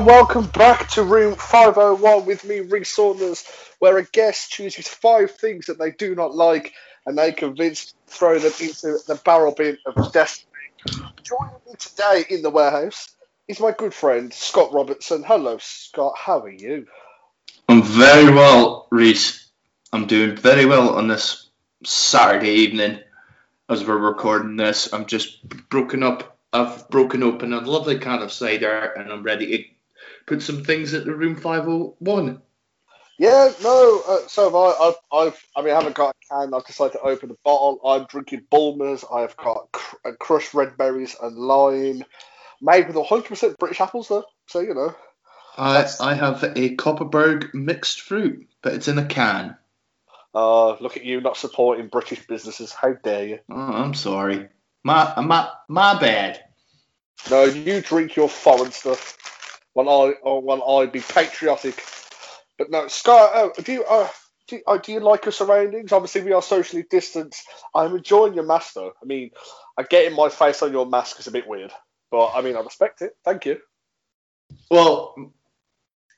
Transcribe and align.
and 0.00 0.06
welcome 0.06 0.46
back 0.46 0.88
to 0.88 1.02
room 1.02 1.34
501 1.34 2.24
with 2.24 2.42
me, 2.46 2.60
Reese 2.60 2.88
Saunders, 2.88 3.44
where 3.80 3.98
a 3.98 4.02
guest 4.02 4.50
chooses 4.50 4.88
five 4.88 5.30
things 5.32 5.66
that 5.66 5.78
they 5.78 5.90
do 5.90 6.14
not 6.14 6.34
like 6.34 6.72
and 7.04 7.18
they 7.18 7.32
convince 7.32 7.92
throw 8.06 8.38
them 8.38 8.52
into 8.62 8.96
the 9.06 9.20
barrel 9.26 9.52
bin 9.52 9.76
of 9.84 10.10
destiny. 10.10 10.48
Joining 11.22 11.54
me 11.66 11.74
today 11.78 12.24
in 12.30 12.40
the 12.40 12.48
warehouse 12.48 13.14
is 13.46 13.60
my 13.60 13.72
good 13.72 13.92
friend 13.92 14.32
Scott 14.32 14.72
Robertson. 14.72 15.22
Hello, 15.22 15.58
Scott. 15.60 16.14
How 16.16 16.40
are 16.40 16.48
you? 16.48 16.86
I'm 17.68 17.82
very 17.82 18.32
well, 18.32 18.88
Reese. 18.90 19.50
I'm 19.92 20.06
doing 20.06 20.34
very 20.34 20.64
well 20.64 20.96
on 20.96 21.08
this 21.08 21.50
Saturday 21.84 22.52
evening 22.52 23.00
as 23.68 23.84
we're 23.84 23.98
recording 23.98 24.56
this. 24.56 24.94
I'm 24.94 25.04
just 25.04 25.46
broken 25.68 26.02
up. 26.02 26.38
I've 26.54 26.88
broken 26.88 27.22
open 27.22 27.52
a 27.52 27.60
lovely 27.60 27.98
can 27.98 28.22
of 28.22 28.32
cider 28.32 28.94
and 28.96 29.12
I'm 29.12 29.22
ready 29.22 29.46
to 29.46 29.79
put 30.26 30.42
some 30.42 30.64
things 30.64 30.94
at 30.94 31.04
the 31.04 31.14
room 31.14 31.36
501. 31.36 32.40
Yeah, 33.18 33.52
no. 33.62 34.02
Uh, 34.08 34.28
so 34.28 34.44
have 34.44 34.54
I. 34.54 34.88
I've, 34.88 34.94
I've, 35.12 35.46
I 35.54 35.62
mean, 35.62 35.72
I 35.72 35.76
haven't 35.76 35.94
got 35.94 36.14
a 36.14 36.34
can. 36.34 36.54
I've 36.54 36.64
decided 36.64 36.94
to 36.94 37.02
open 37.02 37.30
a 37.30 37.36
bottle. 37.44 37.78
I'm 37.84 38.06
drinking 38.06 38.46
Bulmers. 38.50 39.04
I've 39.12 39.36
got 39.36 39.70
cr- 39.72 39.96
uh, 40.06 40.12
crushed 40.18 40.54
red 40.54 40.78
berries 40.78 41.14
and 41.22 41.36
lime, 41.36 42.02
made 42.62 42.86
with 42.86 42.96
100% 42.96 43.58
British 43.58 43.80
apples, 43.80 44.08
though. 44.08 44.24
So 44.46 44.60
you 44.60 44.72
know. 44.72 44.94
I, 45.58 45.86
I 46.00 46.14
have 46.14 46.42
a 46.42 46.76
Kopparberg 46.76 47.52
mixed 47.52 48.00
fruit, 48.00 48.48
but 48.62 48.72
it's 48.72 48.88
in 48.88 48.98
a 48.98 49.04
can. 49.04 49.56
Uh, 50.34 50.76
look 50.76 50.96
at 50.96 51.04
you 51.04 51.20
not 51.20 51.36
supporting 51.36 51.88
British 51.88 52.26
businesses. 52.26 52.72
How 52.72 52.94
dare 52.94 53.26
you? 53.26 53.38
Oh, 53.50 53.56
I'm 53.56 53.94
sorry. 53.94 54.48
My, 54.82 55.12
my, 55.20 55.50
my 55.68 56.00
bad. 56.00 56.42
No, 57.30 57.44
you 57.44 57.82
drink 57.82 58.16
your 58.16 58.28
foreign 58.28 58.72
stuff, 58.72 59.18
while 59.72 59.88
I, 59.88 60.10
or 60.22 60.40
while 60.40 60.78
I 60.78 60.86
be 60.86 61.00
patriotic. 61.00 61.82
But 62.58 62.70
no, 62.70 62.88
Scott, 62.88 63.30
uh, 63.34 63.62
do 63.62 63.72
you, 63.72 63.84
uh, 63.84 64.08
do, 64.48 64.56
you, 64.56 64.62
uh, 64.66 64.76
do 64.78 64.92
you 64.92 65.00
like 65.00 65.24
your 65.24 65.32
surroundings? 65.32 65.92
Obviously, 65.92 66.22
we 66.22 66.32
are 66.32 66.42
socially 66.42 66.84
distanced. 66.88 67.42
I'm 67.74 67.96
enjoying 67.96 68.34
your 68.34 68.44
mask, 68.44 68.74
though. 68.74 68.92
I 69.02 69.06
mean, 69.06 69.30
I 69.78 69.82
getting 69.84 70.16
my 70.16 70.28
face 70.28 70.62
on 70.62 70.72
your 70.72 70.86
mask 70.86 71.20
is 71.20 71.26
a 71.26 71.32
bit 71.32 71.48
weird, 71.48 71.72
but 72.10 72.32
I 72.34 72.42
mean, 72.42 72.56
I 72.56 72.60
respect 72.60 73.02
it. 73.02 73.16
Thank 73.24 73.46
you. 73.46 73.60
Well, 74.70 75.32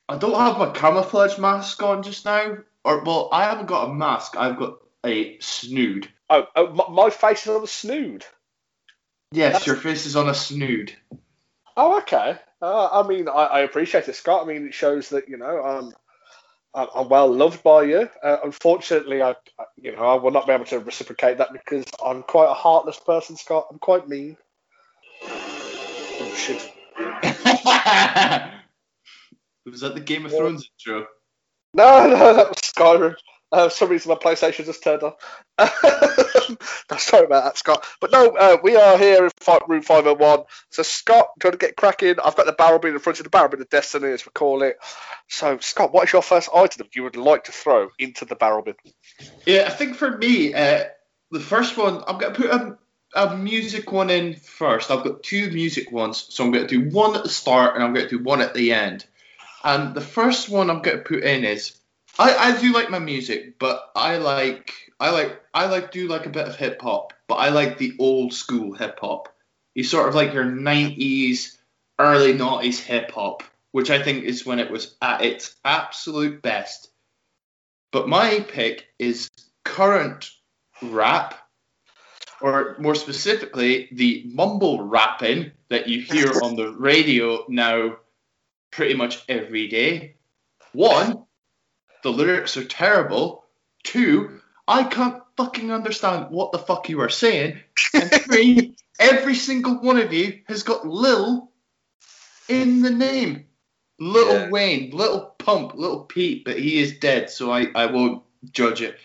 I 0.08 0.17
don't 0.19 0.34
have 0.34 0.58
my 0.58 0.70
camouflage 0.70 1.39
mask 1.39 1.83
on 1.83 2.03
just 2.03 2.25
now. 2.25 2.58
Or, 2.84 3.05
well, 3.05 3.28
I 3.33 3.45
haven't 3.45 3.67
got 3.67 3.89
a 3.89 3.95
mask. 3.95 4.36
I've 4.36 4.58
got 4.58 4.78
a 5.06 5.39
snood. 5.39 6.08
Oh, 6.28 6.47
oh 6.56 6.73
my, 6.73 7.05
my 7.05 7.11
face 7.11 7.42
is 7.42 7.55
on 7.55 7.62
a 7.62 7.67
snood. 7.69 8.25
Yes, 9.30 9.53
That's- 9.53 9.67
your 9.67 9.77
face 9.77 10.06
is 10.06 10.17
on 10.17 10.28
a 10.28 10.34
snood. 10.34 10.92
Oh, 11.77 11.98
okay. 11.98 12.37
Uh, 12.61 12.89
I 12.92 13.06
mean, 13.06 13.28
I, 13.28 13.45
I 13.45 13.61
appreciate 13.61 14.09
it, 14.09 14.15
Scott. 14.15 14.45
I 14.45 14.47
mean, 14.53 14.67
it 14.67 14.75
shows 14.75 15.09
that 15.11 15.28
you 15.28 15.37
know 15.37 15.62
I'm, 15.62 15.92
I'm 16.75 17.09
well 17.09 17.33
loved 17.33 17.62
by 17.62 17.84
you. 17.84 18.09
Uh, 18.23 18.39
unfortunately, 18.45 19.23
I, 19.23 19.34
you 19.81 19.97
know, 19.97 20.05
I 20.05 20.14
will 20.14 20.31
not 20.31 20.47
be 20.47 20.53
able 20.53 20.64
to 20.67 20.81
reciprocate 20.81 21.39
that 21.39 21.53
because 21.53 21.84
I'm 22.05 22.23
quite 22.23 22.51
a 22.51 22.55
heartless 22.55 22.98
person, 22.98 23.37
Scott. 23.37 23.67
I'm 23.70 23.79
quite 23.79 24.09
mean. 24.09 24.37
Oh 25.25 26.35
shit! 26.36 26.73
was 29.64 29.80
that 29.80 29.95
the 29.95 30.01
Game 30.01 30.27
of 30.27 30.33
Thrones 30.33 30.69
intro? 30.79 31.07
No, 31.75 32.07
no, 32.07 32.35
that 32.35 32.48
was 32.48 32.58
Skyrim. 32.58 33.14
Uh, 33.51 33.69
for 33.69 33.75
some 33.75 33.91
reason, 33.91 34.11
my 34.11 34.14
PlayStation 34.17 34.64
just 34.64 34.83
turned 34.83 35.02
on. 36.90 36.98
Sorry 36.98 37.24
about 37.24 37.45
that, 37.45 37.58
Scott. 37.58 37.85
But 38.01 38.11
no, 38.11 38.30
uh, 38.30 38.57
we 38.63 38.77
are 38.77 38.98
here 38.98 39.24
in 39.24 39.30
fight 39.40 39.68
room 39.68 39.83
501. 39.83 40.45
So, 40.70 40.83
Scott, 40.83 41.29
trying 41.40 41.52
to 41.52 41.58
get 41.58 41.77
cracking. 41.77 42.17
I've 42.24 42.36
got 42.36 42.46
the 42.46 42.52
barrel 42.52 42.79
bin 42.79 42.95
in 42.95 42.98
front 42.98 43.18
of 43.18 43.24
the 43.24 43.30
barrel 43.30 43.48
bin 43.48 43.61
of 43.61 43.70
destiny, 43.70 44.08
as 44.08 44.24
we 44.27 44.30
call 44.33 44.63
it. 44.63 44.77
So, 45.29 45.58
Scott, 45.58 45.92
what 45.92 46.05
is 46.05 46.13
your 46.13 46.23
first 46.23 46.48
item 46.55 46.89
you 46.95 47.02
would 47.02 47.17
like 47.17 47.45
to 47.45 47.52
throw 47.52 47.89
into 47.98 48.24
the 48.24 48.36
barrel 48.36 48.63
bin? 48.63 48.74
Yeah, 49.46 49.64
I 49.67 49.70
think 49.70 49.96
for 49.96 50.17
me, 50.17 50.55
uh, 50.55 50.85
the 51.30 51.40
first 51.40 51.77
one, 51.77 52.02
I'm 52.07 52.18
going 52.18 52.35
to 52.35 52.40
put 52.40 52.51
a, 52.51 52.79
a 53.14 53.36
music 53.36 53.90
one 53.90 54.11
in 54.11 54.34
first. 54.34 54.90
I've 54.90 55.05
got 55.05 55.23
two 55.23 55.51
music 55.51 55.90
ones, 55.90 56.27
so 56.30 56.45
I'm 56.45 56.52
going 56.52 56.67
to 56.67 56.80
do 56.80 56.90
one 56.90 57.17
at 57.17 57.23
the 57.23 57.29
start 57.29 57.74
and 57.74 57.83
I'm 57.84 57.95
going 57.95 58.08
to 58.08 58.19
do 58.19 58.23
one 58.23 58.40
at 58.40 58.55
the 58.55 58.73
end. 58.73 59.07
And 59.64 59.95
the 59.95 60.01
first 60.01 60.48
one 60.48 60.70
I'm 60.70 60.83
going 60.83 60.98
to 60.98 61.05
put 61.05 61.23
in 61.23 61.45
is 61.45 61.79
I, 62.18 62.34
I 62.36 62.61
do 62.61 62.73
like 62.73 62.90
my 62.90 62.98
music, 62.98 63.58
but 63.58 63.90
I 63.96 64.18
like 64.18 64.73
I 65.00 65.11
like 65.11 65.40
I 65.55 65.67
like 65.67 65.92
do 65.92 66.08
like 66.08 66.27
a 66.27 66.30
bit 66.30 66.46
of 66.46 66.56
hip 66.56 66.80
hop, 66.80 67.12
but 67.27 67.36
I 67.36 67.48
like 67.48 67.78
the 67.78 67.95
old 67.98 68.33
school 68.33 68.74
hip 68.74 68.98
hop. 69.00 69.28
You 69.74 69.84
sort 69.84 70.08
of 70.08 70.14
like 70.14 70.34
your 70.34 70.45
90s, 70.45 71.56
early 71.98 72.34
90s 72.34 72.80
hip 72.80 73.11
hop, 73.11 73.42
which 73.70 73.90
I 73.90 74.02
think 74.02 74.24
is 74.24 74.45
when 74.45 74.58
it 74.58 74.70
was 74.70 74.95
at 75.01 75.22
its 75.22 75.56
absolute 75.64 76.42
best. 76.42 76.90
But 77.90 78.08
my 78.08 78.40
pick 78.40 78.86
is 78.98 79.30
current 79.64 80.30
rap, 80.83 81.34
or 82.40 82.77
more 82.78 82.95
specifically, 82.95 83.89
the 83.92 84.24
mumble 84.27 84.83
rapping 84.83 85.52
that 85.68 85.89
you 85.89 86.02
hear 86.02 86.42
on 86.42 86.56
the 86.56 86.72
radio 86.72 87.45
now 87.48 87.96
pretty 88.70 88.95
much 88.95 89.22
every 89.28 89.68
day. 89.68 90.17
One, 90.72 91.24
the 92.02 92.11
lyrics 92.13 92.57
are 92.57 92.64
terrible. 92.64 93.45
Two, 93.85 94.40
I 94.68 94.85
can't 94.85 95.23
fucking 95.36 95.70
understand 95.73 96.30
what 96.30 96.52
the 96.52 96.58
fuck 96.58 96.89
you 96.89 97.01
are 97.01 97.08
saying. 97.08 97.58
And 97.95 98.11
three, 98.23 98.77
every 98.98 99.35
single 99.35 99.80
one 99.80 99.98
of 99.98 100.13
you 100.13 100.40
has 100.46 100.63
got 100.63 100.86
Lil 100.86 101.51
in 102.48 102.83
the 102.83 102.90
name. 102.90 103.46
Little 103.98 104.35
Yeah. 104.35 104.51
Wayne, 104.51 104.90
Little 104.90 105.35
Pump, 105.39 105.74
Little 105.74 106.05
Pete, 106.05 106.45
but 106.45 106.58
he 106.58 106.80
is 106.80 106.98
dead, 106.98 107.30
so 107.30 107.51
I, 107.52 107.68
I 107.74 107.86
won't 107.86 108.23
judge 108.51 108.83
it. 108.83 108.96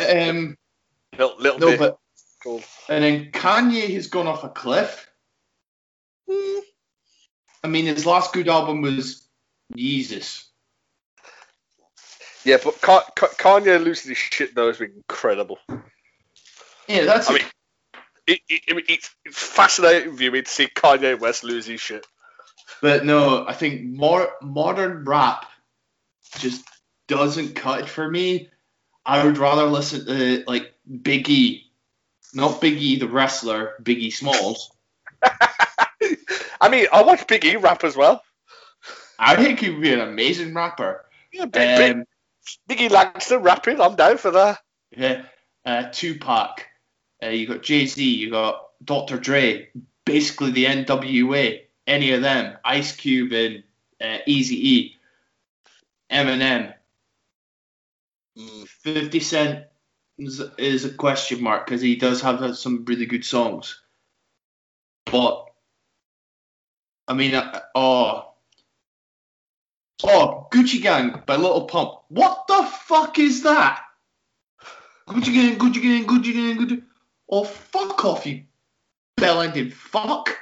Um, 0.00 0.56
Little, 1.18 1.36
little 1.38 1.58
no, 1.58 1.66
bit. 1.68 1.78
but 1.78 1.98
Cool. 2.42 2.62
and 2.88 3.04
then 3.04 3.30
Kanye 3.30 3.92
has 3.94 4.06
gone 4.08 4.26
off 4.26 4.42
a 4.44 4.48
cliff. 4.48 5.08
Hmm. 6.28 6.58
I 7.62 7.68
mean, 7.68 7.84
his 7.86 8.06
last 8.06 8.32
good 8.32 8.48
album 8.48 8.80
was 8.80 9.28
Jesus. 9.76 10.48
Yeah, 12.44 12.58
but 12.62 12.80
Ka- 12.80 13.08
Ka- 13.14 13.28
Kanye 13.38 13.82
losing 13.82 14.10
his 14.10 14.18
shit, 14.18 14.54
though, 14.54 14.66
has 14.68 14.78
been 14.78 14.92
incredible. 14.96 15.58
Yeah, 16.88 17.04
that's 17.04 17.30
I 17.30 17.34
mean, 17.34 17.42
it, 18.26 18.40
it, 18.48 18.62
it- 18.66 18.84
it's, 18.88 19.14
it's 19.24 19.38
fascinating 19.38 20.16
viewing 20.16 20.44
to 20.44 20.50
see 20.50 20.66
Kanye 20.66 21.18
West 21.18 21.44
lose 21.44 21.66
his 21.66 21.80
shit. 21.80 22.06
But 22.80 23.04
no, 23.04 23.46
I 23.46 23.52
think 23.52 23.84
more 23.84 24.28
modern 24.42 25.04
rap 25.04 25.46
just 26.38 26.64
doesn't 27.06 27.54
cut 27.54 27.80
it 27.82 27.88
for 27.88 28.08
me. 28.10 28.48
I 29.06 29.24
would 29.24 29.38
rather 29.38 29.64
listen 29.66 30.06
to 30.06 30.44
like 30.46 30.74
Biggie, 30.90 31.64
not 32.34 32.60
Biggie 32.60 32.98
the 32.98 33.08
wrestler, 33.08 33.74
Biggie 33.82 34.12
Smalls. 34.12 34.72
I 36.60 36.68
mean, 36.68 36.86
I 36.92 37.02
watch 37.02 37.26
Big 37.26 37.44
E 37.44 37.56
rap 37.56 37.84
as 37.84 37.96
well. 37.96 38.22
I 39.18 39.36
think 39.36 39.60
he 39.60 39.70
would 39.70 39.82
be 39.82 39.92
an 39.92 40.00
amazing 40.00 40.54
rapper. 40.54 41.04
Yeah, 41.32 41.44
Big, 41.46 41.76
Big, 41.76 41.92
Um, 41.96 42.04
Biggie 42.68 42.90
Langston 42.90 43.42
rapping, 43.42 43.80
I'm 43.80 43.96
down 43.96 44.18
for 44.18 44.30
that. 44.32 44.58
yeah, 44.96 45.22
uh, 45.64 45.84
Tupac. 45.92 46.66
Uh, 47.22 47.28
you 47.28 47.46
got 47.46 47.62
Jay 47.62 47.86
Z. 47.86 48.02
You 48.02 48.30
got 48.30 48.68
Dr. 48.84 49.18
Dre. 49.18 49.68
Basically 50.04 50.50
the 50.50 50.64
NWA. 50.64 51.60
Any 51.86 52.12
of 52.12 52.22
them. 52.22 52.56
Ice 52.64 52.94
Cube 52.94 53.32
and 53.32 53.62
uh, 54.00 54.18
Easy 54.26 54.70
E. 54.70 54.96
Eminem. 56.10 56.74
50 58.66 59.20
Cent 59.20 59.64
is, 60.18 60.42
is 60.58 60.84
a 60.84 60.94
question 60.94 61.42
mark 61.42 61.66
because 61.66 61.80
he 61.80 61.96
does 61.96 62.22
have 62.22 62.56
some 62.56 62.84
really 62.86 63.06
good 63.06 63.24
songs. 63.24 63.80
But, 65.06 65.46
I 67.06 67.14
mean, 67.14 67.34
uh, 67.34 67.60
oh. 67.74 68.31
Oh, 70.04 70.48
Gucci 70.52 70.82
Gang 70.82 71.22
by 71.26 71.36
Little 71.36 71.66
Pump. 71.66 71.92
What 72.08 72.46
the 72.48 72.68
fuck 72.86 73.18
is 73.18 73.42
that? 73.44 73.82
Gucci 75.08 75.32
Gang, 75.32 75.58
Gucci 75.58 75.82
Gang, 75.82 76.06
Gucci 76.06 76.32
Gang, 76.32 76.58
Gucci. 76.58 76.82
Oh, 77.28 77.44
fuck 77.44 78.04
off, 78.04 78.26
you 78.26 78.44
bell-ended 79.16 79.72
fuck. 79.72 80.36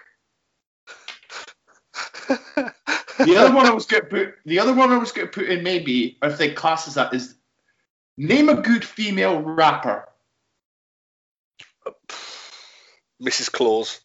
The 2.29 3.37
other 3.37 3.55
one 3.55 3.67
I 3.67 3.71
was 3.71 3.85
going 3.87 4.03
to 4.03 4.09
put, 4.09 4.35
the 4.47 4.59
other 4.61 4.73
one 4.73 4.91
I 4.93 4.97
was 4.97 5.13
going 5.13 5.27
to 5.27 5.33
put 5.33 5.49
in 5.49 5.63
maybe, 5.63 6.17
or 6.23 6.31
if 6.31 6.39
they 6.39 6.53
class 6.53 6.89
as 6.89 6.95
that, 6.95 7.13
is 7.13 7.35
name 8.17 8.49
a 8.49 8.55
good 8.55 8.85
female 8.85 9.41
rapper. 9.41 10.09
Mrs. 13.23 13.53
Claus. 13.53 14.01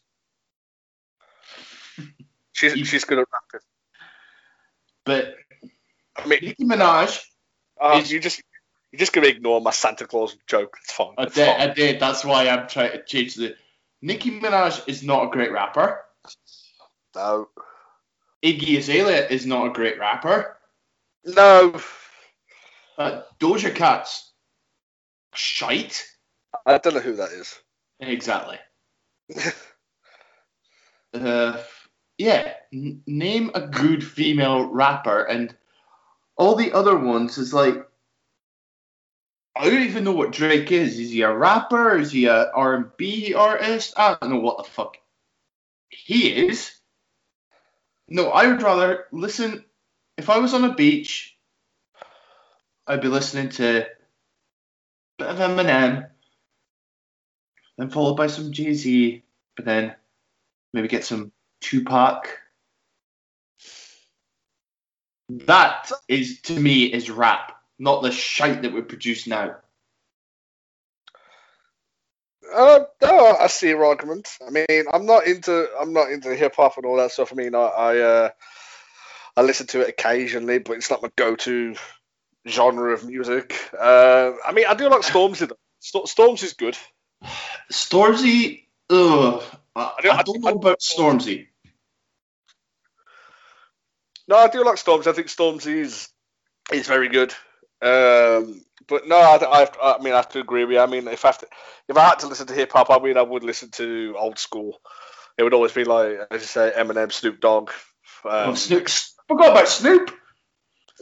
She's, 2.52 2.74
she's 2.88 3.06
good 3.06 3.20
at 3.20 3.28
rapping. 3.32 3.66
But 5.06 5.36
I 6.18 6.28
mean, 6.28 6.40
Nicki 6.42 6.64
Minaj, 6.64 7.22
uh, 7.82 8.00
Is- 8.02 8.12
you 8.12 8.20
just 8.20 8.42
you're 8.92 9.00
just 9.00 9.14
gonna 9.14 9.28
ignore 9.28 9.60
my 9.62 9.72
Santa 9.72 10.08
Claus 10.08 10.38
joke. 10.48 10.78
It's 10.82 10.94
fine. 10.94 11.14
I 11.18 11.26
did, 11.26 11.34
fine. 11.34 11.70
I 11.70 11.74
did. 11.74 12.00
That's 12.00 12.24
why 12.24 12.48
I'm 12.48 12.68
trying 12.68 12.92
to 12.92 13.04
change 13.04 13.36
the. 13.36 13.56
Nicki 14.02 14.32
Minaj 14.32 14.88
is 14.88 15.04
not 15.04 15.26
a 15.26 15.30
great 15.30 15.52
rapper. 15.52 16.02
No. 17.16 17.50
Iggy 18.44 18.78
Azalea 18.78 19.28
is 19.28 19.46
not 19.46 19.68
a 19.68 19.74
great 19.74 19.98
rapper. 20.00 20.58
No, 21.26 21.80
Uh, 22.98 23.24
Doja 23.40 23.74
Cat's 23.76 24.32
shite. 25.34 26.06
I 26.66 26.78
don't 26.78 26.94
know 26.94 27.00
who 27.02 27.16
that 27.16 27.32
is. 27.32 27.60
Exactly. 28.00 28.60
uh, 31.14 31.62
yeah, 32.18 32.54
n- 32.74 33.02
name 33.08 33.52
a 33.56 33.62
good 33.68 34.04
female 34.06 34.66
rapper, 34.66 35.24
and 35.24 35.56
all 36.38 36.56
the 36.56 36.74
other 36.74 36.98
ones 36.98 37.38
is 37.38 37.54
like, 37.54 37.88
I 39.56 39.70
don't 39.70 39.84
even 39.84 40.04
know 40.04 40.12
what 40.12 40.34
Drake 40.34 40.72
is. 40.72 41.00
Is 41.00 41.12
he 41.12 41.22
a 41.22 41.34
rapper? 41.34 41.98
Is 41.98 42.12
he 42.12 42.26
a 42.26 42.52
R 42.52 42.76
and 42.76 42.98
B 42.98 43.34
artist? 43.34 43.94
I 43.96 44.18
don't 44.20 44.32
know 44.32 44.40
what 44.40 44.58
the 44.58 44.70
fuck 44.70 44.98
he 45.90 46.28
is. 46.48 46.74
No, 48.08 48.30
I 48.30 48.48
would 48.48 48.62
rather 48.62 49.06
listen. 49.12 49.64
If 50.18 50.30
I 50.30 50.38
was 50.40 50.54
on 50.54 50.66
a 50.66 50.76
beach, 50.76 51.38
I'd 52.86 53.02
be 53.02 53.08
listening 53.08 53.50
to 53.50 53.84
a 53.84 53.88
bit 55.18 55.28
of 55.28 55.38
Eminem, 55.38 56.10
then 57.78 57.90
followed 57.90 58.16
by 58.16 58.28
some 58.28 58.52
Jay 58.52 58.74
Z, 58.74 59.24
but 59.56 59.66
then 59.66 59.96
maybe 60.74 60.88
get 60.88 61.06
some 61.06 61.32
Tupac. 61.62 62.28
That 65.30 65.92
is 66.08 66.42
to 66.42 66.60
me 66.60 66.86
is 66.86 67.10
rap, 67.10 67.60
not 67.80 68.04
the 68.04 68.12
shite 68.12 68.62
that 68.62 68.74
we 68.74 68.82
produce 68.82 69.26
now. 69.28 69.56
Uh, 72.54 72.82
no, 73.02 73.36
I 73.38 73.48
see 73.48 73.70
your 73.70 73.86
argument. 73.86 74.30
I 74.46 74.52
mean, 74.52 74.86
I'm 74.92 75.06
not 75.06 75.26
into 75.26 75.68
I'm 75.80 75.94
not 75.94 76.12
into 76.12 76.36
hip 76.36 76.56
hop 76.56 76.78
and 76.78 76.86
all 76.86 76.98
that 76.98 77.12
stuff. 77.12 77.32
I 77.32 77.36
mean, 77.36 77.56
I 77.56 77.60
I, 77.60 77.98
uh, 77.98 78.30
I 79.36 79.42
listen 79.42 79.68
to 79.68 79.82
it 79.82 79.90
occasionally, 79.90 80.60
but 80.60 80.78
it's 80.78 80.92
not 80.92 81.02
my 81.02 81.10
go-to 81.16 81.76
genre 82.48 82.94
of 82.94 83.06
music. 83.06 83.60
Uh, 83.78 84.34
I 84.46 84.52
mean, 84.52 84.66
I 84.68 84.76
do 84.76 84.90
like 84.90 85.02
Stormzy. 85.02 85.48
though. 85.50 85.58
St- 85.80 86.06
Stormzy's 86.06 86.54
good. 86.54 86.78
Stormzy, 87.72 88.66
ugh, 88.90 89.44
I, 89.76 89.94
I 90.12 90.24
don't 90.24 90.42
know 90.42 90.50
about 90.50 90.80
Stormzy. 90.80 91.48
No, 94.28 94.38
I 94.38 94.48
do 94.48 94.64
like 94.64 94.76
Stormzy. 94.76 95.08
I 95.08 95.14
think 95.14 95.28
Stormzy 95.28 95.78
is 95.78 96.10
is 96.72 96.88
very 96.88 97.10
good. 97.10 97.34
Um, 97.82 98.64
but 98.88 99.08
no, 99.08 99.16
I, 99.18 99.64
I, 99.64 99.96
I 99.96 100.02
mean, 100.02 100.14
I 100.14 100.18
have 100.18 100.30
to 100.30 100.40
agree 100.40 100.66
with 100.66 100.74
you. 100.74 100.80
I 100.80 100.86
mean, 100.86 101.08
if 101.08 101.26
I 101.26 101.30
have 101.30 101.38
to, 101.40 101.48
if 101.88 101.98
I 101.98 102.10
had 102.10 102.20
to 102.20 102.28
listen 102.28 102.48
to 102.48 102.54
hip 102.54 102.72
hop, 102.72 102.90
I 102.90 103.00
mean, 103.00 103.18
I 103.18 103.22
would 103.22 103.44
listen 103.44 103.70
to 103.72 104.16
old 104.18 104.40
school. 104.40 104.80
It 105.38 105.44
would 105.44 105.54
always 105.54 105.74
be 105.74 105.84
like, 105.84 106.20
as 106.32 106.42
you 106.42 106.48
say, 106.48 106.72
Eminem, 106.76 107.12
Snoop 107.12 107.40
Dogg. 107.40 107.70
Um, 108.24 108.32
Oh, 108.50 108.56
Snoop, 108.56 108.88
forgot 109.28 109.52
about 109.52 109.68
Snoop. 109.68 110.12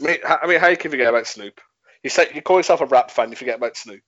I 0.01 0.05
mean, 0.05 0.17
I 0.25 0.47
mean, 0.47 0.59
how 0.59 0.67
you 0.67 0.77
can 0.77 0.91
forget 0.91 1.07
about 1.07 1.27
Snoop? 1.27 1.61
You 2.03 2.09
say 2.09 2.31
you 2.33 2.41
call 2.41 2.57
yourself 2.57 2.81
a 2.81 2.85
rap 2.85 3.11
fan, 3.11 3.29
you 3.29 3.35
forget 3.35 3.57
about 3.57 3.77
Snoop. 3.77 4.03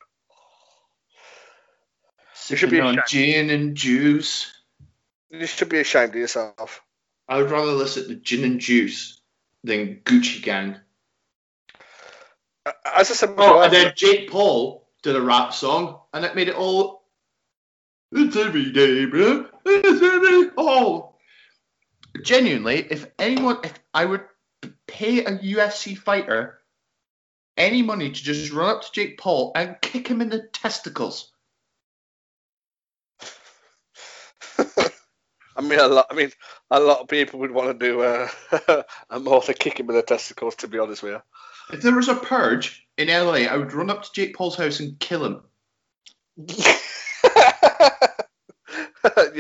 You 2.50 2.58
should 2.58 2.72
be 2.72 2.82
on 2.82 3.02
gin 3.08 3.50
and 3.50 3.76
juice. 3.76 4.52
You 5.30 5.48
should 5.48 5.70
be 5.70 5.80
ashamed 5.80 6.10
of 6.10 6.16
yourself. 6.16 6.82
I 7.28 7.38
would 7.38 7.52
rather 7.52 7.72
listen 7.72 8.08
to 8.08 8.16
gin 8.16 8.44
and 8.44 8.60
juice 8.60 9.20
than 9.64 10.02
Gucci 10.04 10.42
Gang. 10.42 10.78
Uh, 12.66 12.72
As 12.96 13.12
I 13.12 13.14
said 13.14 13.34
Oh, 13.38 13.62
and 13.62 13.74
then 13.74 13.94
Jake 13.96 14.30
Paul 14.30 14.88
did 15.02 15.16
a 15.16 15.22
rap 15.22 15.54
song, 15.54 16.00
and 16.14 16.26
it 16.26 16.36
made 16.36 16.50
it 16.50 16.56
all. 16.56 17.04
It's 18.12 18.36
every 18.36 18.72
day, 18.72 19.06
bro. 19.06 19.48
It's 19.66 20.02
every 20.02 20.52
oh. 20.58 21.16
Genuinely, 22.24 22.88
if 22.90 23.08
anyone, 23.20 23.58
if 23.64 23.74
I 23.94 24.06
would 24.06 24.24
pay 24.88 25.26
a 25.26 25.32
UFC 25.32 25.98
fighter 25.98 26.60
any 27.58 27.82
money 27.82 28.12
to 28.12 28.24
just 28.24 28.52
run 28.52 28.76
up 28.76 28.82
to 28.84 28.92
Jake 28.92 29.18
Paul 29.18 29.52
and 29.56 29.78
kick 29.82 30.08
him 30.08 30.22
in 30.22 30.30
the 30.30 30.48
testicles. 30.54 31.32
I 35.56 35.62
mean, 35.62 35.80
a 35.80 35.88
lot. 35.88 36.08
I 36.10 36.16
mean, 36.16 36.32
a 36.70 36.80
lot 36.80 37.00
of 37.00 37.08
people 37.08 37.40
would 37.40 37.52
want 37.52 37.80
to 37.80 37.86
do 37.86 38.02
uh, 38.02 38.84
a 39.10 39.20
more 39.20 39.42
to 39.44 39.54
kick 39.54 39.80
him 39.80 39.90
in 39.90 39.96
the 39.96 40.02
testicles. 40.02 40.56
To 40.56 40.68
be 40.68 40.80
honest 40.80 41.04
with 41.04 41.14
you. 41.14 41.22
If 41.72 41.82
there 41.82 41.96
was 41.96 42.10
a 42.10 42.16
purge 42.16 42.88
in 42.98 43.08
LA, 43.08 43.48
I 43.50 43.58
would 43.58 43.74
run 43.74 43.90
up 43.90 44.04
to 44.04 44.10
Jake 44.14 44.36
Paul's 44.36 44.56
house 44.56 44.80
and 44.80 45.00
kill 45.00 45.26
him. 45.26 45.42
you 46.38 46.56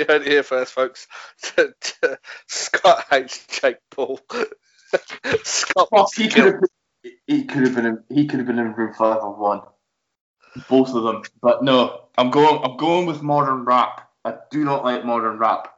heard 0.07 0.21
it 0.21 0.27
here 0.27 0.43
first, 0.43 0.73
folks. 0.73 1.07
Scott 2.47 3.05
hates 3.09 3.45
Jake 3.47 3.77
Paul. 3.91 4.19
Scott 5.43 5.91
wants 5.91 6.15
to 6.15 6.23
he 6.23 6.29
could 6.29 6.35
kill. 6.35 6.45
have. 6.45 6.61
He 7.27 7.43
could 7.43 7.63
have 7.63 7.75
been. 7.75 7.85
In, 7.85 8.03
he 8.09 8.27
could 8.27 8.39
have 8.39 8.47
been 8.47 8.59
in 8.59 8.73
room 8.73 8.93
five 8.93 9.17
of 9.17 9.37
one. 9.37 9.61
Both 10.69 10.95
of 10.95 11.03
them, 11.03 11.23
but 11.41 11.63
no. 11.63 12.05
I'm 12.17 12.31
going. 12.31 12.63
I'm 12.63 12.77
going 12.77 13.05
with 13.05 13.21
modern 13.21 13.65
rap. 13.65 14.09
I 14.23 14.35
do 14.49 14.63
not 14.63 14.83
like 14.83 15.05
modern 15.05 15.37
rap. 15.37 15.74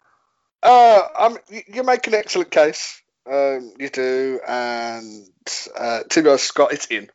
Uh, 0.67 1.03
I'm, 1.19 1.37
you- 1.49 1.63
make 1.85 2.07
an 2.07 2.15
excellent 2.15 2.51
case. 2.51 3.01
Um, 3.31 3.73
you 3.79 3.89
do, 3.89 4.41
and 4.47 5.29
uh, 5.79 6.03
to 6.03 6.23
be 6.23 6.29
honest, 6.29 6.47
Scott, 6.47 6.73
it's 6.73 6.87
in. 6.87 7.09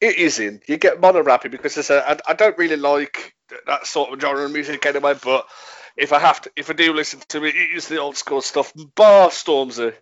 It 0.00 0.16
is 0.16 0.40
in. 0.40 0.60
You 0.68 0.78
get 0.78 1.00
modern 1.00 1.26
rapping 1.26 1.52
because 1.52 1.76
it's 1.78 1.90
a, 1.90 2.08
I, 2.12 2.18
I 2.28 2.34
don't 2.34 2.58
really 2.58 2.76
like 2.76 3.34
that 3.66 3.86
sort 3.86 4.12
of 4.14 4.20
genre 4.20 4.46
of 4.46 4.52
music 4.52 4.86
anyway. 4.86 5.16
But 5.22 5.48
if 5.98 6.12
I 6.14 6.20
have 6.20 6.42
to, 6.42 6.52
if 6.56 6.70
I 6.70 6.74
do 6.74 6.94
listen 6.94 7.20
to 7.30 7.44
it, 7.44 7.56
it 7.56 7.76
is 7.76 7.88
the 7.88 7.98
old 7.98 8.16
school 8.16 8.42
stuff. 8.42 8.72
Bar 8.96 9.30
Stormzy, 9.30 9.94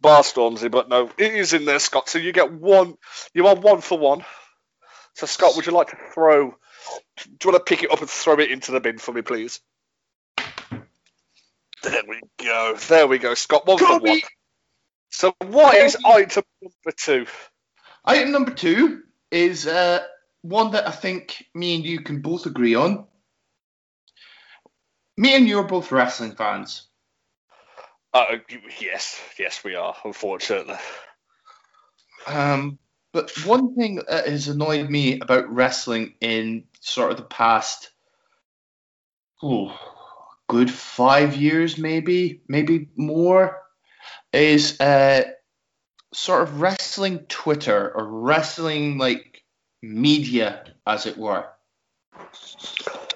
Bar 0.00 0.22
Stormzy. 0.22 0.70
But 0.70 0.88
no, 0.90 1.10
it 1.18 1.34
is 1.34 1.54
in 1.54 1.64
there, 1.66 1.80
Scott. 1.80 2.08
So 2.08 2.18
you 2.18 2.32
get 2.32 2.52
one. 2.52 2.96
You 3.34 3.48
are 3.48 3.56
one 3.56 3.82
for 3.82 3.98
one. 3.98 4.24
So 5.14 5.26
Scott, 5.26 5.56
would 5.56 5.66
you 5.66 5.72
like 5.72 5.88
to 5.90 5.98
throw? 6.14 6.50
Do 7.16 7.48
you 7.48 7.52
want 7.52 7.66
to 7.66 7.70
pick 7.70 7.84
it 7.84 7.92
up 7.92 8.00
and 8.00 8.10
throw 8.10 8.38
it 8.40 8.50
into 8.50 8.72
the 8.72 8.80
bin 8.80 8.98
for 8.98 9.12
me, 9.12 9.22
please? 9.22 9.60
There 11.90 12.02
we 12.08 12.20
go. 12.38 12.76
There 12.88 13.06
we 13.06 13.18
go, 13.18 13.34
Scott. 13.34 13.66
One 13.66 13.78
for 13.78 13.86
Kobe! 13.86 14.10
one. 14.10 14.20
So 15.10 15.34
what 15.46 15.74
is 15.76 15.96
item 16.04 16.44
number 16.62 16.96
two? 16.96 17.26
Item 18.04 18.32
number 18.32 18.52
two 18.52 19.02
is 19.30 19.66
uh, 19.66 20.00
one 20.42 20.72
that 20.72 20.86
I 20.86 20.90
think 20.90 21.44
me 21.54 21.76
and 21.76 21.84
you 21.84 22.00
can 22.00 22.20
both 22.20 22.46
agree 22.46 22.74
on. 22.74 23.06
Me 25.16 25.34
and 25.34 25.48
you 25.48 25.58
are 25.58 25.64
both 25.64 25.90
wrestling 25.90 26.32
fans. 26.32 26.86
Uh, 28.12 28.36
yes, 28.80 29.20
yes, 29.38 29.62
we 29.64 29.74
are. 29.74 29.94
Unfortunately, 30.04 30.76
Um, 32.26 32.78
but 33.12 33.30
one 33.46 33.74
thing 33.74 33.96
that 34.08 34.28
has 34.28 34.48
annoyed 34.48 34.88
me 34.88 35.20
about 35.20 35.52
wrestling 35.52 36.14
in 36.20 36.64
sort 36.80 37.10
of 37.10 37.16
the 37.16 37.24
past, 37.24 37.90
oh, 39.42 39.76
good 40.48 40.70
five 40.70 41.36
years, 41.36 41.78
maybe, 41.78 42.40
maybe 42.48 42.88
more, 42.96 43.60
is 44.32 44.80
uh, 44.80 45.24
sort 46.12 46.42
of 46.42 46.60
wrestling 46.60 47.20
Twitter 47.28 47.92
or 47.94 48.04
wrestling 48.04 48.98
like 48.98 49.42
media, 49.82 50.64
as 50.86 51.06
it 51.06 51.16
were. 51.16 51.46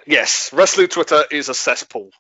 yes. 0.07 0.53
Wrestling 0.53 0.89
Twitter 0.89 1.25
is 1.31 1.49
a 1.49 1.55
cesspool. 1.55 2.11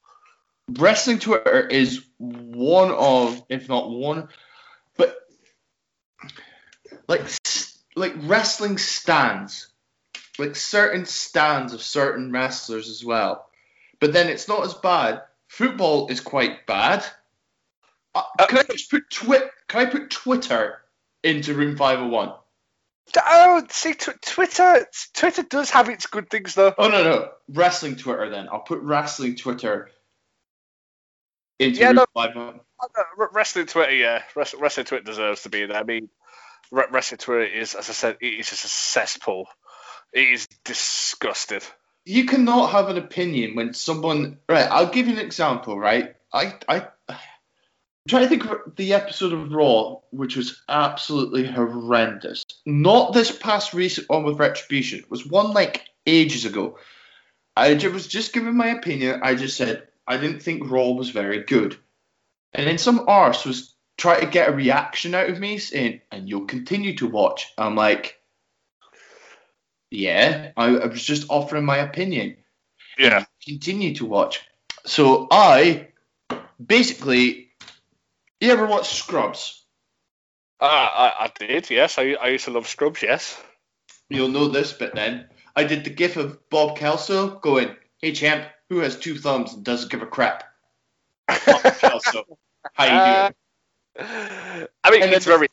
Wrestling 0.69 1.19
Twitter 1.19 1.61
is 1.61 2.02
one 2.19 2.90
of, 2.90 3.42
if 3.49 3.69
not 3.69 3.90
one, 3.90 4.28
but 4.97 5.16
like 7.09 7.23
like 7.95 8.14
wrestling 8.23 8.78
stands, 8.78 9.69
like 10.38 10.57
certain 10.57 11.04
stands 11.04 11.75
of 11.75 11.83
certain 11.83 12.33
wrestlers 12.33 12.88
as 12.88 13.04
well. 13.04 13.47
But 14.02 14.12
then 14.12 14.28
it's 14.28 14.49
not 14.49 14.64
as 14.64 14.75
bad. 14.75 15.23
Football 15.47 16.09
is 16.09 16.18
quite 16.18 16.66
bad. 16.66 17.06
Uh, 18.16 18.25
can 18.49 18.59
I 18.59 18.62
just 18.64 18.90
put 18.90 19.09
twit? 19.09 19.49
Can 19.68 19.87
I 19.87 19.90
put 19.90 20.11
Twitter 20.11 20.82
into 21.23 21.54
room 21.54 21.76
five 21.76 22.00
hundred 22.00 22.11
one? 22.11 22.32
Oh, 23.25 23.64
see, 23.71 23.94
tw- 23.94 24.21
Twitter. 24.21 24.88
Twitter 25.14 25.44
does 25.44 25.71
have 25.71 25.88
its 25.88 26.06
good 26.06 26.28
things, 26.30 26.56
though. 26.56 26.75
Oh 26.76 26.88
no 26.88 27.04
no 27.04 27.28
wrestling 27.49 27.94
Twitter 27.94 28.28
then. 28.28 28.49
I'll 28.50 28.59
put 28.59 28.80
wrestling 28.80 29.37
Twitter 29.37 29.88
into 31.61 31.78
Yeah, 31.78 31.87
room 31.90 31.97
no- 31.97 32.06
one. 32.12 32.61
Uh, 32.80 33.02
Wrestling 33.32 33.66
Twitter, 33.66 33.94
yeah. 33.94 34.25
Wrestling, 34.35 34.62
wrestling 34.62 34.87
Twitter 34.87 35.04
deserves 35.04 35.42
to 35.42 35.49
be 35.49 35.66
there. 35.66 35.76
I 35.76 35.85
mean, 35.85 36.09
wrestling 36.73 37.18
Twitter 37.18 37.44
is, 37.44 37.76
as 37.76 37.88
I 37.88 37.92
said, 37.92 38.16
it 38.21 38.26
is 38.26 38.50
just 38.50 38.64
a 38.64 38.68
cesspool. 38.68 39.47
It 40.12 40.26
is 40.26 40.49
disgusting. 40.64 41.61
You 42.04 42.25
cannot 42.25 42.71
have 42.71 42.88
an 42.88 42.99
opinion 42.99 43.54
when 43.54 43.75
someone 43.75 44.38
right 44.49 44.71
i'll 44.71 44.90
give 44.90 45.06
you 45.06 45.14
an 45.14 45.18
example 45.18 45.78
right? 45.78 46.16
I 46.32 46.54
i 46.68 46.87
I'm 48.04 48.09
trying 48.09 48.23
to 48.25 48.28
think 48.30 48.44
of 48.44 48.75
the 48.75 48.94
episode 48.94 49.32
of 49.32 49.52
raw 49.52 49.97
which 50.11 50.37
was 50.37 50.61
absolutely 50.68 51.47
horrendous. 51.47 52.44
Not 52.66 53.12
this 53.12 53.30
past 53.30 53.75
recent 53.75 54.09
one 54.09 54.25
with 54.25 54.40
retribution. 54.40 54.99
It 54.99 55.11
was 55.11 55.25
one 55.25 55.52
like 55.52 55.85
ages 56.04 56.44
ago. 56.44 56.78
I 57.56 57.75
was 57.75 58.09
just 58.09 58.32
giving 58.32 58.56
my 58.56 58.68
opinion. 58.68 59.21
I 59.23 59.37
just 59.37 59.56
said 59.56 59.87
i 60.09 60.16
didn't 60.16 60.42
think 60.42 60.68
raw 60.68 60.88
was 60.90 61.11
very 61.11 61.44
good. 61.44 61.76
And 62.52 62.66
then 62.66 62.78
some 62.78 63.04
arse 63.06 63.44
was 63.44 63.73
trying 63.97 64.21
to 64.21 64.26
get 64.26 64.49
a 64.49 64.52
reaction 64.52 65.14
out 65.14 65.30
of 65.30 65.38
me 65.38 65.59
saying, 65.59 66.00
and 66.11 66.28
you'll 66.28 66.47
continue 66.47 66.97
to 66.97 67.06
watch. 67.06 67.52
I'm 67.56 67.76
like, 67.76 68.21
yeah, 69.92 70.52
I, 70.56 70.76
I 70.76 70.87
was 70.87 71.02
just 71.02 71.26
offering 71.28 71.64
my 71.64 71.78
opinion. 71.78 72.37
Yeah. 72.99 73.25
Continue 73.44 73.94
to 73.96 74.06
watch. 74.06 74.40
So 74.87 75.28
I 75.30 75.88
basically, 76.64 77.49
you 78.40 78.50
ever 78.50 78.66
watch 78.66 78.94
Scrubs? 78.94 79.64
Uh, 80.61 80.66
I, 80.66 81.12
I 81.20 81.32
did, 81.38 81.70
yes. 81.70 81.99
I, 81.99 82.12
I 82.14 82.28
used 82.28 82.44
to 82.44 82.50
love 82.52 82.68
Scrubs, 82.68 83.02
yes. 83.02 83.40
You'll 84.08 84.28
know 84.28 84.49
this 84.49 84.72
bit 84.72 84.94
then. 84.94 85.28
I 85.56 85.64
did 85.64 85.84
the 85.84 85.90
gif 85.90 86.16
of 86.16 86.49
Bob 86.50 86.76
Kelso 86.76 87.38
going, 87.38 87.76
hey 87.99 88.12
champ, 88.12 88.46
who 88.68 88.78
has 88.78 88.96
two 88.96 89.18
thumbs 89.18 89.52
and 89.52 89.64
doesn't 89.64 89.90
give 89.90 90.02
a 90.02 90.06
crap? 90.06 90.44
Bob 91.28 91.62
Kelso. 91.78 92.38
How 92.75 92.84
you 92.84 92.90
doing? 92.90 93.34
Uh, 93.99 94.66
I 94.84 94.90
mean, 94.90 95.02
And 95.02 95.12
it's 95.12 95.26
very. 95.26 95.49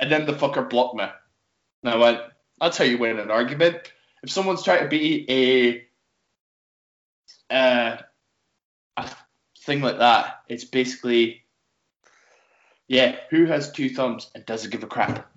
And 0.00 0.10
then 0.10 0.26
the 0.26 0.32
fucker 0.32 0.68
blocked 0.68 0.96
me. 0.96 1.04
And 1.84 1.94
I 1.94 1.96
went, 1.96 2.20
that's 2.62 2.78
how 2.78 2.84
you 2.84 2.96
win 2.96 3.18
an 3.18 3.30
argument. 3.30 3.76
If 4.22 4.30
someone's 4.30 4.62
trying 4.62 4.84
to 4.84 4.88
be 4.88 5.86
a, 7.50 7.54
uh, 7.54 7.96
a 8.96 9.10
thing 9.58 9.82
like 9.82 9.98
that, 9.98 10.42
it's 10.48 10.64
basically, 10.64 11.42
yeah, 12.86 13.16
who 13.30 13.46
has 13.46 13.72
two 13.72 13.90
thumbs 13.90 14.30
and 14.34 14.46
doesn't 14.46 14.70
give 14.70 14.84
a 14.84 14.86
crap? 14.86 15.30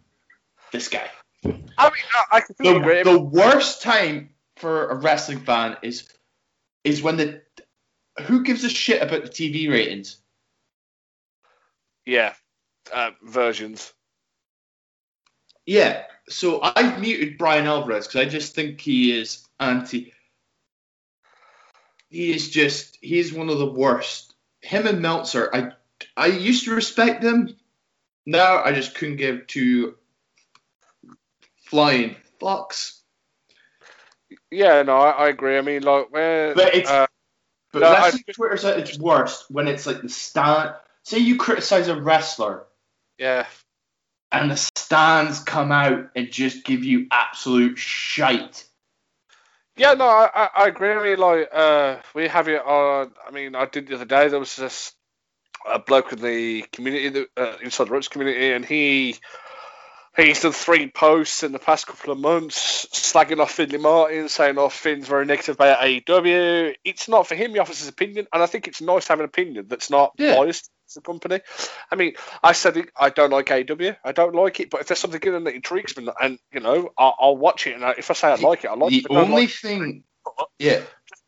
This 0.71 0.87
guy. 0.87 1.09
I 1.43 1.89
mean, 1.89 1.93
I, 2.31 2.41
agree. 2.77 3.03
The, 3.03 3.13
the 3.13 3.19
worst 3.19 3.81
time 3.81 4.29
for 4.57 4.89
a 4.89 4.95
wrestling 4.95 5.39
fan 5.39 5.77
is 5.81 6.07
is 6.83 7.01
when 7.01 7.17
the 7.17 7.41
who 8.23 8.43
gives 8.43 8.63
a 8.63 8.69
shit 8.69 9.01
about 9.01 9.23
the 9.23 9.29
TV 9.29 9.69
ratings? 9.69 10.17
yeah, 12.05 12.33
uh, 12.93 13.11
versions. 13.23 13.93
Yeah. 15.65 16.03
So 16.29 16.59
I've 16.61 16.99
muted 16.99 17.37
Bryan 17.37 17.67
Alvarez 17.67 18.07
because 18.07 18.21
I 18.21 18.29
just 18.29 18.55
think 18.55 18.81
he 18.81 19.17
is 19.17 19.45
anti. 19.59 20.11
He 22.09 22.33
is 22.33 22.49
just 22.49 22.97
he 23.01 23.19
is 23.19 23.33
one 23.33 23.49
of 23.49 23.59
the 23.59 23.65
worst. 23.71 24.33
Him 24.61 24.87
and 24.87 25.01
Meltzer, 25.01 25.49
I 25.53 25.71
I 26.17 26.27
used 26.27 26.65
to 26.65 26.73
respect 26.75 27.21
them. 27.21 27.55
Now 28.25 28.63
I 28.63 28.71
just 28.71 28.95
couldn't 28.95 29.17
give 29.17 29.45
two 29.47 29.95
flying 31.65 32.15
fucks. 32.41 32.99
Yeah, 34.49 34.81
no, 34.83 34.97
I, 34.97 35.11
I 35.11 35.27
agree. 35.29 35.57
I 35.57 35.61
mean, 35.61 35.83
like, 35.83 36.11
where. 36.11 36.55
But 36.55 36.73
it's- 36.75 36.89
uh, 36.89 37.07
But 37.71 37.79
No, 37.79 37.87
I- 37.87 38.03
wrestling 38.05 38.23
Twitter's 38.33 38.65
at 38.65 38.79
its 38.79 38.97
worst 38.97 39.51
when 39.51 39.67
it's 39.67 39.85
like 39.85 40.01
the 40.01 40.09
stand. 40.09 40.73
Say 41.03 41.19
you 41.19 41.37
criticize 41.37 41.87
a 41.87 41.99
wrestler 41.99 42.65
yeah. 43.17 43.45
And 44.31 44.51
the 44.51 44.57
stands 44.57 45.39
come 45.39 45.71
out 45.71 46.09
and 46.15 46.31
just 46.31 46.65
give 46.65 46.83
you 46.83 47.07
absolute 47.11 47.77
shite. 47.77 48.65
Yeah, 49.77 49.93
no, 49.93 50.05
I, 50.05 50.49
I, 50.55 50.67
agree. 50.67 50.91
I 50.91 51.03
mean, 51.03 51.17
like, 51.17 51.49
uh, 51.53 51.97
we 52.13 52.27
have 52.27 52.47
it 52.47 52.65
on. 52.65 53.11
I 53.27 53.31
mean, 53.31 53.55
I 53.55 53.65
did 53.65 53.87
the 53.87 53.95
other 53.95 54.05
day. 54.05 54.29
There 54.29 54.39
was 54.39 54.55
this 54.55 54.93
a 55.65 55.79
bloke 55.79 56.13
in 56.13 56.21
the 56.21 56.61
community, 56.71 57.09
the, 57.09 57.27
uh, 57.35 57.57
inside 57.61 57.87
the 57.87 57.91
ropes 57.91 58.07
community, 58.07 58.53
and 58.53 58.63
he 58.63 59.17
he's 60.15 60.41
done 60.41 60.53
three 60.53 60.89
posts 60.89 61.43
in 61.43 61.51
the 61.51 61.59
past 61.59 61.87
couple 61.87 62.13
of 62.13 62.19
months 62.19 62.85
slagging 62.93 63.39
off 63.39 63.51
Findlay 63.51 63.79
Martin, 63.79 64.29
saying, 64.29 64.57
"Oh, 64.57 64.69
Finn's 64.69 65.07
very 65.07 65.25
negative 65.25 65.55
about 65.55 65.81
AEW." 65.81 66.75
It's 66.83 67.09
not 67.09 67.27
for 67.27 67.35
him. 67.35 67.51
He 67.51 67.59
offers 67.59 67.79
his 67.79 67.89
opinion, 67.89 68.27
and 68.31 68.41
I 68.41 68.45
think 68.45 68.67
it's 68.67 68.81
nice 68.81 69.05
to 69.05 69.11
have 69.11 69.19
an 69.19 69.25
opinion 69.25 69.65
that's 69.67 69.89
not 69.89 70.13
Yeah. 70.17 70.35
biased 70.35 70.69
the 70.93 71.01
company. 71.01 71.41
I 71.91 71.95
mean, 71.95 72.13
I 72.43 72.51
said 72.51 72.77
it, 72.77 72.89
I 72.95 73.09
don't 73.09 73.31
like 73.31 73.47
AEW. 73.47 73.97
I 74.03 74.11
don't 74.11 74.35
like 74.35 74.59
it, 74.59 74.69
but 74.69 74.81
if 74.81 74.87
there's 74.87 74.99
something 74.99 75.21
in 75.21 75.35
it 75.35 75.43
that 75.45 75.55
intrigues 75.55 75.97
me, 75.97 76.07
and 76.21 76.37
you 76.53 76.59
know, 76.59 76.91
I'll, 76.97 77.15
I'll 77.19 77.37
watch 77.37 77.65
it. 77.67 77.75
And 77.75 77.83
I, 77.83 77.91
if 77.97 78.11
I 78.11 78.13
say 78.13 78.27
I 78.29 78.35
like 78.35 78.63
it, 78.63 78.67
I 78.69 78.75
like 78.75 78.91
the 78.91 78.97
it. 78.97 79.05
If 79.05 79.11
only 79.11 79.41
like 79.41 79.49
thing, 79.49 80.03
yeah, 80.59 80.81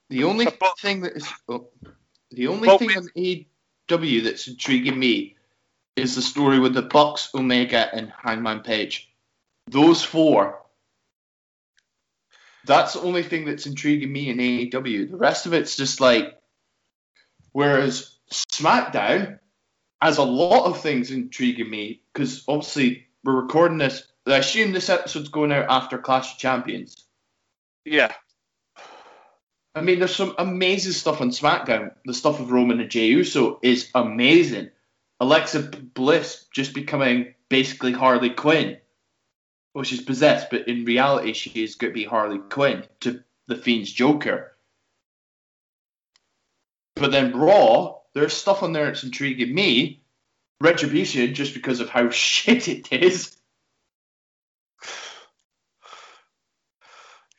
the 0.10 0.24
only 0.24 0.46
But- 0.46 0.80
thing 0.80 1.02
that 1.02 1.14
is, 1.14 1.28
oh, 1.50 1.68
the 2.32 2.48
only 2.48 2.70
thing 2.78 2.88
with- 2.88 2.98
on 2.98 3.10
AEW 3.16 4.24
that's 4.24 4.48
intriguing 4.48 5.00
me 5.00 5.36
is 5.96 6.16
the 6.16 6.22
story 6.22 6.60
with 6.60 6.76
the 6.76 6.84
Bucks, 6.84 7.30
Omega, 7.34 7.90
and 7.94 8.14
Hangman 8.24 8.62
Page. 8.62 9.10
Those 9.68 10.04
four. 10.04 10.62
That's 12.66 12.94
the 12.94 13.02
only 13.02 13.24
thing 13.24 13.46
that's 13.46 13.66
intriguing 13.66 14.12
me 14.12 14.30
in 14.30 14.38
AEW. 14.38 15.10
The 15.10 15.18
rest 15.18 15.46
of 15.46 15.54
it's 15.54 15.76
just 15.78 16.02
like, 16.02 16.38
whereas 17.54 18.18
SmackDown 18.32 19.40
has 20.02 20.18
a 20.18 20.24
lot 20.24 20.66
of 20.66 20.82
things 20.82 21.12
intriguing 21.12 21.70
me 21.70 22.02
because 22.14 22.44
obviously 22.48 23.08
we're 23.24 23.42
recording 23.42 23.78
this. 23.78 24.04
I 24.26 24.38
assume 24.38 24.72
this 24.72 24.90
episode's 24.90 25.30
going 25.30 25.52
out 25.52 25.68
after 25.70 25.98
Clash 25.98 26.34
of 26.34 26.40
Champions. 26.40 27.06
Yeah, 27.86 28.12
I 29.78 29.82
mean, 29.82 30.00
there's 30.00 30.16
some 30.16 30.34
amazing 30.40 30.94
stuff 30.94 31.22
on 31.22 31.30
SmackDown. 31.30 31.92
The 32.04 32.14
stuff 32.16 32.40
with 32.40 32.50
Roman 32.50 32.80
and 32.80 32.90
Jey 32.90 33.08
Uso 33.08 33.60
is 33.62 33.92
amazing. 33.94 34.72
Alexa 35.20 35.60
Bliss 35.94 36.48
just 36.52 36.74
becoming 36.74 37.36
basically 37.48 37.92
Harley 37.92 38.32
Quinn. 38.32 38.78
Well, 39.76 39.84
she's 39.84 40.02
possessed, 40.02 40.48
but 40.50 40.68
in 40.68 40.86
reality, 40.86 41.34
she 41.34 41.64
is 41.64 41.76
going 41.76 41.94
to 41.94 41.94
be 41.94 42.06
Harley 42.06 42.40
Quinn 42.40 42.86
to 43.02 43.24
the 43.46 43.56
Fiend's 43.56 43.92
Joker. 43.92 44.58
But 46.96 47.12
then 47.12 47.38
Raw, 47.38 47.97
there's 48.18 48.34
stuff 48.34 48.64
on 48.64 48.74
there 48.74 48.86
that's 48.86 49.04
intriguing 49.04 49.54
me. 49.54 50.02
Retribution, 50.60 51.36
just 51.36 51.54
because 51.54 51.80
of 51.80 51.90
how 51.90 52.10
shit 52.12 52.68
it 52.68 52.92
is. 52.92 53.38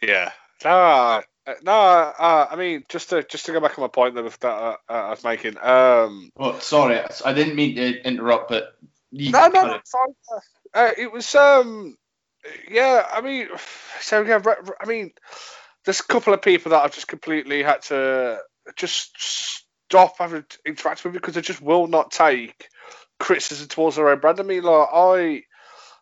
yeah. 0.01 0.31
No, 0.65 0.71
uh, 0.71 1.23
no. 1.63 1.73
Uh, 1.73 2.47
I 2.51 2.57
mean, 2.57 2.85
just 2.89 3.11
to 3.11 3.25
just 3.25 3.47
to 3.47 3.53
go 3.53 3.61
back 3.61 3.79
on 3.79 3.83
my 3.83 3.89
point 3.89 4.15
that, 4.15 4.41
that 4.41 4.49
uh, 4.49 4.77
I 4.89 5.11
was 5.11 5.25
making. 5.25 5.57
Um, 5.59 6.31
Oh, 6.37 6.59
sorry, 6.61 7.01
I 7.25 7.33
didn't 7.33 7.57
mean 7.57 7.77
to 7.77 8.07
interrupt, 8.07 8.49
but 8.49 8.77
you 9.11 9.33
no, 9.33 9.49
no, 9.49 9.67
no, 9.67 9.75
it. 9.75 9.83
Uh, 10.75 10.91
it 10.97 11.11
was 11.11 11.35
um, 11.35 11.97
yeah. 12.71 13.05
I 13.13 13.21
mean, 13.21 13.49
so 14.01 14.23
yeah. 14.23 14.41
I 14.81 14.87
mean, 14.87 15.11
there's 15.85 16.01
a 16.01 16.05
couple 16.05 16.33
of 16.35 16.43
people 16.43 16.71
that 16.71 16.85
I've 16.85 16.95
just 16.95 17.09
completely 17.09 17.65
had 17.65 17.83
to 17.83 18.39
just 18.77 19.65
stop 19.89 20.19
having 20.19 20.45
interact 20.67 21.03
with 21.05 21.15
because 21.15 21.35
they 21.35 21.41
just 21.41 21.63
will 21.63 21.87
not 21.87 22.11
take 22.11 22.69
criticism 23.19 23.69
towards 23.69 23.97
their 23.97 24.09
own 24.09 24.21
brand. 24.21 24.41
I 24.41 24.43
mean, 24.43 24.63
like 24.63 24.89
I. 24.93 25.43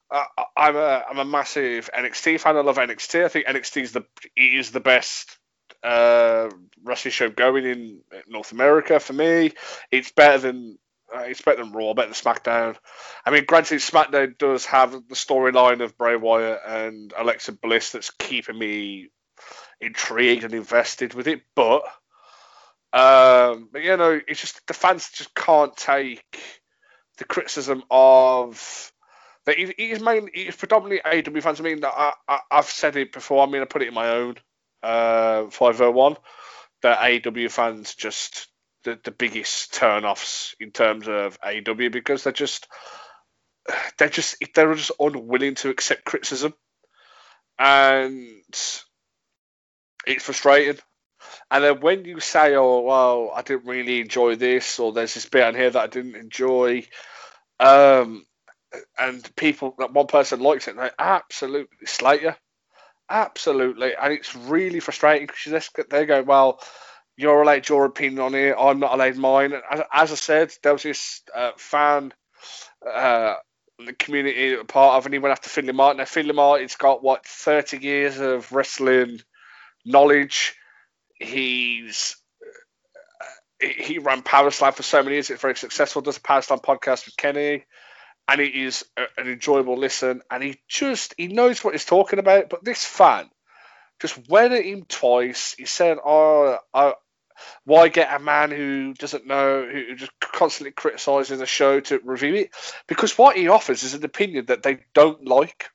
Uh, 0.09 0.23
I'm 0.57 0.77
a 0.77 1.03
I'm 1.11 1.19
a 1.19 1.25
massive 1.25 1.91
NXT 1.93 2.39
fan. 2.39 2.57
I 2.57 2.61
love 2.61 2.77
NXT. 2.77 3.25
I 3.25 3.29
think 3.29 3.47
NXT 3.47 3.83
is 3.83 3.93
the 3.93 4.05
is 4.37 4.71
the 4.71 4.79
best 4.79 5.37
uh, 5.83 6.49
wrestling 6.85 7.11
show 7.11 7.29
going 7.29 7.65
in 7.65 8.01
North 8.29 8.53
America 8.53 9.01
for 9.01 9.15
me. 9.15 9.53
It's 9.91 10.13
better 10.13 10.39
than 10.39 10.79
uh, 11.13 11.23
it's 11.23 11.43
better 11.43 11.65
than 11.65 11.73
Raw, 11.73 11.95
better 11.95 12.13
than 12.13 12.15
SmackDown. 12.15 12.77
I 13.25 13.31
mean, 13.33 13.47
granted, 13.47 13.81
SmackDown 13.81 14.39
does 14.39 14.65
have 14.67 14.93
the 14.93 15.15
storyline 15.17 15.83
of 15.83 15.99
Bray 15.99 16.15
Wyatt 16.15 16.61
and 16.65 17.13
Alexa 17.17 17.53
Bliss 17.53 17.91
that's 17.91 18.11
keeping 18.11 18.59
me 18.59 19.09
intrigued 19.81 20.45
and 20.45 20.55
invested 20.55 21.15
with 21.15 21.27
it, 21.27 21.43
but 21.57 21.83
um, 22.93 23.69
but 23.73 23.83
you 23.83 23.97
know, 23.97 24.21
it's 24.27 24.41
just 24.41 24.67
the 24.67 24.75
fans 24.75 25.11
just 25.11 25.35
can't 25.35 25.77
take 25.77 26.41
the 27.19 27.25
criticism 27.25 27.83
of 27.91 28.93
that. 29.45 29.59
Is 29.59 30.01
mainly 30.01 30.31
it's 30.35 30.57
predominantly 30.57 31.01
AEW 31.05 31.43
fans. 31.43 31.61
I 31.61 31.65
mean, 31.65 31.85
I, 31.85 32.13
I, 32.29 32.41
I've 32.51 32.67
said 32.67 32.97
it 32.97 33.13
before. 33.13 33.47
I 33.47 33.51
mean, 33.51 33.63
I 33.63 33.67
put 33.67 33.83
it 33.83 33.89
in 33.89 33.95
my 33.95 34.11
own 34.11 34.37
uh, 34.83 35.51
501 35.51 36.17
that 36.83 36.99
AEW 36.99 37.51
fans 37.51 37.95
just 37.95 38.49
the, 38.85 38.99
the 39.03 39.11
biggest 39.11 39.75
turn-offs 39.75 40.55
in 40.61 40.71
terms 40.71 41.09
of 41.09 41.41
AEW 41.41 41.91
because 41.91 42.25
they're 42.25 42.33
just 42.33 42.69
they're 43.99 44.09
just 44.09 44.37
they're 44.55 44.75
just 44.75 44.93
unwilling 45.01 45.57
to 45.57 45.71
accept 45.71 46.05
criticism, 46.05 46.55
and 47.59 48.29
it's 50.07 50.25
frustrating. 50.25 50.81
And 51.51 51.63
then 51.63 51.81
when 51.81 52.05
you 52.05 52.21
say, 52.21 52.55
"Oh, 52.57 52.81
well, 52.81 53.33
I 53.35 53.43
didn't 53.43 53.67
really 53.67 54.01
enjoy 54.01 54.37
this," 54.37 54.79
or 54.79 54.93
"There's 54.93 55.15
this 55.15 55.27
bit 55.27 55.45
on 55.45 55.55
here 55.55 55.71
that 55.71 55.83
I 55.83 55.87
didn't 55.87 56.17
enjoy," 56.17 56.87
um, 57.61 58.27
and 58.99 59.37
people, 59.37 59.75
that 59.79 59.93
one 59.93 60.09
person 60.09 60.41
likes 60.41 60.69
it, 60.69 60.77
they 60.77 60.91
absolutely 60.99 61.87
slate 61.87 62.23
you, 62.23 62.35
absolutely, 63.09 63.95
and 63.95 64.13
it's 64.13 64.35
really 64.35 64.81
frustrating 64.81 65.29
because 65.29 65.71
they 65.89 66.07
go, 66.07 66.23
"Well, 66.23 66.61
you're 67.17 67.43
allowed 67.43 67.69
your 67.69 67.85
opinion 67.85 68.21
on 68.21 68.35
it. 68.35 68.57
I'm 68.59 68.81
not 68.81 68.95
allowed 68.95 69.17
mine." 69.17 69.53
As, 69.71 69.83
as 69.93 70.13
I 70.13 70.17
said, 70.17 70.53
there 70.63 70.73
was 70.73 70.83
this 70.83 71.23
uh, 71.35 71.53
fan. 71.57 72.13
Uh, 72.85 73.37
the 73.79 73.93
community 73.93 74.57
part 74.65 74.97
of, 74.97 75.07
and 75.07 75.25
after 75.27 75.51
Findlay 75.51 75.75
Martin. 75.75 75.99
Now, 75.99 76.07
Findlay 76.07 76.35
Martin's 76.35 76.77
got 76.77 77.03
what 77.03 77.27
30 77.27 77.79
years 77.79 78.19
of 78.19 78.51
wrestling 78.53 79.21
knowledge. 79.85 80.55
He's 81.19 82.17
he 83.61 83.99
ran 83.99 84.23
Power 84.23 84.51
Slam 84.51 84.73
for 84.73 84.83
so 84.83 85.03
many 85.03 85.17
years. 85.17 85.31
It's 85.31 85.41
very 85.41 85.57
successful. 85.57 86.03
Does 86.03 86.19
a 86.19 86.21
Power 86.21 86.43
Slam 86.43 86.59
podcast 86.59 87.07
with 87.07 87.17
Kenny, 87.17 87.65
and 88.29 88.41
it 88.41 88.55
is 88.55 88.85
a, 88.97 89.05
an 89.19 89.29
enjoyable 89.29 89.77
listen. 89.77 90.23
And 90.31 90.43
he 90.43 90.61
just 90.69 91.15
he 91.17 91.29
knows 91.29 91.63
what 91.65 91.75
he's 91.75 91.85
talking 91.85 92.19
about. 92.19 92.51
But 92.51 92.65
this 92.65 92.85
fan 92.85 93.31
just 94.01 94.29
went 94.29 94.53
at 94.53 94.65
him 94.65 94.85
twice. 94.89 95.55
He 95.57 95.65
said, 95.65 95.99
"Oh, 96.05 96.59
I, 96.75 96.95
why 97.65 97.89
get 97.89 98.15
a 98.15 98.23
man 98.23 98.51
who 98.51 98.95
doesn't 98.95 99.27
know, 99.27 99.67
who 99.67 99.95
just 99.95 100.13
constantly 100.21 100.73
criticizes 100.73 101.39
the 101.39 101.47
show 101.47 101.81
to 101.81 102.01
review 102.05 102.35
it? 102.35 102.51
Because 102.87 103.17
what 103.17 103.37
he 103.37 103.49
offers 103.49 103.83
is 103.83 103.95
an 103.95 104.05
opinion 104.05 104.47
that 104.47 104.63
they 104.63 104.81
don't 104.95 105.27
like." 105.27 105.71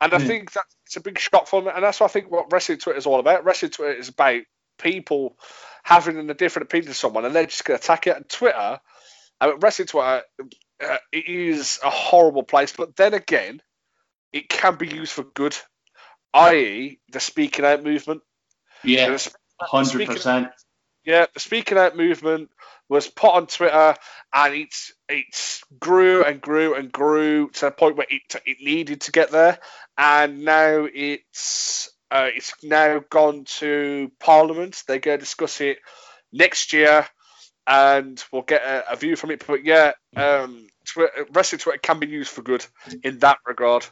And 0.00 0.12
I 0.12 0.18
mm. 0.18 0.26
think 0.26 0.52
that's 0.52 0.96
a 0.96 1.00
big 1.00 1.18
shock 1.18 1.46
for 1.48 1.62
me. 1.62 1.70
And 1.74 1.82
that's 1.82 2.00
what 2.00 2.10
I 2.10 2.12
think 2.12 2.30
what 2.30 2.52
wrestling 2.52 2.78
Twitter 2.78 2.98
is 2.98 3.06
all 3.06 3.20
about. 3.20 3.44
Wrestling 3.44 3.70
Twitter 3.70 3.94
is 3.94 4.08
about 4.08 4.42
people 4.78 5.36
having 5.84 6.28
a 6.28 6.34
different 6.34 6.68
opinion 6.68 6.90
of 6.90 6.96
someone 6.96 7.24
and 7.24 7.34
they're 7.34 7.46
just 7.46 7.64
going 7.64 7.78
to 7.78 7.82
attack 7.82 8.06
it. 8.06 8.16
And 8.16 8.28
Twitter, 8.28 8.78
I 9.40 9.46
mean, 9.46 9.58
wrestling 9.60 9.88
Twitter, 9.88 10.22
uh, 10.84 10.96
it 11.12 11.28
is 11.28 11.78
a 11.82 11.90
horrible 11.90 12.42
place. 12.42 12.72
But 12.76 12.96
then 12.96 13.14
again, 13.14 13.62
it 14.32 14.48
can 14.48 14.76
be 14.76 14.88
used 14.88 15.12
for 15.12 15.22
good, 15.22 15.56
i.e., 16.34 17.00
the 17.10 17.20
speaking 17.20 17.64
out 17.64 17.82
movement. 17.82 18.22
Yeah, 18.84 19.16
hundred 19.60 20.06
percent. 20.06 20.48
Yeah, 21.06 21.26
the 21.32 21.40
speaking 21.40 21.78
out 21.78 21.96
movement 21.96 22.50
was 22.88 23.08
put 23.08 23.32
on 23.32 23.46
Twitter, 23.46 23.94
and 24.34 24.54
it's 24.54 24.92
it's 25.08 25.62
grew 25.78 26.24
and 26.24 26.40
grew 26.40 26.74
and 26.74 26.90
grew 26.90 27.48
to 27.50 27.66
the 27.66 27.70
point 27.70 27.96
where 27.96 28.08
it 28.10 28.34
it 28.44 28.58
needed 28.60 29.02
to 29.02 29.12
get 29.12 29.30
there, 29.30 29.58
and 29.96 30.44
now 30.44 30.86
it's 30.92 31.90
uh, 32.10 32.28
it's 32.34 32.52
now 32.62 33.02
gone 33.08 33.44
to 33.44 34.10
Parliament. 34.20 34.82
They're 34.86 34.98
going 34.98 35.18
to 35.18 35.24
discuss 35.24 35.60
it 35.60 35.78
next 36.32 36.72
year, 36.72 37.06
and 37.66 38.22
we'll 38.32 38.42
get 38.42 38.62
a, 38.62 38.92
a 38.92 38.96
view 38.96 39.16
from 39.16 39.30
it. 39.30 39.44
But 39.46 39.64
yeah, 39.64 39.92
um, 40.16 40.66
Twitter, 40.86 41.26
wrestling 41.32 41.60
Twitter 41.60 41.78
can 41.78 42.00
be 42.00 42.08
used 42.08 42.30
for 42.30 42.42
good 42.42 42.66
in 43.02 43.20
that 43.20 43.38
regard. 43.46 43.86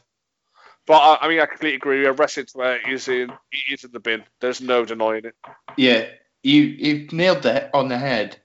But 0.87 0.97
I, 0.97 1.25
I 1.25 1.29
mean, 1.29 1.39
I 1.39 1.45
completely 1.45 1.77
agree. 1.77 2.05
Wrestling 2.07 2.45
Twitter 2.45 2.89
is 2.89 3.07
in 3.07 3.31
is 3.69 3.83
in 3.83 3.91
the 3.91 3.99
bin. 3.99 4.23
There's 4.41 4.61
no 4.61 4.85
denying 4.85 5.25
it. 5.25 5.35
Yeah, 5.77 6.07
you 6.45 6.61
you 6.61 7.07
nailed 7.11 7.43
that 7.43 7.71
on 7.73 7.89
the 7.89 7.97
head. 7.97 8.37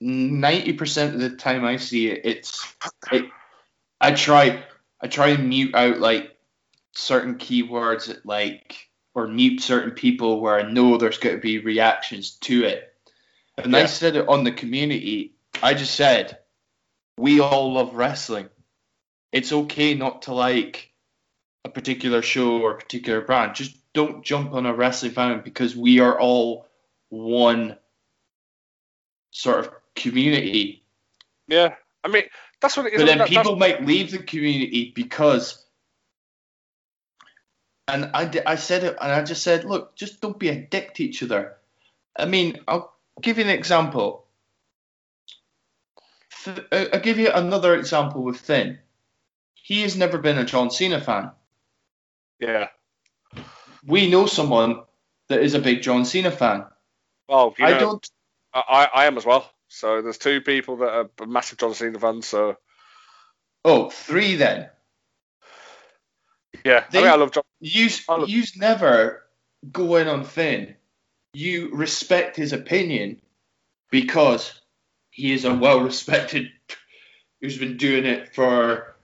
Ninety 0.00 0.72
percent 0.74 1.14
of 1.14 1.20
the 1.20 1.30
time 1.30 1.64
I 1.64 1.76
see 1.76 2.08
it, 2.08 2.20
it's 2.24 2.74
it. 3.10 3.24
I 4.00 4.12
try 4.12 4.62
I 5.00 5.08
try 5.08 5.28
and 5.30 5.48
mute 5.48 5.74
out 5.74 5.98
like 5.98 6.36
certain 6.92 7.34
keywords 7.34 8.16
like 8.24 8.76
or 9.14 9.26
mute 9.26 9.60
certain 9.60 9.90
people 9.90 10.40
where 10.40 10.54
I 10.54 10.70
know 10.70 10.96
there's 10.96 11.18
going 11.18 11.34
to 11.34 11.42
be 11.42 11.58
reactions 11.58 12.36
to 12.42 12.64
it. 12.64 12.92
And 13.56 13.72
yeah. 13.72 13.80
I 13.80 13.86
said 13.86 14.14
it 14.14 14.28
on 14.28 14.44
the 14.44 14.52
community. 14.52 15.34
I 15.60 15.74
just 15.74 15.96
said, 15.96 16.38
we 17.16 17.40
all 17.40 17.72
love 17.72 17.94
wrestling. 17.94 18.48
It's 19.32 19.52
okay 19.52 19.94
not 19.94 20.22
to 20.22 20.34
like 20.34 20.92
a 21.64 21.68
particular 21.68 22.22
show 22.22 22.60
or 22.62 22.72
a 22.72 22.78
particular 22.78 23.20
brand. 23.20 23.56
Just 23.56 23.76
don't 23.92 24.24
jump 24.24 24.52
on 24.52 24.66
a 24.66 24.74
wrestling 24.74 25.10
fan 25.10 25.40
because 25.42 25.74
we 25.74 25.98
are 25.98 26.18
all 26.18 26.67
one 27.08 27.76
sort 29.30 29.60
of 29.60 29.70
community. 29.94 30.84
Yeah, 31.46 31.74
I 32.04 32.08
mean 32.08 32.24
that's 32.60 32.76
what 32.76 32.86
it 32.86 32.94
is. 32.94 33.02
But 33.02 33.06
then 33.06 33.26
people 33.26 33.56
might 33.56 33.84
leave 33.84 34.10
the 34.10 34.18
community 34.18 34.92
because 34.94 35.64
and 37.88 38.10
I, 38.12 38.30
I 38.46 38.56
said 38.56 38.84
it, 38.84 38.98
and 39.00 39.10
I 39.10 39.24
just 39.24 39.42
said, 39.42 39.64
look, 39.64 39.96
just 39.96 40.20
don't 40.20 40.38
be 40.38 40.50
a 40.50 40.54
dick 40.54 40.94
to 40.94 41.04
each 41.04 41.22
other. 41.22 41.56
I 42.16 42.26
mean, 42.26 42.60
I'll 42.68 42.92
give 43.20 43.38
you 43.38 43.44
an 43.44 43.50
example. 43.50 44.26
Uh, 46.46 46.84
I'll 46.92 47.00
give 47.00 47.18
you 47.18 47.30
another 47.32 47.74
example 47.74 48.22
with 48.22 48.38
Finn. 48.38 48.78
He 49.54 49.82
has 49.82 49.96
never 49.96 50.18
been 50.18 50.36
a 50.36 50.44
John 50.44 50.70
Cena 50.70 51.00
fan. 51.00 51.30
Yeah. 52.38 52.68
We 53.86 54.10
know 54.10 54.26
someone 54.26 54.82
that 55.28 55.40
is 55.40 55.54
a 55.54 55.58
big 55.58 55.80
John 55.80 56.04
Cena 56.04 56.30
fan. 56.30 56.66
Well, 57.28 57.54
I 57.58 57.72
know, 57.72 57.78
don't. 57.78 58.10
I, 58.54 58.88
I 58.94 59.04
am 59.06 59.16
as 59.18 59.26
well. 59.26 59.50
So 59.68 60.00
there's 60.02 60.18
two 60.18 60.40
people 60.40 60.78
that 60.78 61.10
are 61.20 61.26
massive 61.26 61.58
John 61.58 61.74
Cena 61.74 61.98
fans. 61.98 62.26
So. 62.26 62.56
Oh, 63.64 63.90
three 63.90 64.36
then. 64.36 64.70
Yeah, 66.64 66.84
they, 66.90 67.00
I, 67.00 67.02
mean, 67.02 67.10
I 67.10 67.14
love 67.16 67.32
John. 67.32 67.44
You 67.60 67.88
you 68.26 68.44
never 68.56 69.24
go 69.70 69.96
in 69.96 70.08
on 70.08 70.24
Finn. 70.24 70.74
You 71.34 71.70
respect 71.74 72.36
his 72.36 72.52
opinion 72.52 73.20
because 73.90 74.60
he 75.10 75.32
is 75.32 75.44
a 75.44 75.54
well 75.54 75.80
respected 75.80 76.48
who's 77.40 77.58
been 77.58 77.76
doing 77.76 78.04
it 78.04 78.34
for 78.34 78.96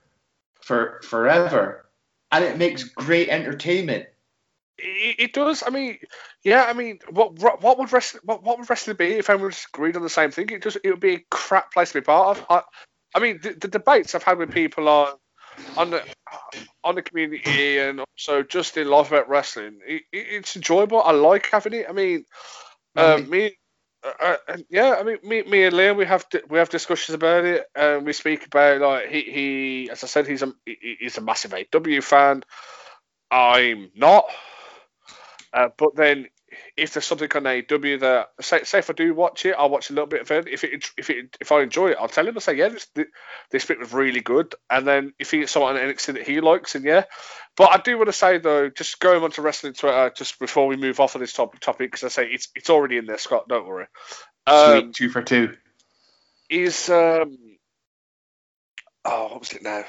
for 0.61 1.01
forever, 1.03 1.85
and 2.31 2.43
it 2.43 2.57
makes 2.57 2.83
great 2.83 3.29
entertainment. 3.29 4.07
It, 4.77 5.15
it 5.19 5.33
does. 5.33 5.63
I 5.65 5.69
mean, 5.69 5.97
yeah. 6.43 6.65
I 6.67 6.73
mean, 6.73 6.99
what 7.09 7.39
what 7.61 7.77
would 7.79 7.93
wrestling 7.93 8.21
what, 8.25 8.43
what 8.43 8.59
would 8.59 8.69
wrestling 8.69 8.97
be 8.97 9.13
if 9.13 9.29
everyone 9.29 9.53
agreed 9.73 9.95
on 9.95 10.03
the 10.03 10.09
same 10.09 10.31
thing? 10.31 10.49
It 10.49 10.63
just 10.63 10.77
it 10.83 10.89
would 10.89 10.99
be 10.99 11.15
a 11.15 11.25
crap 11.31 11.71
place 11.73 11.89
to 11.91 12.01
be 12.01 12.05
part 12.05 12.37
of. 12.37 12.45
I, 12.49 12.61
I 13.15 13.19
mean, 13.19 13.39
the, 13.41 13.53
the 13.53 13.67
debates 13.69 14.15
I've 14.15 14.23
had 14.23 14.37
with 14.37 14.51
people 14.51 14.89
on 14.89 15.13
on 15.77 15.91
the 15.91 16.03
on 16.83 16.95
the 16.95 17.01
community 17.01 17.79
and 17.79 18.01
also 18.01 18.43
just 18.43 18.77
in 18.77 18.89
life 18.89 19.07
about 19.09 19.29
wrestling. 19.29 19.79
It, 19.87 20.03
it, 20.11 20.27
it's 20.29 20.55
enjoyable. 20.55 21.01
I 21.01 21.11
like 21.11 21.49
having 21.49 21.73
it. 21.73 21.85
I 21.89 21.93
mean, 21.93 22.25
uh, 22.95 23.19
me, 23.27 23.51
uh, 24.03 24.35
uh, 24.47 24.57
yeah. 24.69 24.95
I 24.99 25.03
mean, 25.03 25.17
me, 25.23 25.43
me 25.43 25.63
and 25.63 25.75
Liam, 25.75 25.95
we 25.95 26.05
have 26.05 26.25
we 26.49 26.59
have 26.59 26.69
discussions 26.69 27.15
about 27.15 27.45
it, 27.45 27.65
and 27.75 28.05
we 28.05 28.13
speak 28.13 28.45
about 28.45 28.81
like 28.81 29.07
he, 29.07 29.21
he 29.21 29.89
as 29.89 30.03
I 30.03 30.07
said, 30.07 30.27
he's 30.27 30.43
a 30.43 30.53
he's 30.65 31.17
a 31.17 31.21
massive 31.21 31.51
AEW 31.51 32.03
fan. 32.03 32.43
I'm 33.31 33.91
not, 33.95 34.25
uh, 35.55 35.69
but 35.77 35.95
then 35.95 36.27
if 36.77 36.93
there's 36.93 37.05
something 37.05 37.31
on 37.35 37.43
AEW 37.43 38.01
that 38.01 38.29
say, 38.41 38.63
say 38.63 38.79
if 38.79 38.89
I 38.89 38.93
do 38.93 39.13
watch 39.13 39.45
it, 39.45 39.55
I'll 39.57 39.69
watch 39.69 39.89
a 39.89 39.93
little 39.93 40.07
bit 40.07 40.21
of 40.21 40.31
it. 40.31 40.47
If 40.47 40.63
it 40.63 40.85
if 40.97 41.09
it 41.09 41.37
if 41.39 41.51
I 41.51 41.61
enjoy 41.61 41.91
it, 41.91 41.97
I'll 41.99 42.09
tell 42.09 42.27
him. 42.27 42.35
I 42.35 42.39
say 42.39 42.55
yeah, 42.55 42.69
this 42.69 42.87
this 43.51 43.65
bit 43.65 43.79
was 43.79 43.93
really 43.93 44.19
good. 44.19 44.53
And 44.69 44.85
then 44.85 45.13
if 45.17 45.31
he 45.31 45.39
gets 45.39 45.53
someone 45.53 45.77
on 45.77 45.81
NXT 45.81 46.13
that 46.13 46.27
he 46.27 46.41
likes, 46.41 46.75
and 46.75 46.83
yeah. 46.83 47.05
But 47.55 47.71
I 47.73 47.77
do 47.77 47.97
want 47.97 48.09
to 48.09 48.13
say 48.13 48.37
though, 48.37 48.69
just 48.69 48.99
going 48.99 49.23
on 49.23 49.31
to 49.31 49.41
wrestling 49.41 49.73
Twitter 49.73 50.11
just 50.15 50.39
before 50.39 50.67
we 50.67 50.75
move 50.75 50.99
off 50.99 51.15
of 51.15 51.21
this 51.21 51.33
topic, 51.33 51.61
topic 51.61 51.91
because 51.91 52.03
I 52.03 52.09
say 52.09 52.27
it's 52.29 52.49
it's 52.53 52.69
already 52.69 52.97
in 52.97 53.05
there, 53.05 53.17
Scott. 53.17 53.47
Don't 53.47 53.65
worry. 53.65 53.87
Um, 54.45 54.79
Sweet 54.81 54.93
two 54.93 55.09
for 55.09 55.21
two. 55.21 55.55
Is 56.49 56.89
um 56.89 57.37
oh 59.05 59.27
what 59.29 59.39
was 59.39 59.53
it 59.53 59.63
now? 59.63 59.85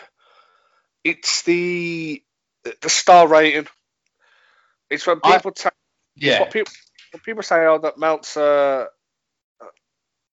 It's 1.02 1.42
the 1.42 2.22
the 2.80 2.88
star 2.88 3.26
rating. 3.26 3.66
It's 4.90 5.06
when 5.06 5.20
people 5.20 5.52
I, 5.64 5.70
yeah. 6.16 6.40
What 6.40 6.52
people, 6.52 6.72
what 7.12 7.22
people 7.22 7.42
say 7.42 7.66
oh, 7.66 7.78
that 7.78 7.98
Meltzer, 7.98 8.88
uh, 9.60 9.66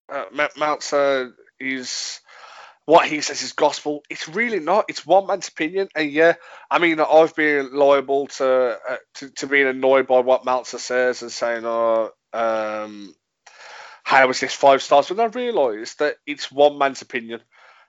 uh, 0.10 0.48
Meltzer 0.58 1.34
is 1.60 2.20
what 2.86 3.08
he 3.08 3.22
says 3.22 3.42
is 3.42 3.54
gospel. 3.54 4.04
It's 4.10 4.28
really 4.28 4.60
not. 4.60 4.86
It's 4.90 5.06
one 5.06 5.28
man's 5.28 5.48
opinion, 5.48 5.90
and 5.96 6.12
yeah, 6.12 6.34
I 6.70 6.80
mean, 6.80 7.00
I've 7.00 7.36
been 7.36 7.74
liable 7.74 8.28
to 8.28 8.80
uh, 8.90 8.98
to, 9.16 9.30
to 9.32 9.48
being 9.48 9.68
annoyed 9.68 10.08
by 10.08 10.20
what 10.20 10.46
Meltzer 10.46 10.80
says 10.80 11.22
and 11.22 11.32
saying, 11.32 11.64
"Oh, 11.66 12.12
um, 12.34 13.16
how 14.04 14.30
is 14.30 14.40
this 14.40 14.54
five 14.54 14.82
stars?" 14.82 15.10
But 15.10 15.20
I 15.20 15.26
realised 15.26 16.00
that 16.00 16.18
it's 16.26 16.52
one 16.52 16.78
man's 16.78 17.02
opinion. 17.02 17.42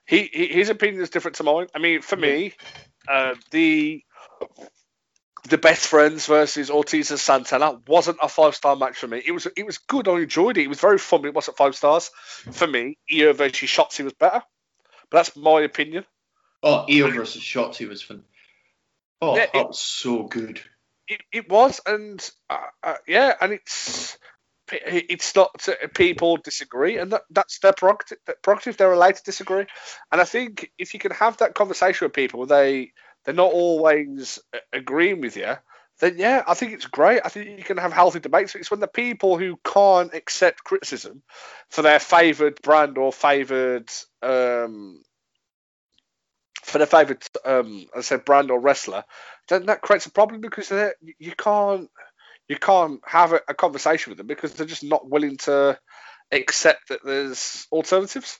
He, 0.07 0.29
he, 0.31 0.47
his 0.47 0.69
opinion 0.69 1.01
is 1.01 1.09
different 1.09 1.37
to 1.37 1.43
mine. 1.43 1.67
I 1.75 1.79
mean, 1.79 2.01
for 2.01 2.15
me, 2.15 2.53
uh, 3.07 3.35
the 3.51 4.03
the 5.47 5.57
best 5.57 5.87
friends 5.87 6.25
versus 6.25 6.69
Ortiz 6.69 7.11
and 7.11 7.19
Santana 7.19 7.79
wasn't 7.87 8.17
a 8.21 8.27
five 8.27 8.55
star 8.55 8.75
match 8.75 8.97
for 8.97 9.07
me. 9.07 9.21
It 9.25 9.31
was 9.31 9.47
it 9.55 9.65
was 9.65 9.77
good. 9.77 10.07
I 10.07 10.19
enjoyed 10.19 10.57
it. 10.57 10.63
It 10.63 10.69
was 10.69 10.79
very 10.79 10.97
fun. 10.97 11.25
It 11.25 11.33
wasn't 11.33 11.57
five 11.57 11.75
stars 11.75 12.09
for 12.51 12.67
me. 12.67 12.97
Io 13.13 13.33
versus 13.33 13.69
Shotzi 13.69 14.03
was 14.03 14.13
better, 14.13 14.41
but 15.09 15.17
that's 15.17 15.35
my 15.35 15.61
opinion. 15.61 16.05
Oh, 16.63 16.85
Io 16.89 17.11
versus 17.11 17.41
Shotzi 17.41 17.87
was 17.87 18.01
fun. 18.01 18.23
Oh, 19.21 19.35
yeah, 19.35 19.45
that 19.45 19.59
it, 19.59 19.67
was 19.67 19.79
so 19.79 20.23
good. 20.23 20.61
It, 21.07 21.21
it 21.31 21.49
was, 21.49 21.79
and 21.85 22.27
uh, 22.49 22.57
uh, 22.83 22.95
yeah, 23.07 23.33
and 23.39 23.53
it's 23.53 24.17
it's 24.71 25.35
not 25.35 25.67
people 25.93 26.37
disagree, 26.37 26.97
and 26.97 27.11
that, 27.11 27.21
that's 27.29 27.59
their 27.59 27.73
prerogative. 27.73 28.17
prerogative. 28.41 28.77
They're 28.77 28.91
allowed 28.91 29.15
to 29.15 29.23
disagree, 29.23 29.65
and 30.11 30.19
I 30.21 30.23
think 30.25 30.71
if 30.79 30.93
you 30.93 30.99
can 30.99 31.11
have 31.11 31.37
that 31.37 31.53
conversation 31.53 32.05
with 32.05 32.13
people, 32.13 32.45
they 32.47 32.93
they're 33.25 33.35
not 33.35 33.51
always 33.51 34.39
agreeing 34.71 35.21
with 35.21 35.35
you, 35.35 35.55
then 35.99 36.17
yeah, 36.17 36.43
I 36.45 36.53
think 36.53 36.73
it's 36.73 36.87
great. 36.87 37.21
I 37.23 37.29
think 37.29 37.57
you 37.57 37.63
can 37.63 37.77
have 37.77 37.93
healthy 37.93 38.19
debates. 38.19 38.55
It's 38.55 38.71
when 38.71 38.79
the 38.81 38.87
people 38.87 39.37
who 39.37 39.57
can't 39.63 40.13
accept 40.13 40.63
criticism 40.63 41.23
for 41.69 41.81
their 41.81 41.99
favoured 41.99 42.61
brand 42.61 42.97
or 42.97 43.13
favoured 43.13 43.89
um, 44.21 45.01
for 46.63 46.79
their 46.79 46.87
favoured, 46.87 47.23
um, 47.45 47.85
I 47.95 48.01
said, 48.01 48.25
brand 48.25 48.51
or 48.51 48.59
wrestler, 48.59 49.05
then 49.47 49.67
that 49.67 49.81
creates 49.81 50.05
a 50.07 50.11
problem 50.11 50.41
because 50.41 50.71
you 51.19 51.31
can't 51.37 51.89
you 52.47 52.57
can't 52.57 52.99
have 53.05 53.33
a, 53.33 53.41
a, 53.47 53.53
conversation 53.53 54.11
with 54.11 54.17
them 54.17 54.27
because 54.27 54.53
they're 54.53 54.67
just 54.67 54.83
not 54.83 55.09
willing 55.09 55.37
to 55.37 55.77
accept 56.31 56.89
that 56.89 56.99
there's 57.03 57.67
alternatives. 57.71 58.39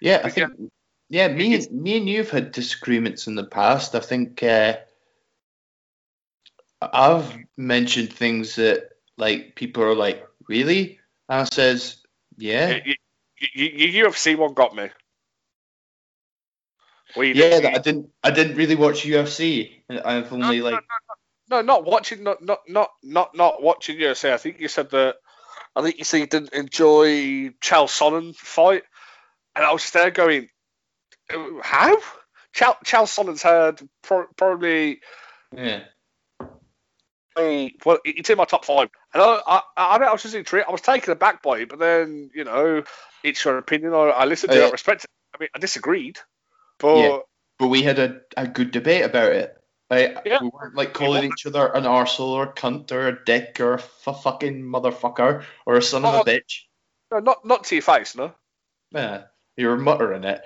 Yeah, 0.00 0.22
I 0.24 0.30
think. 0.30 0.70
Yeah, 1.12 1.28
me 1.28 1.54
and 1.54 1.70
me 1.70 1.98
and 1.98 2.08
you've 2.08 2.30
had 2.30 2.52
disagreements 2.52 3.26
in 3.26 3.34
the 3.34 3.44
past. 3.44 3.94
I 3.94 4.00
think 4.00 4.42
uh, 4.42 4.78
I've 6.80 7.36
mentioned 7.54 8.10
things 8.10 8.54
that 8.56 8.92
like 9.18 9.54
people 9.54 9.82
are 9.82 9.94
like, 9.94 10.26
really? 10.48 11.00
And 11.28 11.42
I 11.42 11.44
says, 11.44 11.98
yeah. 12.38 12.78
You, 12.86 12.94
you, 13.52 13.66
you, 13.66 14.06
UFC 14.06 14.38
one 14.38 14.54
got 14.54 14.74
me. 14.74 14.88
yeah, 17.14 17.72
I 17.74 17.78
didn't. 17.78 18.08
I 18.24 18.30
didn't 18.30 18.56
really 18.56 18.76
watch 18.76 19.04
UFC. 19.04 19.82
I've 19.90 20.32
only 20.32 20.60
no, 20.60 20.64
like. 20.64 20.80
No, 21.50 21.56
no, 21.56 21.60
no, 21.60 21.60
not 21.60 21.84
watching. 21.84 22.22
Not 22.22 22.42
not 22.42 22.60
not 22.66 22.88
not 23.02 23.36
not 23.36 23.62
watching 23.62 23.98
UFC. 23.98 24.32
I 24.32 24.38
think 24.38 24.60
you 24.60 24.68
said 24.68 24.88
that. 24.92 25.16
I 25.76 25.82
think 25.82 25.98
you 25.98 26.04
said 26.04 26.20
you 26.20 26.26
didn't 26.26 26.54
enjoy 26.54 27.50
Chael 27.60 27.86
Sonnen 27.86 28.34
fight, 28.34 28.84
and 29.54 29.62
I 29.62 29.74
was 29.74 29.90
there 29.90 30.10
going, 30.10 30.48
how? 31.62 31.96
Chael, 32.54 32.76
Chael 32.84 33.08
Sonnen's 33.08 33.42
had 33.42 33.80
pro- 34.02 34.26
probably. 34.36 35.00
Yeah. 35.56 35.84
Well, 37.34 37.98
it's 38.04 38.28
in 38.28 38.36
my 38.36 38.44
top 38.44 38.66
five, 38.66 38.90
and 39.14 39.22
I, 39.22 39.40
I, 39.46 39.62
I, 39.76 39.96
I 39.96 40.12
was 40.12 40.22
just 40.22 40.34
intrigued. 40.34 40.66
I 40.68 40.70
was 40.70 40.82
taken 40.82 41.12
aback 41.12 41.42
by 41.42 41.60
it, 41.60 41.70
but 41.70 41.78
then 41.78 42.30
you 42.34 42.44
know, 42.44 42.82
it's 43.24 43.42
your 43.42 43.56
opinion. 43.56 43.94
I, 43.94 44.08
I 44.08 44.24
listened 44.26 44.52
to 44.52 44.62
uh, 44.62 44.66
it, 44.66 44.68
I 44.68 44.70
respect 44.70 45.04
it. 45.04 45.10
I 45.34 45.38
mean, 45.40 45.48
I 45.54 45.58
disagreed, 45.58 46.18
but 46.78 46.98
yeah, 46.98 47.18
but 47.58 47.68
we 47.68 47.82
had 47.82 47.98
a, 47.98 48.20
a 48.36 48.46
good 48.46 48.70
debate 48.70 49.06
about 49.06 49.32
it. 49.32 49.56
Like, 49.88 50.18
yeah. 50.26 50.42
We 50.42 50.50
weren't 50.52 50.74
like 50.74 50.92
calling 50.92 51.24
each 51.24 51.46
other 51.46 51.66
an 51.66 51.84
arsehole 51.84 52.32
or 52.32 52.44
a 52.44 52.52
cunt 52.52 52.92
or 52.92 53.08
a 53.08 53.24
dick 53.24 53.60
or 53.60 53.74
a 53.74 53.78
f- 53.78 54.22
fucking 54.22 54.62
motherfucker 54.62 55.44
or 55.64 55.76
a 55.76 55.82
son 55.82 56.04
oh, 56.04 56.08
of 56.08 56.14
a 56.14 56.18
oh, 56.18 56.24
bitch. 56.24 56.62
No, 57.10 57.18
not 57.18 57.46
not 57.46 57.64
to 57.64 57.74
your 57.74 57.82
face, 57.82 58.14
no. 58.14 58.32
Yeah, 58.90 59.24
you 59.56 59.68
were 59.68 59.78
muttering 59.78 60.24
it. 60.24 60.42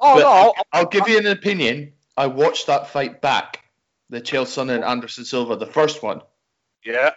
Oh 0.00 0.14
but 0.14 0.20
no! 0.20 0.28
I'll, 0.28 0.54
I'll 0.72 0.86
give 0.86 1.08
you 1.08 1.18
an 1.18 1.26
opinion. 1.26 1.92
I 2.16 2.26
watched 2.26 2.66
that 2.66 2.88
fight 2.88 3.20
back, 3.20 3.64
the 4.10 4.20
Chael 4.20 4.44
Sonnen 4.44 4.76
and 4.76 4.84
Anderson 4.84 5.24
Silva, 5.24 5.56
the 5.56 5.66
first 5.66 6.02
one. 6.02 6.22
Yeah. 6.84 7.12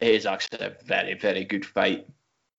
It 0.00 0.14
is 0.14 0.26
actually 0.26 0.64
a 0.64 0.76
very, 0.84 1.14
very 1.14 1.44
good 1.44 1.66
fight. 1.66 2.06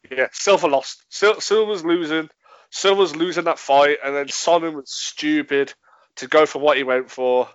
Yeah, 0.09 0.27
Silva 0.31 0.67
lost. 0.67 1.03
Sil- 1.09 1.41
Silva's 1.41 1.83
losing. 1.83 2.29
Silva's 2.69 3.15
losing 3.15 3.45
that 3.45 3.59
fight, 3.59 3.97
and 4.03 4.15
then 4.15 4.27
Sonnen 4.27 4.73
was 4.73 4.91
stupid 4.91 5.73
to 6.17 6.27
go 6.27 6.45
for 6.45 6.59
what 6.59 6.77
he 6.77 6.83
went 6.83 7.09
for, 7.09 7.49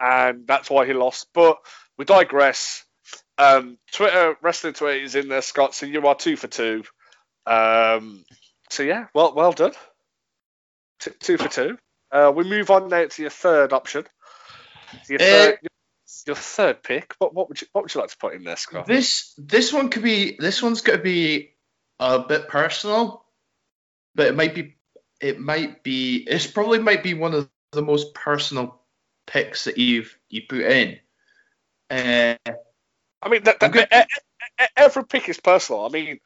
and 0.00 0.46
that's 0.46 0.70
why 0.70 0.86
he 0.86 0.92
lost. 0.92 1.28
But 1.34 1.58
we 1.96 2.04
digress. 2.04 2.84
Um, 3.38 3.78
Twitter, 3.92 4.36
wrestling 4.40 4.72
Twitter 4.72 5.02
is 5.02 5.14
in 5.14 5.28
there, 5.28 5.42
Scott. 5.42 5.74
So 5.74 5.86
you 5.86 6.06
are 6.06 6.14
two 6.14 6.36
for 6.36 6.48
two. 6.48 6.84
Um, 7.46 8.24
so 8.70 8.82
yeah, 8.82 9.06
well, 9.14 9.34
well 9.34 9.52
done. 9.52 9.72
T- 11.00 11.10
two 11.20 11.38
for 11.38 11.48
two. 11.48 11.78
Uh, 12.10 12.32
we 12.34 12.44
move 12.44 12.70
on 12.70 12.88
now 12.88 13.06
to 13.06 13.22
your 13.22 13.30
third 13.30 13.72
option. 13.72 14.04
Your 15.08 15.18
third, 15.18 15.54
uh, 15.54 15.68
your 16.26 16.36
third 16.36 16.82
pick. 16.82 17.14
What, 17.18 17.34
what 17.34 17.48
would 17.48 17.60
you 17.60 17.66
what 17.72 17.82
would 17.82 17.94
you 17.94 18.00
like 18.00 18.10
to 18.10 18.18
put 18.18 18.34
in 18.34 18.44
there, 18.44 18.56
Scott? 18.56 18.86
This 18.86 19.34
this 19.36 19.72
one 19.72 19.90
could 19.90 20.02
be 20.02 20.36
this 20.38 20.62
one's 20.62 20.82
going 20.82 20.98
to 20.98 21.02
be 21.02 21.54
a 21.98 22.20
bit 22.20 22.48
personal, 22.48 23.24
but 24.14 24.26
it 24.26 24.36
might 24.36 24.54
be 24.54 24.76
it 25.20 25.40
might 25.40 25.82
be 25.82 26.24
it's 26.26 26.46
probably 26.46 26.78
might 26.78 27.02
be 27.02 27.14
one 27.14 27.34
of 27.34 27.48
the 27.72 27.82
most 27.82 28.14
personal 28.14 28.80
picks 29.26 29.64
that 29.64 29.78
you've 29.78 30.16
you 30.28 30.42
put 30.48 30.60
in. 30.60 30.98
Uh, 31.90 32.36
I 33.22 33.28
mean, 33.28 33.44
that, 33.44 33.60
that, 33.60 34.08
every 34.76 35.04
pick 35.04 35.28
is 35.28 35.40
personal. 35.40 35.84
I 35.84 35.88
mean, 35.88 36.20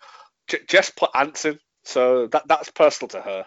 Jess 0.69 0.91
put 0.91 1.11
Anson, 1.15 1.59
so 1.85 2.27
that 2.29 2.47
that's 2.47 2.71
personal 2.71 3.09
to 3.11 3.21
her. 3.21 3.47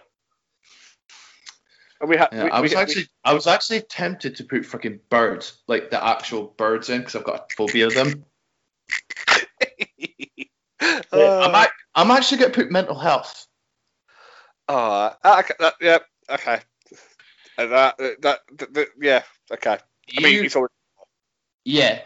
And 2.03 2.09
we 2.09 2.17
had. 2.17 2.29
Yeah, 2.33 2.43
we, 2.43 2.51
I 2.51 2.59
was 2.59 2.71
we, 2.71 2.77
actually, 2.77 3.07
I 3.23 3.33
was 3.33 3.47
actually 3.47 3.79
tempted 3.79 4.35
to 4.35 4.43
put 4.43 4.65
fucking 4.65 4.99
birds, 5.09 5.63
like 5.69 5.89
the 5.89 6.05
actual 6.05 6.53
birds, 6.57 6.89
in 6.89 6.99
because 6.99 7.15
I've 7.15 7.23
got 7.23 7.49
a 7.49 7.55
phobia 7.55 7.87
of 7.87 7.93
them. 7.93 8.25
uh, 10.81 11.49
I'm, 11.53 11.67
I'm 11.95 12.11
actually 12.11 12.39
going 12.39 12.51
to 12.51 12.55
put 12.61 12.69
mental 12.69 12.99
health. 12.99 13.47
Oh, 14.67 15.13
okay, 15.23 15.53
that, 15.61 15.75
yeah, 15.79 15.99
okay. 16.29 16.59
Uh, 17.57 17.67
that, 17.67 17.97
that, 17.97 18.39
that, 18.57 18.73
that, 18.73 18.87
yeah, 19.01 19.23
okay. 19.53 19.77
I 20.17 20.21
mean, 20.21 20.43
you, 20.43 20.67
yeah. 21.63 22.01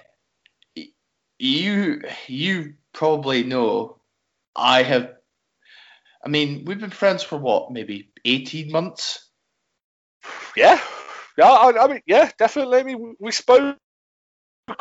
You, 1.39 2.03
you 2.27 2.75
probably 2.93 3.43
know. 3.43 3.97
I 4.55 4.83
have. 4.83 5.15
I 6.23 6.29
mean, 6.29 6.65
we've 6.65 6.79
been 6.79 6.91
friends 6.91 7.23
for 7.23 7.39
what, 7.39 7.71
maybe 7.71 8.11
eighteen 8.25 8.71
months. 8.71 9.26
Yeah, 10.57 10.81
yeah. 11.37 11.45
I, 11.45 11.83
I 11.83 11.87
mean, 11.87 12.01
yeah, 12.07 12.31
definitely. 12.37 12.79
I 12.79 12.83
mean, 12.83 13.15
we 13.19 13.31
spoke 13.31 13.77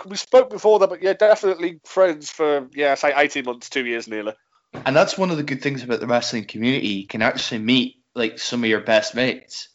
we 0.07 0.17
spoke 0.17 0.51
before 0.51 0.79
that, 0.79 0.89
but 0.89 1.03
yeah, 1.03 1.13
definitely 1.13 1.81
friends 1.85 2.31
for 2.31 2.69
yeah, 2.75 2.95
say 2.95 3.13
eighteen 3.15 3.45
months, 3.45 3.69
two 3.69 3.85
years 3.85 4.09
nearly. 4.09 4.33
And 4.73 4.97
that's 4.97 5.19
one 5.19 5.31
of 5.31 5.37
the 5.37 5.43
good 5.43 5.63
things 5.63 5.83
about 5.83 6.01
the 6.01 6.07
wrestling 6.07 6.45
community. 6.45 6.89
You 6.89 7.07
can 7.07 7.23
actually 7.23 7.61
meet 7.61 7.97
like 8.15 8.39
some 8.39 8.65
of 8.65 8.71
your 8.71 8.81
best 8.81 9.15
mates. 9.15 9.69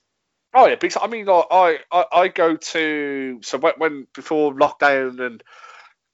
Oh 0.54 0.66
yeah, 0.66 0.76
because 0.76 1.02
I 1.02 1.08
mean, 1.08 1.28
like, 1.28 1.46
I, 1.52 1.78
I 1.92 2.06
I 2.12 2.28
go 2.28 2.56
to 2.56 3.40
so 3.44 3.58
when, 3.60 3.74
when 3.78 4.08
before 4.14 4.54
lockdown 4.54 5.26
and 5.26 5.44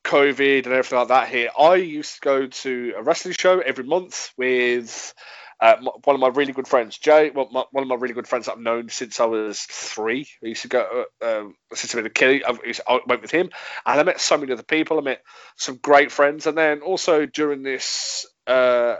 COVID 0.03 0.65
and 0.65 0.73
everything 0.73 0.99
like 0.99 1.07
that 1.07 1.29
here, 1.29 1.49
I 1.57 1.75
used 1.75 2.15
to 2.15 2.19
go 2.21 2.47
to 2.47 2.93
a 2.97 3.03
wrestling 3.03 3.35
show 3.39 3.59
every 3.59 3.85
month 3.85 4.31
with 4.37 5.13
uh, 5.59 5.75
one 6.03 6.15
of 6.15 6.19
my 6.19 6.27
really 6.27 6.53
good 6.53 6.67
friends, 6.67 6.97
Jay, 6.97 7.31
well, 7.31 7.49
my, 7.51 7.63
one 7.71 7.81
of 7.81 7.87
my 7.87 7.95
really 7.95 8.13
good 8.13 8.27
friends 8.27 8.45
that 8.45 8.53
I've 8.53 8.59
known 8.59 8.89
since 8.89 9.19
I 9.19 9.25
was 9.25 9.59
three. 9.61 10.27
I 10.43 10.47
used 10.47 10.61
to 10.61 10.67
go 10.67 11.05
uh, 11.21 11.39
um, 11.39 11.55
since 11.73 11.95
I 11.95 11.97
was 11.97 12.05
a 12.05 12.11
kid. 12.11 12.43
I, 12.45 12.51
I, 12.87 12.99
went 13.07 13.23
with 13.23 13.31
him, 13.31 13.49
and 13.85 13.99
I 13.99 14.03
met 14.03 14.21
so 14.21 14.37
many 14.37 14.51
other 14.53 14.63
people. 14.63 14.99
I 14.99 15.01
met 15.01 15.23
some 15.55 15.77
great 15.77 16.11
friends, 16.11 16.45
and 16.45 16.57
then 16.57 16.81
also 16.81 17.25
during 17.25 17.63
this 17.63 18.27
uh, 18.45 18.97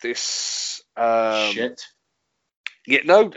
this 0.00 0.80
um, 0.96 1.52
shit. 1.52 1.82
Yeah, 2.86 3.00
no. 3.04 3.32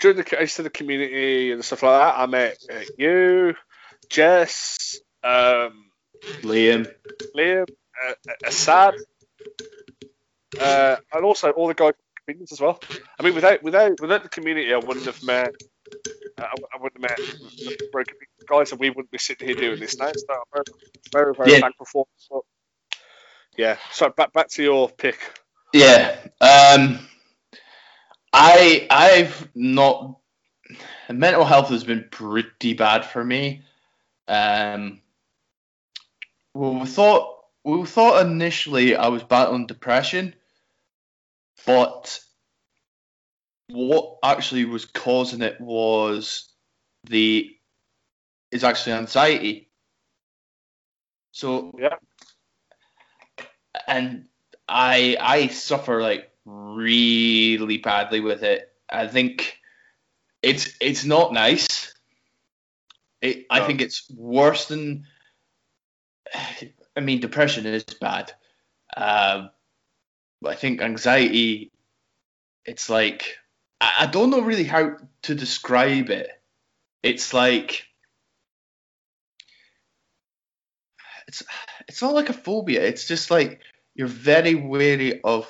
During 0.00 0.16
the 0.16 0.24
case 0.24 0.58
of 0.58 0.64
the 0.64 0.70
community 0.70 1.52
and 1.52 1.64
stuff 1.64 1.82
like 1.82 2.00
that, 2.00 2.18
I 2.18 2.26
met 2.26 2.56
uh, 2.72 2.80
you, 2.96 3.54
Jess, 4.08 4.98
um, 5.22 5.90
Liam, 6.42 6.90
Liam, 7.36 7.68
uh, 8.08 8.14
Assad, 8.44 8.94
uh, 10.60 10.96
and 11.12 11.24
also 11.24 11.50
all 11.50 11.68
the 11.68 11.74
guys 11.74 11.94
as 12.50 12.60
well. 12.60 12.80
I 13.18 13.22
mean, 13.22 13.34
without 13.34 13.62
without 13.62 14.00
without 14.00 14.22
the 14.22 14.28
community, 14.28 14.72
I 14.72 14.78
wouldn't 14.78 15.06
have 15.06 15.22
met. 15.22 15.54
Uh, 16.38 16.44
I, 16.44 16.78
wouldn't 16.80 17.02
have 17.02 17.18
met 17.18 17.18
the 17.18 17.88
broken 17.92 18.14
guys, 18.46 18.70
and 18.70 18.80
we 18.80 18.90
wouldn't 18.90 19.10
be 19.10 19.18
sitting 19.18 19.46
here 19.46 19.56
doing 19.56 19.80
this 19.80 19.98
now. 19.98 20.10
So 20.14 20.26
I'm 20.30 20.38
very, 20.52 20.64
very, 21.12 21.34
very 21.34 21.52
yeah. 21.52 21.60
thankful 21.60 21.86
for. 21.86 22.06
But 22.30 22.42
yeah. 23.56 23.76
So 23.90 24.10
back 24.10 24.32
back 24.32 24.48
to 24.50 24.62
your 24.62 24.88
pick. 24.88 25.18
Yeah. 25.72 26.16
Um, 26.40 27.06
I 28.32 28.86
I've 28.90 29.48
not. 29.54 30.18
Mental 31.10 31.44
health 31.44 31.68
has 31.68 31.84
been 31.84 32.06
pretty 32.10 32.72
bad 32.72 33.04
for 33.04 33.22
me. 33.22 33.62
Um, 34.28 35.02
well, 36.54 36.74
we 36.74 36.86
thought 36.86 37.44
we 37.64 37.84
thought 37.84 38.24
initially 38.24 38.96
I 38.96 39.08
was 39.08 39.22
battling 39.22 39.66
depression, 39.66 40.34
but 41.66 42.20
what 43.68 44.18
actually 44.22 44.64
was 44.64 44.84
causing 44.84 45.42
it 45.42 45.60
was 45.60 46.48
the 47.04 47.50
is 48.50 48.64
actually 48.64 48.92
anxiety. 48.92 49.70
So 51.32 51.72
yeah, 51.78 51.96
and 53.86 54.26
I 54.68 55.16
I 55.18 55.46
suffer 55.48 56.02
like 56.02 56.30
really 56.44 57.78
badly 57.78 58.20
with 58.20 58.42
it. 58.42 58.70
I 58.90 59.06
think 59.06 59.58
it's 60.42 60.76
it's 60.80 61.04
not 61.04 61.32
nice. 61.32 61.94
It, 63.22 63.38
no. 63.38 63.44
I 63.50 63.66
think 63.66 63.80
it's 63.80 64.10
worse 64.10 64.66
than. 64.66 65.06
I 66.94 67.00
mean, 67.00 67.20
depression 67.20 67.64
is 67.64 67.84
bad. 67.84 68.32
Uh, 68.94 69.48
I 70.46 70.54
think 70.54 70.80
anxiety, 70.80 71.70
it's 72.64 72.88
like 72.88 73.36
I, 73.80 73.92
I 74.00 74.06
don't 74.06 74.30
know 74.30 74.40
really 74.40 74.64
how 74.64 74.96
to 75.22 75.34
describe 75.34 76.10
it. 76.10 76.28
It's 77.02 77.34
like 77.34 77.86
it's 81.28 81.42
it's 81.88 82.02
not 82.02 82.14
like 82.14 82.28
a 82.28 82.34
phobia. 82.34 82.82
It's 82.82 83.06
just 83.06 83.30
like 83.30 83.60
you're 83.94 84.08
very 84.08 84.54
wary 84.54 85.20
of. 85.22 85.48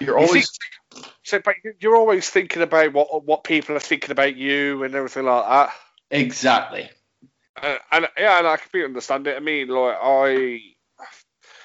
You're 0.00 0.18
always. 0.18 0.58
You 0.92 1.00
think, 1.02 1.14
so, 1.22 1.40
but 1.44 1.56
you're 1.80 1.96
always 1.96 2.28
thinking 2.30 2.62
about 2.62 2.92
what 2.92 3.24
what 3.24 3.44
people 3.44 3.76
are 3.76 3.80
thinking 3.80 4.10
about 4.10 4.36
you 4.36 4.82
and 4.84 4.94
everything 4.94 5.24
like 5.24 5.46
that. 5.46 5.74
Exactly. 6.10 6.90
Uh, 7.60 7.76
and 7.90 8.08
yeah, 8.16 8.38
and 8.38 8.46
I 8.46 8.56
completely 8.56 8.86
understand 8.86 9.26
it. 9.26 9.36
I 9.36 9.40
mean, 9.40 9.68
like 9.68 9.96
I 10.00 10.60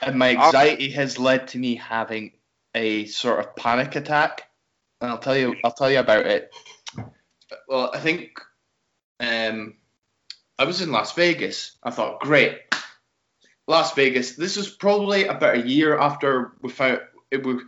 And 0.05 0.19
my 0.19 0.31
anxiety 0.31 0.91
has 0.91 1.17
led 1.17 1.47
to 1.49 1.57
me 1.57 1.75
having 1.75 2.33
a 2.75 3.05
sort 3.05 3.39
of 3.39 3.55
panic 3.55 3.95
attack. 3.95 4.43
And 5.01 5.11
I'll 5.11 5.19
tell 5.19 5.37
you 5.37 5.55
I'll 5.63 5.71
tell 5.71 5.91
you 5.91 5.99
about 5.99 6.25
it. 6.25 6.53
Well, 7.67 7.91
I 7.93 7.99
think 7.99 8.39
um, 9.19 9.75
I 10.57 10.65
was 10.65 10.81
in 10.81 10.91
Las 10.91 11.13
Vegas. 11.13 11.77
I 11.83 11.91
thought, 11.91 12.21
great. 12.21 12.59
Las 13.67 13.93
Vegas. 13.93 14.35
This 14.35 14.57
was 14.57 14.69
probably 14.69 15.25
about 15.25 15.55
a 15.55 15.67
year 15.67 15.97
after 15.97 16.53
we 16.61 16.69
found 16.69 17.01
it 17.31 17.45
was 17.45 17.61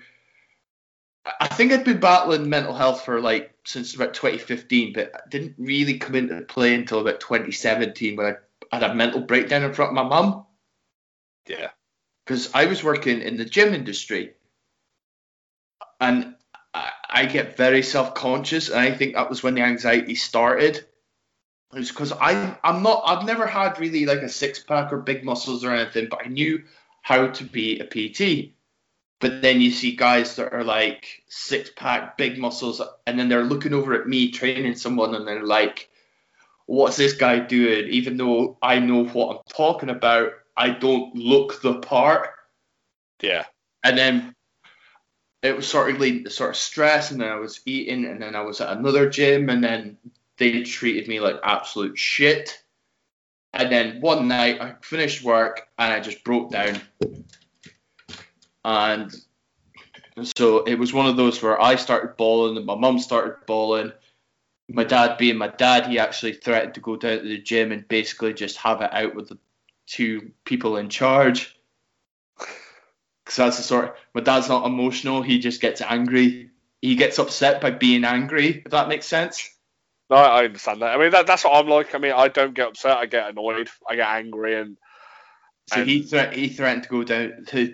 I 1.40 1.48
think 1.48 1.72
I'd 1.72 1.84
been 1.84 2.00
battling 2.00 2.50
mental 2.50 2.76
health 2.76 3.04
for 3.04 3.20
like 3.20 3.52
since 3.66 3.96
about 3.96 4.14
2015, 4.14 4.94
but 4.94 5.12
I 5.16 5.20
didn't 5.30 5.56
really 5.58 5.98
come 5.98 6.16
into 6.16 6.42
play 6.42 6.76
until 6.76 7.00
about 7.00 7.20
2017 7.20 8.16
when 8.16 8.36
I 8.72 8.76
had 8.76 8.84
a 8.84 8.94
mental 8.94 9.22
breakdown 9.22 9.64
in 9.64 9.74
front 9.74 9.90
of 9.90 9.96
my 9.96 10.04
mum. 10.04 10.46
Yeah. 11.48 11.70
Because 12.26 12.54
I 12.54 12.66
was 12.66 12.84
working 12.84 13.22
in 13.22 13.38
the 13.38 13.46
gym 13.46 13.74
industry, 13.74 14.34
and 16.00 16.36
I, 16.74 16.92
I 17.10 17.26
get 17.26 17.58
very 17.58 17.84
self-conscious, 17.84 18.70
and 18.70 18.80
I 18.80 18.92
think 18.92 19.14
that 19.14 19.30
was 19.30 19.44
when 19.44 19.56
the 19.56 19.62
anxiety 19.62 20.16
started. 20.16 20.78
It 21.74 21.80
was 21.80 21.90
because 21.90 22.12
I 22.14 22.58
I'm 22.64 22.84
not 22.84 23.04
I've 23.06 23.26
never 23.26 23.46
had 23.46 23.80
really 23.80 24.06
like 24.06 24.22
a 24.22 24.30
six 24.30 24.60
pack 24.60 24.94
or 24.94 25.00
big 25.00 25.24
muscles 25.24 25.64
or 25.64 25.72
anything, 25.72 26.08
but 26.10 26.26
I 26.26 26.30
knew 26.30 26.64
how 27.02 27.28
to 27.28 27.44
be 27.44 27.80
a 27.80 27.86
PT. 27.86 28.54
But 29.20 29.42
then 29.42 29.62
you 29.62 29.72
see 29.72 29.96
guys 29.96 30.36
that 30.36 30.54
are 30.54 30.64
like 30.64 31.24
six 31.28 31.70
pack, 31.76 32.18
big 32.18 32.38
muscles, 32.38 32.82
and 33.06 33.20
then 33.20 33.30
they're 33.30 33.44
looking 33.44 33.74
over 33.74 33.94
at 33.94 34.08
me 34.08 34.32
training 34.32 34.76
someone, 34.76 35.16
and 35.16 35.28
they're 35.28 35.44
like, 35.44 35.90
"What's 36.66 36.98
this 36.98 37.14
guy 37.14 37.40
doing?" 37.40 37.90
Even 37.90 38.18
though 38.18 38.58
I 38.62 38.80
know 38.80 39.06
what 39.06 39.38
I'm 39.38 39.44
talking 39.50 39.90
about, 39.90 40.34
I 40.58 40.70
don't 40.70 41.16
look 41.16 41.62
the 41.62 41.80
part. 41.80 42.30
Yeah. 43.22 43.46
And 43.84 43.98
then 43.98 44.36
it 45.44 45.56
was 45.56 45.68
sort 45.68 45.92
of 45.92 46.00
leading 46.00 46.24
to 46.24 46.30
sort 46.30 46.52
of 46.52 46.56
stress, 46.58 47.12
and 47.12 47.22
then 47.22 47.30
I 47.30 47.36
was 47.36 47.62
eating, 47.66 48.06
and 48.06 48.22
then 48.22 48.36
I 48.36 48.42
was 48.42 48.62
at 48.62 48.76
another 48.76 49.10
gym, 49.10 49.50
and 49.50 49.64
then 49.64 49.98
they 50.38 50.64
treated 50.64 51.08
me 51.08 51.20
like 51.20 51.36
absolute 51.44 51.98
shit. 51.98 52.62
And 53.54 53.72
then 53.72 54.02
one 54.02 54.28
night 54.28 54.60
I 54.60 54.76
finished 54.82 55.24
work 55.24 55.66
and 55.78 55.94
I 55.94 56.02
just 56.02 56.26
broke 56.26 56.52
down 56.52 56.82
and 58.66 59.16
so 60.24 60.64
it 60.64 60.80
was 60.80 60.92
one 60.92 61.06
of 61.06 61.18
those 61.18 61.42
where 61.42 61.62
I 61.62 61.76
started 61.76 62.18
bawling 62.18 62.58
and 62.58 62.66
my 62.66 62.76
mum 62.76 62.98
started 63.00 63.46
bawling. 63.46 63.92
My 64.68 64.84
dad, 64.84 65.20
being 65.20 65.38
my 65.38 65.50
dad, 65.50 65.86
he 65.86 66.00
actually 66.00 66.34
threatened 66.34 66.74
to 66.74 66.80
go 66.80 66.96
down 66.96 67.20
to 67.20 67.28
the 67.28 67.38
gym 67.38 67.72
and 67.72 67.88
basically 67.88 68.34
just 68.34 68.58
have 68.58 68.82
it 68.82 68.92
out 68.92 69.14
with 69.14 69.30
the 69.30 69.38
two 69.88 70.32
people 70.44 70.78
in 70.78 70.90
charge. 70.90 71.56
Because 72.38 73.38
that's 73.38 73.58
the 73.58 73.64
sort. 73.64 73.86
Of, 73.86 73.92
my 74.14 74.22
dad's 74.22 74.50
not 74.50 74.66
emotional. 74.66 75.22
He 75.22 75.40
just 75.40 75.62
gets 75.62 75.82
angry. 75.82 76.52
He 76.82 76.96
gets 76.96 77.18
upset 77.18 77.62
by 77.62 77.72
being 77.72 78.06
angry. 78.06 78.62
If 78.66 78.72
that 78.72 78.88
makes 78.88 79.08
sense. 79.08 79.50
No, 80.10 80.18
I 80.18 80.46
understand 80.46 80.82
that. 80.82 80.96
I 80.96 80.98
mean, 81.00 81.12
that, 81.12 81.26
that's 81.26 81.44
what 81.44 81.56
I'm 81.56 81.68
like. 81.68 81.96
I 81.96 81.98
mean, 81.98 82.12
I 82.12 82.28
don't 82.28 82.54
get 82.54 82.68
upset. 82.68 82.98
I 82.98 83.08
get 83.08 83.30
annoyed. 83.30 83.70
I 83.90 83.96
get 83.96 84.08
angry, 84.08 84.60
and 84.60 84.78
so 85.68 85.82
and, 85.82 85.90
he 85.90 86.04
thre- 86.04 86.32
he 86.32 86.50
threatened 86.50 86.84
to 86.84 86.90
go 86.90 87.04
down 87.04 87.46
to 87.48 87.74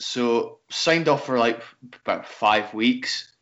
so 0.00 0.58
signed 0.70 1.08
off 1.08 1.26
for 1.26 1.38
like 1.38 1.62
about 2.04 2.26
five 2.26 2.72
weeks. 2.72 3.32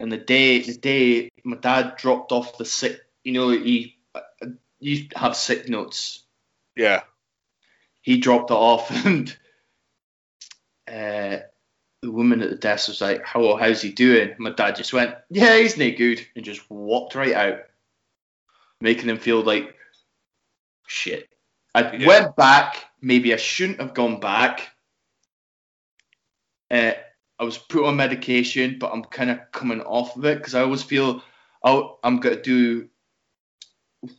And 0.00 0.10
the 0.10 0.18
day 0.18 0.60
the 0.62 0.74
day 0.74 1.30
my 1.44 1.56
dad 1.56 1.96
dropped 1.96 2.32
off 2.32 2.58
the 2.58 2.64
sick, 2.64 3.00
you 3.22 3.32
know, 3.32 3.50
he 3.50 3.96
you 4.82 5.08
have 5.16 5.36
sick 5.36 5.68
notes. 5.68 6.24
Yeah. 6.76 7.02
He 8.00 8.18
dropped 8.18 8.50
it 8.50 8.54
off, 8.54 8.90
and 9.06 9.34
uh, 10.88 11.38
the 12.02 12.10
woman 12.10 12.42
at 12.42 12.50
the 12.50 12.56
desk 12.56 12.88
was 12.88 13.00
like, 13.00 13.24
"How 13.24 13.56
how's 13.56 13.82
he 13.82 13.92
doing?" 13.92 14.34
My 14.38 14.50
dad 14.50 14.76
just 14.76 14.92
went, 14.92 15.14
"Yeah, 15.30 15.56
he's 15.58 15.76
no 15.76 15.90
good," 15.90 16.26
and 16.34 16.44
just 16.44 16.68
walked 16.70 17.14
right 17.14 17.34
out, 17.34 17.60
making 18.80 19.08
him 19.08 19.18
feel 19.18 19.42
like 19.42 19.74
shit. 20.86 21.28
I 21.74 21.96
yeah. 21.96 22.06
went 22.06 22.36
back. 22.36 22.84
Maybe 23.00 23.32
I 23.32 23.36
shouldn't 23.36 23.80
have 23.80 23.94
gone 23.94 24.20
back 24.20 24.72
uh, 26.72 26.92
I 27.38 27.44
was 27.44 27.58
put 27.58 27.84
on 27.84 27.96
medication, 27.96 28.78
but 28.80 28.92
I'm 28.92 29.04
kind 29.04 29.30
of 29.30 29.38
coming 29.52 29.82
off 29.82 30.16
of 30.16 30.24
it 30.24 30.38
because 30.38 30.54
I 30.54 30.62
always 30.62 30.82
feel 30.82 31.22
i 31.64 31.88
am 32.02 32.18
going 32.18 32.34
to 32.36 32.42
do 32.42 32.88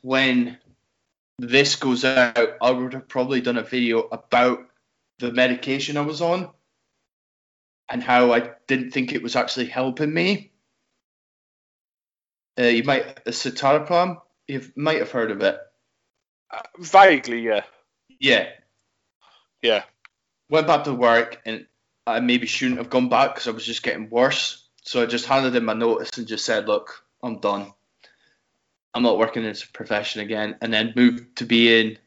when 0.02 0.58
this 1.40 1.76
goes 1.76 2.06
out. 2.06 2.58
I 2.62 2.72
would 2.72 2.94
have 2.94 3.08
probably 3.08 3.42
done 3.42 3.58
a 3.58 3.64
video 3.64 4.02
about 4.12 4.66
the 5.20 5.32
medication 5.32 5.98
I 5.98 6.02
was 6.02 6.22
on 6.22 6.50
and 7.90 8.02
how 8.02 8.34
I 8.34 8.52
didn't 8.68 8.92
think 8.92 9.12
it 9.12 9.24
was 9.24 9.36
actually 9.36 9.68
helping 9.68 10.14
me. 10.14 10.52
Uh, 12.60 12.64
you 12.64 12.84
might 12.84 13.26
citalopram. 13.26 14.22
You 14.48 14.62
might 14.76 15.00
have 15.00 15.12
heard 15.12 15.32
of 15.32 15.42
it. 15.42 15.58
Uh, 16.52 16.62
vaguely, 16.80 17.42
yeah. 17.42 17.64
Yeah. 18.20 18.50
Yeah. 19.62 19.84
Went 20.50 20.68
back 20.68 20.84
to 20.84 20.94
work 20.94 21.42
and 21.46 21.66
I 22.06 22.20
maybe 22.20 22.46
shouldn't 22.48 22.78
have 22.78 22.90
gone 22.90 23.10
back 23.10 23.34
because 23.34 23.48
I 23.48 23.52
was 23.52 23.66
just 23.66 23.84
getting 23.84 24.10
worse. 24.10 24.68
So 24.84 25.02
I 25.02 25.06
just 25.06 25.26
handed 25.26 25.56
in 25.56 25.66
my 25.66 25.74
notice 25.74 26.18
and 26.18 26.28
just 26.28 26.46
said, 26.46 26.68
look, 26.68 27.06
I'm 27.24 27.40
done. 27.40 27.74
I'm 28.94 29.04
not 29.04 29.18
working 29.18 29.46
as 29.46 29.64
a 29.64 29.68
profession 29.68 30.22
again. 30.22 30.58
And 30.62 30.74
then 30.74 30.94
moved 30.96 31.38
to 31.38 31.46
being 31.46 31.98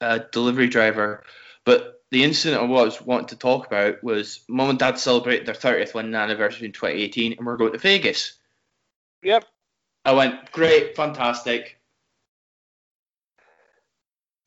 a 0.00 0.20
delivery 0.20 0.68
driver. 0.68 1.24
But 1.64 2.02
the 2.10 2.24
incident 2.24 2.62
I 2.62 2.66
was 2.66 3.02
wanting 3.02 3.28
to 3.28 3.36
talk 3.36 3.66
about 3.66 4.02
was 4.02 4.40
mum 4.48 4.70
and 4.70 4.78
dad 4.78 4.98
celebrated 4.98 5.46
their 5.46 5.54
30th 5.54 5.94
wedding 5.94 6.14
anniversary 6.14 6.66
in 6.66 6.72
2018 6.72 7.34
and 7.36 7.46
we're 7.46 7.56
going 7.56 7.72
to 7.72 7.78
Vegas. 7.78 8.34
Yep. 9.22 9.44
I 10.04 10.12
went, 10.12 10.52
great, 10.52 10.96
fantastic. 10.96 11.78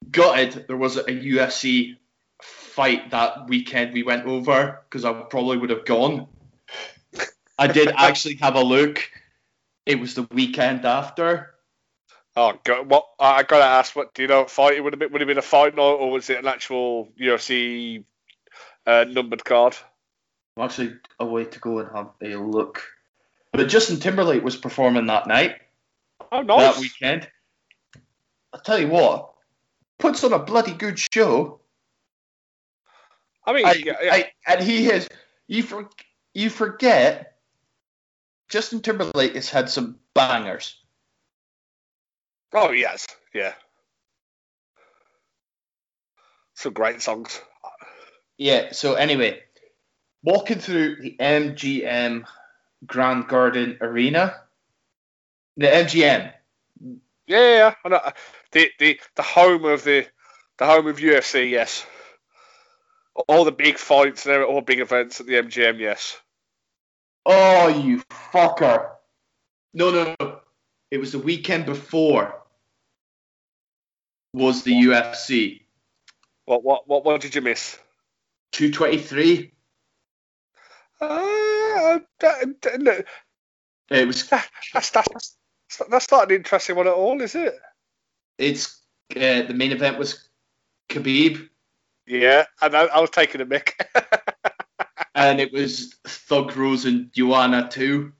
Gutted 0.10 0.66
there 0.68 0.78
was 0.78 0.98
a 0.98 1.04
UFC 1.04 1.98
fight 2.42 3.12
that 3.12 3.48
weekend 3.48 3.94
we 3.94 4.04
went 4.04 4.26
over 4.26 4.82
because 4.90 5.06
I 5.06 5.14
probably 5.14 5.58
would 5.58 5.70
have 5.70 5.86
gone. 5.86 6.28
I 7.60 7.68
did 7.68 7.90
actually 7.96 8.36
have 8.36 8.56
a 8.56 8.64
look. 8.64 9.08
It 9.86 10.00
was 10.00 10.16
the 10.16 10.28
weekend 10.32 10.86
after. 10.86 11.51
Oh 12.36 12.54
God! 12.64 12.90
What 12.90 13.08
I 13.20 13.44
gotta 13.44 13.66
ask, 13.66 13.96
what 13.96 14.14
do 14.14 14.22
you 14.22 14.28
know? 14.28 14.46
Fight 14.46 14.76
it 14.76 14.84
would 14.84 14.94
have 14.94 15.00
been 15.00 15.12
would 15.12 15.22
have 15.22 15.28
been 15.28 15.38
a 15.38 15.42
fight 15.42 15.76
night 15.76 15.82
or 15.82 16.12
was 16.12 16.30
it 16.30 16.40
an 16.40 16.48
actual 16.48 17.10
UFC 17.20 18.04
uh, 18.88 19.06
numbered 19.08 19.44
card? 19.44 19.76
I'm 20.56 20.64
actually 20.64 20.96
away 21.20 21.46
to 21.46 21.60
go 21.60 21.80
and 21.80 21.90
have 21.96 22.10
a 22.22 22.36
look. 22.36 22.84
But 23.52 23.68
Justin 23.68 24.00
Timberlake 24.00 24.44
was 24.44 24.56
performing 24.56 25.08
that 25.08 25.28
night. 25.28 25.56
Oh, 26.32 26.42
nice. 26.42 26.76
That 26.76 26.82
weekend. 26.82 27.30
I'll 28.54 28.62
tell 28.62 28.80
you 28.80 28.88
what, 28.88 29.34
puts 29.98 30.24
on 30.24 30.34
a 30.34 30.40
bloody 30.40 30.74
good 30.74 31.00
show. 31.00 31.60
I 33.46 33.54
mean, 33.54 33.66
I, 33.66 33.74
yeah, 33.74 33.94
yeah. 34.02 34.14
I, 34.14 34.32
and 34.48 34.62
he 34.62 34.86
has 34.86 35.08
you 35.48 35.64
for, 35.64 35.90
you 36.34 36.50
forget 36.50 37.38
Justin 38.50 38.82
Timberlake 38.82 39.36
has 39.36 39.50
had 39.50 39.70
some 39.70 39.98
bangers. 40.14 40.81
Oh 42.54 42.72
yes, 42.72 43.08
yeah. 43.34 43.54
Some 46.56 46.74
great 46.74 47.02
songs. 47.02 47.42
Yeah. 48.38 48.72
So 48.72 48.96
anyway, 48.96 49.42
walking 50.24 50.60
through 50.60 51.02
the 51.02 51.16
MGM 51.20 52.26
Grand 52.86 53.28
Garden 53.28 53.78
Arena, 53.82 54.36
the 55.58 55.68
MGM. 55.68 56.34
Yeah, 57.28 57.56
yeah, 57.56 57.76
I 57.86 57.90
know. 57.90 58.02
The 58.52 58.70
the 58.80 59.00
the 59.16 59.24
home 59.24 59.66
of 59.66 59.84
the 59.84 60.08
the 60.58 60.66
home 60.66 60.88
of 60.88 60.98
UFC. 60.98 61.50
Yes 61.50 61.86
all 63.28 63.46
the 63.46 63.52
big 63.52 63.78
fights 63.78 64.26
and 64.26 64.44
all 64.44 64.62
big 64.62 64.80
events 64.80 65.20
at 65.20 65.28
the 65.28 65.34
MGM, 65.34 65.80
yes. 65.80 66.18
Oh, 67.26 67.68
you 67.68 68.02
fucker. 68.34 68.90
No, 69.74 69.92
no, 69.92 70.16
no. 70.20 70.40
It 70.90 70.98
was 70.98 71.12
the 71.12 71.20
weekend 71.20 71.66
before 71.66 72.41
was 74.34 74.64
the 74.64 74.74
UFC. 74.74 75.62
What, 76.46 76.64
what, 76.64 76.88
what, 76.88 77.06
what 77.06 77.22
did 77.22 77.36
you 77.36 77.42
miss? 77.42 77.78
223. 78.52 79.54
Uh, 81.00 82.00
that, 82.20 83.06
it 83.90 84.08
was. 84.08 84.28
That's, 84.28 84.90
that's, 84.92 85.38
that's 85.90 86.12
not 86.12 86.30
an 86.30 86.36
interesting 86.36 86.76
one 86.76 86.88
at 86.88 86.94
all, 86.94 87.22
is 87.22 87.36
it? 87.36 87.54
It's 88.38 88.82
uh, 89.16 89.44
the 89.44 89.54
main 89.54 89.72
event 89.72 89.98
was 89.98 90.30
Khabib 90.90 91.50
yeah, 92.12 92.46
and 92.62 92.76
I, 92.76 92.86
I 92.88 93.00
was 93.00 93.10
taking 93.10 93.42
a 93.42 93.46
mic. 93.46 93.80
and 95.16 95.40
it 95.40 95.54
was 95.54 95.96
Thug 96.06 96.56
Rose 96.58 96.86
and 96.86 97.12
Joanna 97.14 97.70
too. 97.70 98.12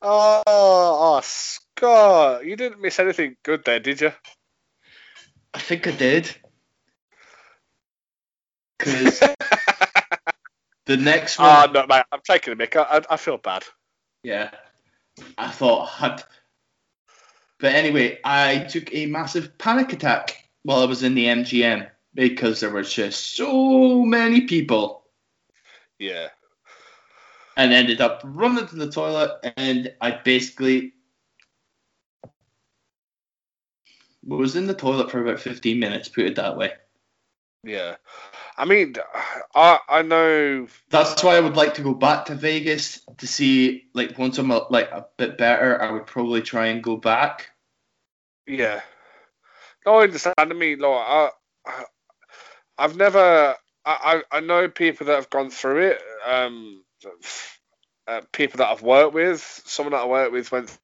Oh, 0.00 0.42
oh, 0.46 1.20
Scott, 1.22 2.46
you 2.46 2.56
didn't 2.56 2.80
miss 2.80 2.98
anything 2.98 3.36
good 3.42 3.64
there, 3.64 3.80
did 3.80 4.00
you? 4.00 4.12
I 5.56 5.58
think 5.58 5.86
I 5.86 5.92
did. 5.92 6.30
Because 8.78 9.20
the 10.86 10.98
next 10.98 11.38
one, 11.38 11.48
Ah, 11.48 11.66
no, 11.72 11.86
mate, 11.86 12.04
I'm 12.12 12.20
taking 12.28 12.52
a 12.52 12.56
mick. 12.56 12.76
I, 12.76 12.98
I, 12.98 13.14
I 13.14 13.16
feel 13.16 13.38
bad. 13.38 13.64
yeah, 14.22 14.50
I 15.38 15.48
thought 15.50 15.90
I'd. 16.02 16.22
But 17.58 17.74
anyway, 17.74 18.18
I 18.22 18.58
took 18.58 18.94
a 18.94 19.06
massive 19.06 19.56
panic 19.56 19.94
attack 19.94 20.36
while 20.64 20.80
I 20.80 20.84
was 20.84 21.02
in 21.02 21.14
the 21.14 21.24
MGM 21.24 21.88
because 22.12 22.60
there 22.60 22.68
were 22.68 22.82
just 22.82 23.34
so 23.34 24.04
many 24.04 24.42
people 24.42 25.06
Yeah. 25.98 26.28
and 27.56 27.72
ended 27.72 28.02
up 28.02 28.20
running 28.24 28.66
to 28.66 28.76
the 28.76 28.90
toilet 28.90 29.30
and 29.56 29.90
I 30.02 30.10
basically 30.10 30.92
was 34.26 34.56
in 34.56 34.66
the 34.66 34.74
toilet 34.74 35.10
for 35.10 35.20
about 35.20 35.40
15 35.40 35.78
minutes, 35.78 36.08
put 36.08 36.24
it 36.26 36.36
that 36.36 36.56
way. 36.56 36.72
Yeah. 37.62 37.96
I 38.56 38.64
mean, 38.64 38.94
I 39.54 39.78
I 39.88 40.02
know. 40.02 40.66
That's 40.88 41.22
why 41.22 41.36
I 41.36 41.40
would 41.40 41.56
like 41.56 41.74
to 41.74 41.82
go 41.82 41.94
back 41.94 42.26
to 42.26 42.34
Vegas 42.34 43.02
to 43.18 43.26
see, 43.26 43.88
like, 43.92 44.18
once 44.18 44.38
I'm 44.38 44.50
uh, 44.50 44.60
like 44.70 44.90
a 44.90 45.06
bit 45.18 45.36
better, 45.36 45.80
I 45.80 45.90
would 45.90 46.06
probably 46.06 46.42
try 46.42 46.66
and 46.66 46.82
go 46.82 46.96
back. 46.96 47.48
Yeah. 48.46 48.80
No, 49.84 49.96
I 49.96 50.04
understand. 50.04 50.34
I 50.38 50.46
mean, 50.46 50.78
like, 50.78 50.90
I, 50.90 51.30
I 51.66 51.84
I've 52.78 52.96
never. 52.96 53.56
I, 53.84 54.22
I 54.32 54.38
I 54.38 54.40
know 54.40 54.68
people 54.68 55.06
that 55.08 55.16
have 55.16 55.30
gone 55.30 55.50
through 55.50 55.90
it. 55.90 56.00
Um, 56.26 56.82
uh, 58.06 58.20
people 58.32 58.58
that 58.58 58.68
I've 58.68 58.82
worked 58.82 59.14
with. 59.14 59.62
Someone 59.66 59.92
that 59.92 60.02
I 60.02 60.06
worked 60.06 60.32
with 60.32 60.52
went 60.52 60.78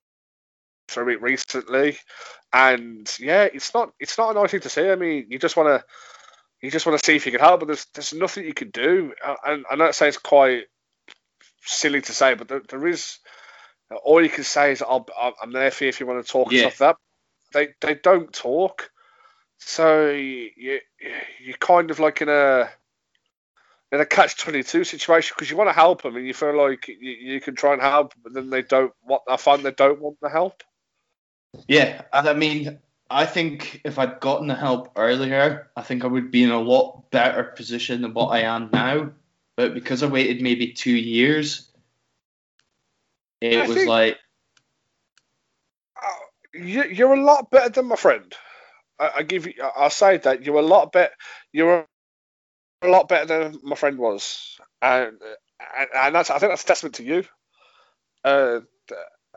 through 0.93 1.11
it 1.11 1.23
recently, 1.23 1.99
and 2.53 3.11
yeah, 3.21 3.45
it's 3.45 3.75
not 3.75 3.93
it's 4.01 4.19
not 4.19 4.33
a 4.37 4.41
nice 4.41 4.53
thing 4.53 4.61
to 4.61 4.71
see. 4.71 4.91
I 4.91 4.97
mean, 4.97 5.27
you 5.31 5.39
just 5.39 5.57
want 5.57 5.69
to 5.69 5.87
you 6.63 6.71
just 6.71 6.87
want 6.87 6.99
to 6.99 7.07
see 7.07 7.17
if 7.17 7.27
you 7.27 7.33
can 7.33 7.41
help, 7.41 7.61
but 7.61 7.67
there's 7.69 7.87
there's 7.95 8.15
nothing 8.15 8.47
you 8.47 8.55
can 8.55 8.71
do. 8.71 9.15
Uh, 9.25 9.37
And 9.47 9.67
I 9.71 9.77
know 9.77 9.87
it 9.87 9.95
sounds 9.97 10.19
quite 10.19 10.65
silly 11.65 12.03
to 12.03 12.13
say, 12.13 12.35
but 12.35 12.49
there, 12.49 12.63
there 12.69 12.87
is. 12.89 13.19
All 14.05 14.23
you 14.23 14.31
can 14.31 14.45
say 14.45 14.73
is, 14.73 14.83
I'll, 14.83 15.07
"I'm 15.43 15.53
there 15.53 15.71
for 15.71 15.85
you 15.85 15.89
if 15.91 16.01
you 16.01 16.07
want 16.07 16.25
to 16.25 16.33
talk 16.33 16.51
and 16.51 16.59
Yeah. 16.59 16.59
stuff." 16.59 16.81
Like 16.81 16.97
that 16.97 16.97
they 17.53 17.75
they 17.81 17.95
don't 17.95 18.33
talk, 18.33 18.91
so 19.59 20.11
you 20.11 20.51
you 20.57 20.81
you're 21.41 21.57
kind 21.59 21.91
of 21.91 22.01
like 22.01 22.23
in 22.23 22.29
a 22.29 22.71
in 23.93 24.01
a 24.01 24.07
catch 24.07 24.37
twenty 24.39 24.63
two 24.63 24.85
situation 24.85 25.35
because 25.37 25.51
you 25.51 25.57
want 25.57 25.71
to 25.71 25.75
help 25.75 26.03
them 26.03 26.17
and 26.17 26.27
you 26.27 26.35
feel 26.35 26.57
like 26.57 26.89
you, 26.89 26.97
you 27.01 27.41
can 27.41 27.57
try 27.57 27.73
and 27.75 27.83
help, 27.83 28.15
but 28.23 28.35
then 28.35 28.51
they 28.51 28.63
don't. 28.63 28.93
What 29.03 29.23
I 29.29 29.37
find 29.37 29.65
they 29.65 29.73
don't 29.73 30.01
want 30.01 30.19
the 30.21 30.31
help. 30.31 30.63
Yeah, 31.69 32.03
I 32.13 32.33
mean, 32.33 32.79
I 33.11 33.27
think 33.27 33.81
if 33.85 33.99
I'd 33.99 34.21
gotten 34.21 34.47
the 34.47 34.55
help 34.55 34.93
earlier, 34.97 35.71
I 35.77 35.83
think 35.83 36.05
I 36.05 36.07
would 36.07 36.31
be 36.31 36.43
in 36.43 36.51
a 36.51 36.61
lot 36.61 37.11
better 37.11 37.45
position 37.45 38.03
than 38.03 38.15
what 38.15 38.29
I 38.29 38.41
am 38.41 38.71
now. 38.73 39.13
But 39.57 39.75
because 39.75 40.03
I 40.03 40.07
waited 40.07 40.41
maybe 40.41 40.73
two 40.73 40.97
years, 40.97 41.71
it 43.41 43.59
I 43.59 43.67
was 43.67 43.77
think- 43.77 43.89
like, 43.89 44.19
Uh, 45.97 46.09
You, 46.55 46.85
you're 46.85 47.15
a 47.15 47.21
lot 47.23 47.51
better 47.51 47.69
than 47.69 47.87
my 47.87 47.97
friend. 47.97 48.35
I, 48.99 49.11
I 49.17 49.23
give 49.23 49.47
you. 49.47 49.55
I'll 49.77 49.91
say 49.91 50.17
that 50.19 50.45
you're 50.45 50.59
a 50.59 50.63
lot 50.63 50.93
better. 50.93 51.13
You're 51.53 51.87
a 52.83 52.89
lot 52.89 53.09
better 53.09 53.27
than 53.27 53.61
my 53.63 53.77
friend 53.77 53.99
was, 53.99 54.59
and 54.81 55.21
and, 55.79 55.89
and 55.95 56.15
that's. 56.15 56.31
I 56.31 56.39
think 56.39 56.51
that's 56.53 56.65
a 56.65 56.67
testament 56.67 56.95
to 56.97 57.05
you. 57.05 57.25
Uh, 58.25 58.61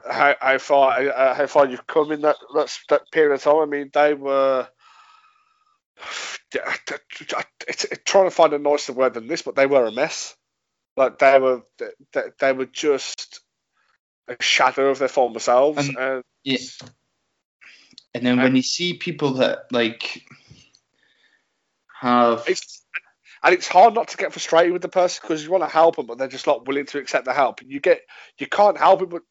how 0.10 0.36
how 0.40 0.58
far 0.58 1.00
uh, 1.00 1.34
how 1.34 1.48
far 1.48 1.68
you've 1.68 1.88
come 1.88 2.12
in 2.12 2.22
that 2.22 2.38
that, 2.56 2.78
that 2.90 3.12
period 3.12 3.34
of 3.34 3.44
time. 3.44 3.58
I 3.58 3.66
mean, 3.66 3.90
they 3.94 4.14
were. 4.14 4.68
It's, 7.68 7.84
it's 7.86 8.04
trying 8.06 8.26
to 8.26 8.32
find 8.32 8.54
a 8.54 8.60
nicer 8.60 8.94
word 8.94 9.14
than 9.16 9.28
this, 9.28 9.42
but 9.42 9.56
they 9.56 9.66
were 9.66 9.86
a 9.86 9.92
mess. 9.92 10.36
Like 10.96 11.20
they 11.20 11.40
were, 11.40 11.64
they, 12.14 12.22
they 12.40 12.54
were 12.54 12.68
just 12.68 13.42
a 14.28 14.36
shadow 14.42 14.90
of 14.90 15.00
their 15.00 15.08
former 15.08 15.40
selves, 15.40 15.88
And- 15.88 15.98
and 15.98 16.24
yeah. 16.44 16.58
And 18.14 18.26
then 18.26 18.38
when 18.42 18.56
you 18.56 18.62
see 18.62 18.94
people 18.94 19.34
that 19.36 19.64
like 19.72 20.24
have 22.00 22.46
it's 22.48 22.82
and 23.44 23.54
it's 23.54 23.68
hard 23.68 23.94
not 23.94 24.08
to 24.10 24.18
get 24.18 24.32
frustrated 24.32 24.72
with 24.72 24.82
the 24.82 24.88
person 24.88 25.20
because 25.22 25.44
you 25.44 25.52
want 25.52 25.64
to 25.64 25.70
help 25.70 25.98
them, 25.98 26.06
but 26.06 26.18
they're 26.18 26.30
just 26.30 26.48
not 26.48 26.66
willing 26.66 26.86
to 26.88 26.98
accept 27.00 27.26
the 27.26 27.34
help. 27.34 27.60
And 27.60 27.70
You 27.70 27.82
get 27.82 28.02
you 28.38 28.48
can't 28.48 28.78
help 28.78 29.02
it, 29.02 29.10
but 29.10 29.24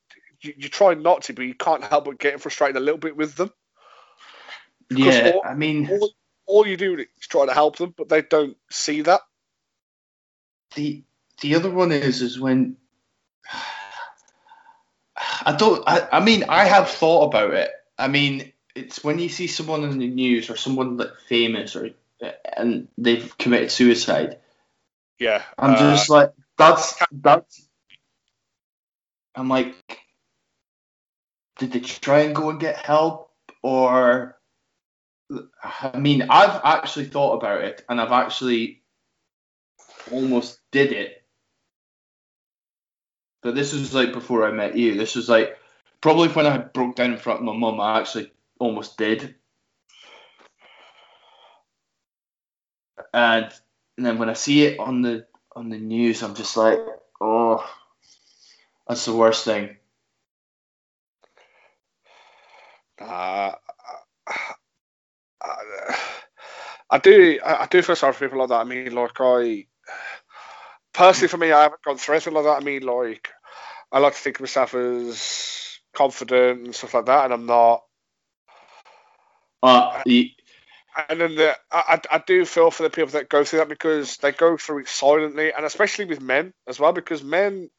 you, 0.44 0.54
you 0.56 0.68
try 0.68 0.94
not 0.94 1.22
to, 1.24 1.34
but 1.34 1.44
you 1.46 1.54
can't 1.54 1.84
help 1.84 2.06
but 2.06 2.18
getting 2.18 2.38
frustrated 2.40 2.76
a 2.76 2.80
little 2.80 2.98
bit 2.98 3.16
with 3.16 3.36
them. 3.36 3.52
yeah, 4.90 5.32
all- 5.32 5.44
I 5.44 5.54
mean 5.54 5.88
All, 5.90 6.12
all 6.46 6.66
you 6.66 6.76
do 6.76 6.96
is 6.98 7.06
try 7.28 7.46
to 7.46 7.54
help 7.54 7.76
them, 7.76 7.94
but 7.96 8.08
they 8.08 8.22
don't 8.22 8.56
see 8.70 9.02
that. 9.02 9.22
the 10.76 11.02
the 11.42 11.54
other 11.56 11.70
one 11.70 11.92
is 11.92 12.22
is 12.22 12.40
when 12.40 12.76
I 15.46 15.56
don't 15.56 15.82
I, 15.86 16.08
I 16.12 16.20
mean 16.20 16.44
I 16.48 16.64
have 16.64 16.90
thought 16.90 17.28
about 17.28 17.54
it. 17.54 17.70
I 17.98 18.08
mean 18.08 18.52
it's 18.74 19.04
when 19.04 19.18
you 19.18 19.28
see 19.28 19.46
someone 19.46 19.84
in 19.84 19.98
the 19.98 20.08
news 20.08 20.50
or 20.50 20.56
someone 20.56 20.96
like 20.98 21.12
famous 21.28 21.76
or 21.76 21.90
and 22.56 22.88
they've 22.98 23.36
committed 23.38 23.70
suicide. 23.70 24.38
Yeah, 25.18 25.42
I'm 25.58 25.74
uh, 25.74 25.76
just 25.76 26.10
like 26.10 26.32
that's 26.58 26.96
that's 27.12 27.68
I'm 29.34 29.48
like 29.48 29.74
did 31.58 31.72
they 31.72 31.80
try 31.80 32.20
and 32.20 32.34
go 32.34 32.50
and 32.50 32.60
get 32.60 32.84
help? 32.84 33.30
Or 33.62 34.36
I 35.62 35.98
mean 35.98 36.22
I've 36.28 36.60
actually 36.64 37.06
thought 37.06 37.34
about 37.34 37.62
it 37.62 37.84
and 37.88 38.00
I've 38.00 38.12
actually 38.12 38.82
almost 40.10 40.58
did 40.70 40.92
it. 40.92 41.22
But 43.42 43.54
this 43.54 43.72
was 43.72 43.94
like 43.94 44.12
before 44.12 44.46
I 44.46 44.52
met 44.52 44.76
you. 44.76 44.94
This 44.94 45.14
was 45.14 45.28
like 45.28 45.56
probably 46.00 46.28
when 46.28 46.46
I 46.46 46.58
broke 46.58 46.96
down 46.96 47.12
in 47.12 47.18
front 47.18 47.40
of 47.40 47.44
my 47.46 47.56
mum 47.56 47.80
I 47.80 48.00
actually 48.00 48.32
almost 48.58 48.96
did. 48.98 49.34
And, 53.12 53.52
and 53.96 54.04
then 54.04 54.18
when 54.18 54.28
I 54.28 54.34
see 54.34 54.64
it 54.64 54.78
on 54.78 55.02
the 55.02 55.26
on 55.54 55.68
the 55.68 55.78
news 55.78 56.22
I'm 56.22 56.34
just 56.34 56.56
like 56.56 56.80
oh 57.20 57.64
that's 58.88 59.04
the 59.04 59.14
worst 59.14 59.44
thing 59.44 59.76
Uh, 63.04 63.52
I, 65.42 65.96
I 66.90 66.98
do, 66.98 67.40
I, 67.44 67.66
do 67.66 67.82
feel 67.82 67.96
sorry 67.96 68.12
for 68.12 68.26
people 68.26 68.38
like 68.38 68.48
that. 68.48 68.60
I 68.60 68.64
mean, 68.64 68.94
like 68.94 69.20
I 69.20 69.66
personally, 70.92 71.28
for 71.28 71.36
me, 71.36 71.52
I 71.52 71.62
haven't 71.62 71.82
gone 71.82 71.98
through 71.98 72.14
anything 72.14 72.34
like 72.34 72.44
that. 72.44 72.62
I 72.62 72.64
mean, 72.64 72.82
like 72.82 73.28
I 73.92 73.98
like 73.98 74.14
to 74.14 74.18
think 74.18 74.36
of 74.36 74.42
myself 74.42 74.74
as 74.74 75.78
confident 75.94 76.64
and 76.64 76.74
stuff 76.74 76.94
like 76.94 77.06
that, 77.06 77.26
and 77.26 77.34
I'm 77.34 77.46
not. 77.46 77.82
uh, 79.62 80.02
the, 80.04 80.30
And 81.08 81.20
then 81.20 81.34
the, 81.34 81.56
I, 81.72 82.00
I 82.10 82.22
do 82.26 82.44
feel 82.44 82.70
for 82.70 82.84
the 82.84 82.90
people 82.90 83.10
that 83.12 83.28
go 83.28 83.44
through 83.44 83.60
that 83.60 83.68
because 83.68 84.16
they 84.18 84.32
go 84.32 84.56
through 84.56 84.80
it 84.80 84.88
silently, 84.88 85.52
and 85.52 85.64
especially 85.64 86.04
with 86.04 86.20
men 86.20 86.52
as 86.66 86.78
well, 86.78 86.92
because 86.92 87.22
men 87.22 87.70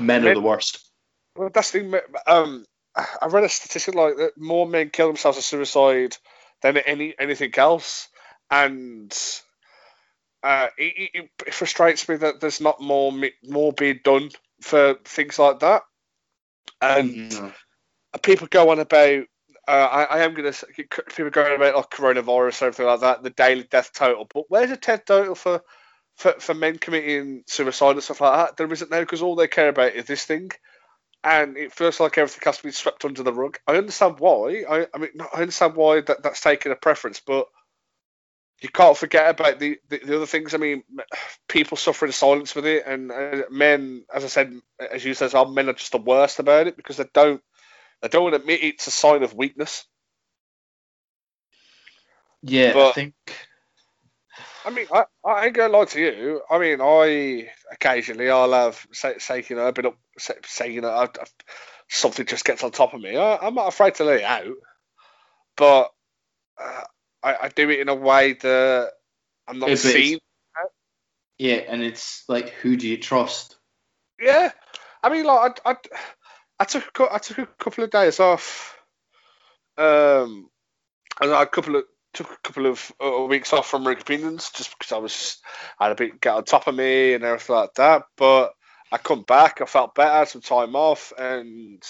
men 0.00 0.26
are 0.26 0.34
the 0.34 0.40
worst 0.40 0.90
Well, 1.36 1.50
that's 1.52 1.70
the. 1.70 2.02
Um, 2.26 2.66
I 3.22 3.26
read 3.26 3.44
a 3.44 3.48
statistic 3.48 3.94
like 3.94 4.16
that 4.16 4.38
more 4.38 4.66
men 4.66 4.90
kill 4.90 5.08
themselves 5.08 5.38
of 5.38 5.44
suicide 5.44 6.16
than 6.62 6.76
any 6.78 7.14
anything 7.18 7.52
else, 7.56 8.08
and 8.50 9.14
uh, 10.42 10.68
it, 10.78 11.10
it, 11.14 11.30
it 11.46 11.54
frustrates 11.54 12.08
me 12.08 12.16
that 12.16 12.40
there's 12.40 12.60
not 12.60 12.80
more 12.80 13.12
more 13.42 13.72
being 13.72 14.00
done 14.02 14.30
for 14.60 14.94
things 15.04 15.38
like 15.38 15.60
that. 15.60 15.82
And 16.80 17.30
Mhm. 17.30 17.54
people 18.22 18.46
go 18.48 18.70
on 18.70 18.80
about. 18.80 19.24
Uh, 19.68 19.88
I, 19.90 20.04
I 20.04 20.18
am 20.20 20.34
going 20.34 20.52
to 20.52 20.66
people 21.16 21.30
going 21.30 21.56
about 21.56 21.74
like 21.74 21.90
coronavirus 21.90 22.62
or 22.62 22.66
everything 22.66 22.86
like 22.86 23.00
that, 23.00 23.24
the 23.24 23.30
daily 23.30 23.64
death 23.64 23.92
total. 23.92 24.24
But 24.32 24.44
where's 24.48 24.70
the 24.70 24.76
death 24.76 25.04
total 25.04 25.34
for, 25.34 25.60
for 26.16 26.34
for 26.38 26.54
men 26.54 26.78
committing 26.78 27.42
suicide 27.48 27.92
and 27.92 28.02
stuff 28.02 28.20
like 28.20 28.36
that? 28.36 28.56
There 28.56 28.72
isn't 28.72 28.90
now 28.92 29.00
because 29.00 29.22
all 29.22 29.34
they 29.34 29.48
care 29.48 29.68
about 29.68 29.94
is 29.94 30.04
this 30.04 30.24
thing, 30.24 30.52
and 31.26 31.56
it 31.56 31.72
feels 31.72 31.98
like 31.98 32.18
everything 32.18 32.42
has 32.44 32.58
to 32.58 32.62
be 32.62 32.70
swept 32.70 33.04
under 33.04 33.24
the 33.24 33.32
rug. 33.32 33.58
I 33.66 33.76
understand 33.76 34.20
why. 34.20 34.62
I, 34.68 34.86
I 34.94 34.98
mean, 34.98 35.10
I 35.20 35.40
understand 35.40 35.74
why 35.74 36.00
that, 36.00 36.22
that's 36.22 36.40
taking 36.40 36.70
a 36.70 36.76
preference, 36.76 37.20
but 37.26 37.48
you 38.62 38.68
can't 38.68 38.96
forget 38.96 39.28
about 39.28 39.58
the, 39.58 39.76
the, 39.88 39.98
the 39.98 40.16
other 40.16 40.26
things. 40.26 40.54
I 40.54 40.58
mean, 40.58 40.84
people 41.48 41.76
suffer 41.76 42.06
in 42.06 42.12
silence 42.12 42.54
with 42.54 42.64
it, 42.64 42.84
and 42.86 43.10
uh, 43.10 43.42
men, 43.50 44.04
as 44.14 44.22
I 44.22 44.28
said, 44.28 44.54
as 44.78 45.04
you 45.04 45.14
said, 45.14 45.34
are 45.34 45.46
men 45.46 45.68
are 45.68 45.72
just 45.72 45.90
the 45.90 45.98
worst 45.98 46.38
about 46.38 46.68
it 46.68 46.76
because 46.76 46.96
they 46.96 47.06
don't 47.12 47.42
they 48.02 48.08
don't 48.08 48.22
want 48.22 48.34
to 48.36 48.40
admit 48.40 48.62
it's 48.62 48.86
a 48.86 48.92
sign 48.92 49.24
of 49.24 49.34
weakness. 49.34 49.84
yeah 52.42 52.72
I 52.76 52.92
think 52.92 53.14
I 54.66 54.70
mean, 54.70 54.86
I, 54.92 55.04
I 55.24 55.46
ain't 55.46 55.54
gonna 55.54 55.72
lie 55.72 55.84
to 55.84 56.00
you. 56.00 56.42
I 56.50 56.58
mean, 56.58 56.80
I 56.80 57.48
occasionally 57.72 58.28
I'll 58.28 58.52
have 58.52 58.84
say, 58.92 59.14
say 59.18 59.44
you 59.48 59.54
know 59.54 59.68
a 59.68 59.72
bit 59.72 59.86
of 59.86 59.94
say, 60.18 60.34
say 60.44 60.72
you 60.72 60.80
know 60.80 60.88
I, 60.90 61.04
I, 61.04 61.24
something 61.88 62.26
just 62.26 62.44
gets 62.44 62.64
on 62.64 62.72
top 62.72 62.92
of 62.92 63.00
me. 63.00 63.16
I, 63.16 63.36
I'm 63.36 63.54
not 63.54 63.68
afraid 63.68 63.94
to 63.96 64.04
let 64.04 64.18
it 64.18 64.24
out, 64.24 64.56
but 65.56 65.92
uh, 66.60 66.82
I, 67.22 67.36
I 67.42 67.48
do 67.50 67.70
it 67.70 67.78
in 67.78 67.88
a 67.88 67.94
way 67.94 68.32
that 68.32 68.90
I'm 69.46 69.60
not 69.60 69.70
If 69.70 69.80
seen 69.80 70.18
Yeah, 71.38 71.62
and 71.68 71.84
it's 71.84 72.24
like, 72.28 72.48
who 72.48 72.76
do 72.76 72.88
you 72.88 72.96
trust? 72.96 73.56
Yeah, 74.20 74.50
I 75.00 75.10
mean, 75.10 75.26
like 75.26 75.60
I, 75.64 75.70
I, 75.70 75.76
I 76.58 76.64
took 76.64 76.98
a, 76.98 77.14
I 77.14 77.18
took 77.18 77.38
a 77.38 77.46
couple 77.46 77.84
of 77.84 77.90
days 77.90 78.18
off. 78.18 78.76
Um, 79.78 80.50
and 81.20 81.30
a 81.30 81.46
couple 81.46 81.76
of 81.76 81.84
took 82.16 82.30
a 82.32 82.36
couple 82.42 82.66
of 82.66 82.92
uh, 83.04 83.24
weeks 83.24 83.52
off 83.52 83.68
from 83.68 83.86
Rook 83.86 84.00
Opinions 84.00 84.50
just 84.50 84.76
because 84.76 84.92
I 84.92 84.98
was 84.98 85.38
I 85.78 85.84
had 85.84 85.92
a 85.92 85.96
bit 85.96 86.20
get 86.20 86.34
on 86.34 86.44
top 86.44 86.66
of 86.66 86.74
me 86.74 87.14
and 87.14 87.22
everything 87.22 87.56
like 87.56 87.74
that. 87.74 88.04
But 88.16 88.54
I 88.90 88.98
come 88.98 89.22
back, 89.22 89.60
I 89.60 89.66
felt 89.66 89.94
better, 89.94 90.10
had 90.10 90.28
some 90.28 90.40
time 90.40 90.74
off, 90.74 91.12
and 91.18 91.82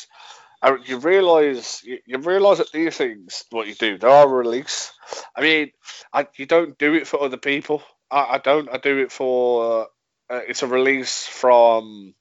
I, 0.62 0.76
you 0.84 0.98
realise 0.98 1.84
you, 1.84 1.98
you 2.06 2.18
realise 2.18 2.58
that 2.58 2.72
these 2.72 2.96
things, 2.96 3.44
what 3.50 3.68
you 3.68 3.74
do, 3.74 3.98
they 3.98 4.08
are 4.08 4.24
a 4.24 4.28
release. 4.28 4.92
I 5.34 5.42
mean, 5.42 5.70
I, 6.12 6.26
you 6.36 6.46
don't 6.46 6.76
do 6.78 6.94
it 6.94 7.06
for 7.06 7.22
other 7.22 7.36
people. 7.36 7.82
I, 8.10 8.34
I 8.34 8.38
don't. 8.38 8.68
I 8.68 8.78
do 8.78 8.98
it 8.98 9.12
for. 9.12 9.88
Uh, 10.28 10.40
it's 10.48 10.64
a 10.64 10.66
release 10.66 11.24
from 11.26 12.14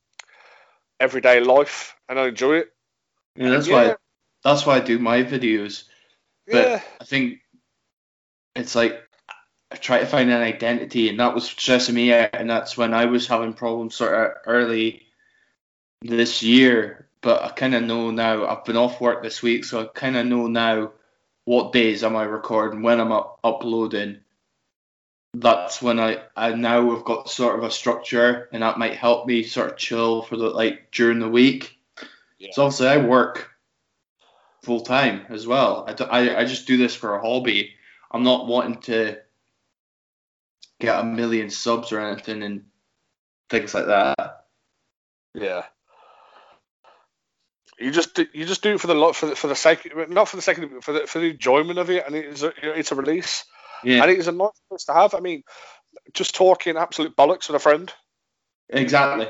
everyday 0.99 1.39
life, 1.39 1.95
and 2.07 2.19
I 2.19 2.27
enjoy 2.27 2.57
it. 2.57 2.67
Yeah, 3.35 3.49
that's 3.49 3.67
Yeah. 3.67 3.73
why 3.73 3.95
that's 4.43 4.65
why 4.65 4.75
I 4.75 4.79
do 4.81 4.99
my 4.99 5.23
videos. 5.23 5.85
But 6.51 6.67
Yeah, 6.67 6.81
I 7.01 7.03
think 7.05 7.39
it's 8.55 8.75
like 8.75 9.07
I 9.71 9.75
try 9.75 9.99
to 9.99 10.05
find 10.05 10.29
an 10.31 10.41
identity, 10.41 11.09
and 11.09 11.19
that 11.19 11.33
was 11.35 11.45
stressing 11.45 11.95
me 11.95 12.13
out, 12.13 12.29
and 12.33 12.49
that's 12.49 12.77
when 12.77 12.93
I 12.93 13.05
was 13.05 13.27
having 13.27 13.53
problems 13.53 13.95
sort 13.95 14.13
of 14.13 14.37
early 14.45 15.07
this 16.01 16.43
year. 16.43 17.07
But 17.21 17.43
I 17.43 17.49
kind 17.49 17.75
of 17.75 17.83
know 17.83 18.11
now. 18.11 18.45
I've 18.45 18.65
been 18.65 18.77
off 18.77 19.01
work 19.01 19.23
this 19.23 19.41
week, 19.41 19.65
so 19.65 19.81
I 19.81 19.85
kind 19.85 20.15
of 20.15 20.25
know 20.25 20.47
now 20.47 20.91
what 21.45 21.73
days 21.73 22.03
am 22.03 22.15
I 22.15 22.23
recording, 22.23 22.81
when 22.81 22.99
I'm 22.99 23.11
up- 23.11 23.39
uploading. 23.43 24.19
That's 25.33 25.81
when 25.81 25.99
I 25.99 26.21
I 26.35 26.53
now 26.53 26.91
have 26.91 27.03
got 27.03 27.29
sort 27.29 27.57
of 27.57 27.65
a 27.65 27.71
structure, 27.71 28.47
and 28.53 28.63
that 28.63 28.77
might 28.77 28.95
help 28.95 29.27
me 29.27 29.43
sort 29.43 29.71
of 29.71 29.77
chill 29.77 30.21
for 30.21 30.37
the 30.37 30.49
like 30.49 30.91
during 30.91 31.19
the 31.19 31.29
week. 31.29 31.77
Yeah. 32.37 32.49
So 32.53 32.63
obviously 32.63 32.87
I 32.87 32.97
work 32.97 33.49
full 34.61 34.81
time 34.81 35.25
as 35.29 35.45
well. 35.45 35.85
I, 35.87 36.03
I, 36.03 36.39
I 36.39 36.45
just 36.45 36.67
do 36.67 36.77
this 36.77 36.95
for 36.95 37.15
a 37.15 37.21
hobby. 37.21 37.74
I'm 38.11 38.23
not 38.23 38.47
wanting 38.47 38.81
to 38.83 39.17
get 40.79 40.99
a 40.99 41.03
million 41.03 41.49
subs 41.49 41.91
or 41.91 41.99
anything 41.99 42.43
and 42.43 42.65
things 43.49 43.73
like 43.73 43.87
that. 43.87 44.45
yeah. 45.33 45.63
You 47.77 47.91
just 47.91 48.15
do, 48.15 48.25
you 48.33 48.45
just 48.45 48.63
do 48.63 48.75
it 48.75 48.79
for 48.79 48.87
the 48.87 48.95
lot 48.95 49.15
for 49.15 49.25
the, 49.27 49.35
for 49.35 49.47
the 49.47 49.55
sake 49.55 49.91
not 50.09 50.29
for 50.29 50.37
the 50.37 50.41
sake 50.41 50.59
of 50.59 50.83
for 50.83 50.93
the 50.93 51.07
for 51.07 51.19
the 51.19 51.31
enjoyment 51.31 51.77
of 51.77 51.89
it, 51.89 52.05
and 52.05 52.15
it's 52.15 52.41
a, 52.41 52.53
it's 52.63 52.93
a 52.93 52.95
release, 52.95 53.43
Yeah, 53.83 54.01
and 54.01 54.11
it's 54.11 54.27
a 54.27 54.31
nice 54.31 54.61
place 54.69 54.85
to 54.85 54.93
have. 54.93 55.13
I 55.13 55.19
mean, 55.19 55.43
just 56.13 56.35
talking 56.35 56.77
absolute 56.77 57.17
bollocks 57.17 57.49
with 57.49 57.57
a 57.57 57.59
friend. 57.59 57.91
exactly. 58.69 59.27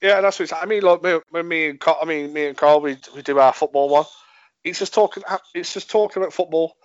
Yeah, 0.00 0.20
that's 0.20 0.38
what 0.38 0.44
it's. 0.44 0.52
I 0.52 0.66
mean, 0.66 0.82
like 0.82 1.02
me, 1.02 1.18
when 1.30 1.48
me 1.48 1.70
and 1.70 1.80
Carl, 1.80 1.98
I 2.00 2.04
mean, 2.04 2.32
me 2.32 2.46
and 2.46 2.56
Carl, 2.56 2.80
we, 2.80 2.98
we 3.16 3.22
do 3.22 3.38
our 3.38 3.52
football 3.52 3.88
one. 3.88 4.04
It's 4.62 4.78
just 4.78 4.94
talking. 4.94 5.24
It's 5.52 5.74
just 5.74 5.90
talking 5.90 6.22
about 6.22 6.32
football 6.32 6.76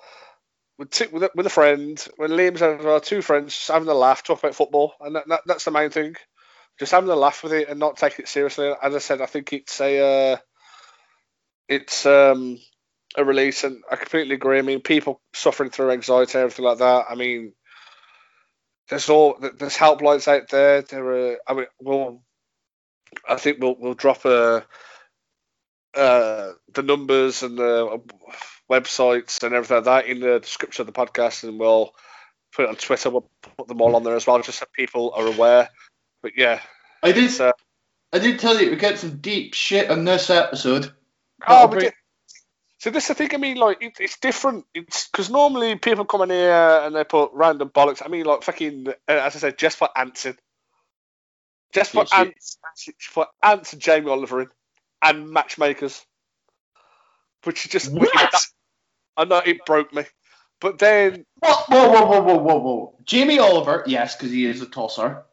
with 0.78 0.92
t- 0.92 1.08
with, 1.08 1.24
a, 1.24 1.32
with 1.36 1.46
a 1.46 1.52
friend. 1.52 2.06
When 2.18 2.32
Liam's 2.32 2.62
with 2.62 2.86
our 2.86 3.00
two 3.00 3.22
friends, 3.22 3.54
just 3.56 3.68
having 3.70 3.88
a 3.88 3.94
laugh, 3.94 4.24
talk 4.24 4.40
about 4.40 4.56
football, 4.56 4.94
and 5.02 5.16
that, 5.16 5.28
that, 5.28 5.42
that's 5.46 5.66
the 5.66 5.72
main 5.72 5.90
thing. 5.90 6.16
Just 6.80 6.92
having 6.92 7.10
a 7.10 7.16
laugh 7.16 7.44
with 7.44 7.54
it 7.54 7.70
and 7.70 7.80
not 7.80 7.98
taking 7.98 8.24
it 8.24 8.28
seriously. 8.30 8.72
As 8.82 8.94
I 8.94 9.00
said, 9.00 9.22
I 9.22 9.26
think 9.26 9.54
it's 9.54 9.82
a 9.82 10.34
uh, 10.34 10.38
it's 11.68 12.06
um 12.06 12.60
a 13.16 13.26
release, 13.26 13.64
and 13.64 13.84
I 13.92 13.96
completely 13.96 14.36
agree. 14.36 14.60
I 14.60 14.62
mean, 14.62 14.82
people 14.82 15.22
suffering 15.34 15.72
through 15.72 15.92
anxiety, 15.92 16.38
and 16.38 16.44
everything 16.44 16.66
like 16.66 16.78
that. 16.80 17.06
I 17.10 17.16
mean, 17.16 17.54
there's 18.90 19.10
all 19.10 19.38
there's 19.40 19.76
helplines 19.76 20.28
out 20.28 20.50
there. 20.50 20.84
There 20.84 21.32
are. 21.34 21.38
I 21.48 21.54
mean, 21.54 21.68
well. 21.80 22.22
I 23.28 23.38
think 23.38 23.60
we'll 23.62 23.76
we'll 23.80 23.94
drop 23.94 24.26
a 24.26 24.66
uh, 25.96 26.52
the 26.74 26.84
numbers 26.84 27.42
and 27.42 27.58
the 27.58 28.02
websites 28.70 29.44
and 29.44 29.54
everything 29.54 29.78
like 29.78 29.86
that 29.86 30.06
in 30.08 30.20
the 30.20 30.40
description 30.40 30.82
of 30.82 30.88
the 30.88 30.94
podcast, 31.00 31.44
and 31.44 31.60
we'll 31.60 31.94
put 32.54 32.64
it 32.66 32.70
on 32.70 32.76
Twitter. 32.76 33.10
We'll 33.10 33.30
put 33.58 33.68
them 33.68 33.82
all 33.82 33.96
on 33.96 34.04
there 34.04 34.16
as 34.16 34.28
well, 34.28 34.42
just 34.42 34.60
so 34.60 34.66
people 34.74 35.14
are 35.16 35.28
aware. 35.28 35.70
But 36.22 36.34
yeah, 36.38 36.62
I 37.04 37.12
did 37.12 37.40
uh, 37.40 37.54
I 38.14 38.20
did 38.20 38.40
tell 38.40 38.60
you 38.60 38.70
we 38.70 38.76
get 38.76 39.00
some 39.00 39.18
deep 39.18 39.54
shit 39.54 39.90
on 39.90 40.04
this 40.06 40.30
episode. 40.30 40.92
oh, 41.48 41.68
we 41.68 41.72
bring- 41.72 41.84
did. 41.86 41.94
So 42.80 42.92
this 42.92 43.06
is 43.06 43.08
the 43.10 43.16
thing. 43.16 43.34
I 43.34 43.38
mean, 43.38 43.58
like 43.58 43.82
it, 43.82 43.94
it's 44.00 44.20
different. 44.20 44.66
It's 44.76 45.08
because 45.08 45.32
normally 45.32 45.76
people 45.78 46.06
come 46.06 46.22
in 46.22 46.30
here 46.30 46.82
and 46.84 46.96
they 46.96 47.04
put 47.04 47.32
random 47.34 47.70
bollocks. 47.70 48.04
I 48.06 48.08
mean, 48.08 48.26
like 48.26 48.44
fucking 48.44 48.88
uh, 48.90 48.92
as 49.08 49.36
I 49.36 49.40
said, 49.40 49.58
just 49.58 49.78
for 49.78 49.90
Anson, 49.98 50.38
just 51.74 51.92
for 51.92 52.06
Yeah, 52.12 52.24
she- 52.24 52.30
ants, 52.30 52.58
for 53.00 53.28
ants 53.42 53.74
and 53.74 53.82
Jamie 53.82 54.12
Oliver 54.12 54.42
in, 54.42 54.48
and 55.02 55.30
matchmakers, 55.30 56.06
which 57.46 57.66
is 57.66 57.72
just 57.72 57.92
which- 57.92 58.12
What? 58.14 58.34
I 59.18 59.26
know 59.26 59.40
it 59.46 59.66
broke 59.66 59.94
me, 59.94 60.06
but 60.62 60.80
then 60.80 61.26
Whoa, 61.42 61.54
whoa, 61.68 61.90
whoa, 61.90 62.06
whoa, 62.08 62.22
whoa, 62.22 62.38
whoa, 62.40 62.60
whoa. 62.60 62.96
Jamie 63.06 63.40
Oliver, 63.40 63.84
yes, 63.88 64.16
because 64.16 64.32
he 64.32 64.46
is 64.46 64.62
a 64.62 64.68
tosser. 64.68 65.24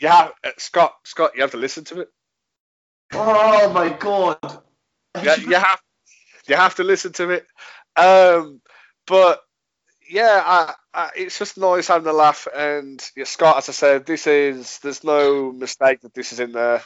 yeah, 0.00 0.30
uh, 0.44 0.50
Scott, 0.58 0.94
Scott, 1.04 1.32
you 1.36 1.42
have 1.42 1.52
to 1.52 1.58
listen 1.58 1.84
to 1.86 2.02
it. 2.02 2.08
Oh 3.14 3.72
my 3.72 3.90
god. 3.90 4.38
Yeah, 5.22 5.36
you 5.36 5.54
have 5.56 5.80
you 6.48 6.56
have 6.56 6.76
to 6.76 6.84
listen 6.84 7.12
to 7.14 7.30
it. 7.30 7.46
Um, 7.96 8.60
but 9.06 9.40
yeah, 10.10 10.42
I, 10.44 10.74
I, 10.94 11.10
it's 11.16 11.38
just 11.38 11.58
nice 11.58 11.88
having 11.88 12.08
a 12.08 12.12
laugh. 12.12 12.48
And 12.56 13.02
yeah, 13.16 13.24
Scott, 13.24 13.58
as 13.58 13.68
I 13.70 13.72
said, 13.72 14.06
this 14.06 14.26
is 14.26 14.78
there's 14.80 15.04
no 15.04 15.52
mistake 15.52 16.02
that 16.02 16.14
this 16.14 16.32
is 16.32 16.40
in 16.40 16.52
there. 16.52 16.82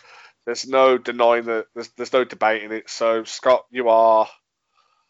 There's 0.47 0.67
no 0.69 0.99
denying 0.99 1.45
that. 1.47 1.67
There's 1.75 1.91
there's 1.97 2.13
no 2.13 2.25
debating 2.25 2.73
it. 2.73 2.91
So 2.91 3.25
Scott, 3.25 3.67
you 3.71 3.89
are 3.91 4.29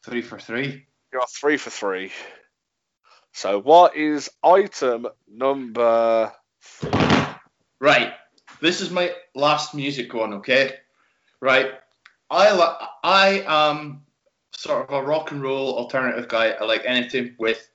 Three 0.05 0.23
for 0.23 0.39
three. 0.39 0.87
You 1.15 1.21
are 1.21 1.27
three 1.29 1.57
for 1.57 1.71
three. 1.71 2.11
So 3.33 3.61
what 3.61 3.97
is 3.97 4.29
item 4.43 5.07
number? 5.33 6.33
Right. 7.81 8.15
This 8.61 8.81
is 8.81 8.91
my 8.91 9.13
last 9.35 9.75
music 9.75 10.13
one, 10.13 10.35
okay? 10.35 10.75
Right. 11.41 11.71
I 12.31 12.53
li- 12.53 12.89
I 13.05 13.45
am 13.47 14.03
sort 14.57 14.89
of 14.89 14.95
a 14.95 15.07
rock 15.07 15.31
and 15.31 15.41
roll 15.41 15.79
alternative 15.79 16.29
guy. 16.29 16.51
I 16.51 16.65
like 16.65 16.83
anything 16.85 17.37
with 17.39 17.69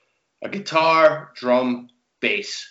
a 0.44 0.50
guitar, 0.50 1.32
drum, 1.36 1.90
bass. 2.20 2.68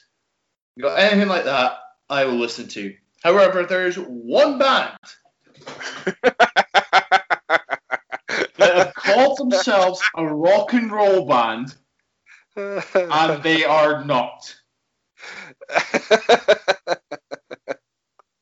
You 0.77 0.83
got 0.83 0.99
anything 0.99 1.29
like 1.29 1.45
that, 1.45 1.79
I 2.11 2.25
will 2.27 2.37
listen 2.37 2.69
to. 2.69 2.95
However, 3.23 3.65
there's 3.65 3.97
one 3.97 4.59
band 4.59 4.99
called 9.15 9.39
themselves 9.39 10.03
a 10.17 10.25
rock 10.27 10.73
and 10.73 10.91
roll 10.91 11.27
band, 11.27 11.75
and 12.57 13.43
they 13.43 13.65
are 13.65 14.05
not. 14.05 14.55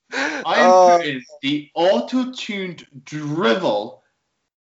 I 0.09 0.61
am 0.61 0.73
Oh, 0.73 0.99
putting 0.99 1.23
the 1.43 1.71
auto-tuned 1.75 2.87
drivel 3.05 4.03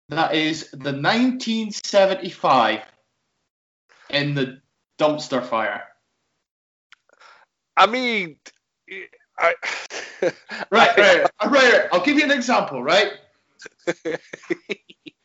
that 0.09 0.33
is 0.35 0.71
the 0.71 0.93
1975 0.93 2.81
in 4.09 4.33
the 4.35 4.61
dumpster 4.99 5.43
fire. 5.43 5.83
I 7.75 7.85
mean, 7.85 8.37
I, 9.37 9.53
Right, 10.21 10.97
right, 10.97 10.97
right, 10.97 11.51
right. 11.51 11.87
I'll 11.91 12.03
give 12.03 12.17
you 12.17 12.23
an 12.23 12.31
example, 12.31 12.81
right? 12.81 13.11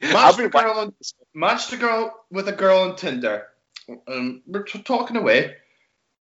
Match 0.00 0.36
the 0.36 0.48
girl 0.48 0.72
on, 0.78 0.94
match 1.34 1.68
the 1.70 1.76
girl 1.76 2.24
with 2.30 2.48
a 2.48 2.52
girl 2.52 2.80
on 2.80 2.96
Tinder. 2.96 3.46
Um, 4.08 4.42
we're 4.46 4.62
t- 4.64 4.82
talking 4.82 5.16
away, 5.16 5.56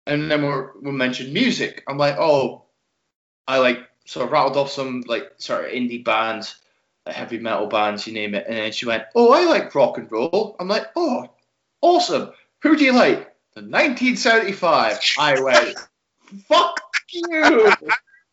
and 0.06 0.32
then 0.32 0.44
we're, 0.44 0.72
we 0.82 0.92
mentioned 0.92 1.34
music. 1.34 1.84
I'm 1.88 1.98
like, 1.98 2.16
oh, 2.18 2.66
I 3.48 3.60
like 3.60 3.80
sort 4.06 4.26
of 4.26 4.32
rattled 4.32 4.58
off 4.58 4.72
some 4.72 5.04
like 5.06 5.34
sort 5.38 5.66
of 5.66 5.72
indie 5.72 6.04
bands, 6.04 6.56
like 7.06 7.16
heavy 7.16 7.40
metal 7.40 7.68
bands, 7.68 8.08
you 8.08 8.14
name 8.14 8.36
it. 8.36 8.46
And 8.48 8.58
then 8.58 8.72
she 8.72 8.86
went, 8.86 9.04
oh, 9.16 9.34
I 9.34 9.46
like 9.46 9.76
rock 9.76 9.98
and 9.98 10.12
roll. 10.12 10.56
I'm 10.60 10.68
like, 10.68 10.88
oh, 10.96 11.28
awesome. 11.82 12.32
Who 12.64 12.76
do 12.76 12.84
you 12.86 12.94
like? 12.94 13.20
The 13.54 13.62
1975. 13.62 15.00
I 15.20 15.42
went, 15.42 15.78
fuck 16.48 16.80
you. 17.12 17.72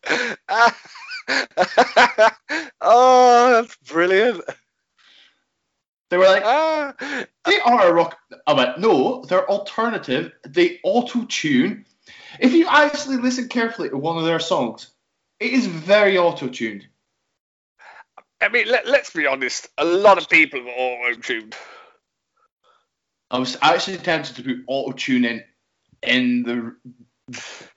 oh, 2.81 3.63
that's 3.63 3.77
brilliant. 3.87 4.43
They 6.11 6.17
were 6.17 6.27
like, 6.27 6.43
Ah, 6.45 6.95
They 7.45 7.61
are 7.61 7.89
a 7.89 7.93
rock. 7.93 8.19
I 8.47 8.53
went, 8.53 8.79
no, 8.79 9.25
they're 9.25 9.49
alternative. 9.49 10.33
They 10.47 10.81
auto 10.85 11.25
tune. 11.25 11.87
If 12.39 12.53
you 12.53 12.67
actually 12.69 13.17
listen 13.17 13.49
carefully 13.49 13.89
to 13.91 13.97
one 13.97 14.19
of 14.19 14.25
their 14.25 14.41
songs, 14.41 14.91
it 15.41 15.53
is 15.53 15.67
very 15.67 16.19
auto 16.19 16.49
tuned. 16.49 16.87
I 18.45 18.49
mean, 18.49 18.69
let, 18.69 18.87
let's 18.87 19.11
be 19.11 19.27
honest. 19.27 19.69
A 19.79 19.85
lot 19.85 20.19
of 20.19 20.29
people 20.29 20.61
are 20.61 21.09
auto-tuned. 21.09 21.55
I 23.31 23.39
was 23.39 23.57
actually 23.63 23.97
tempted 23.99 24.37
to 24.37 24.43
put 24.43 24.65
auto 24.67 24.93
tune 24.93 25.25
in 25.25 25.45
in 26.03 26.43
the 26.43 26.77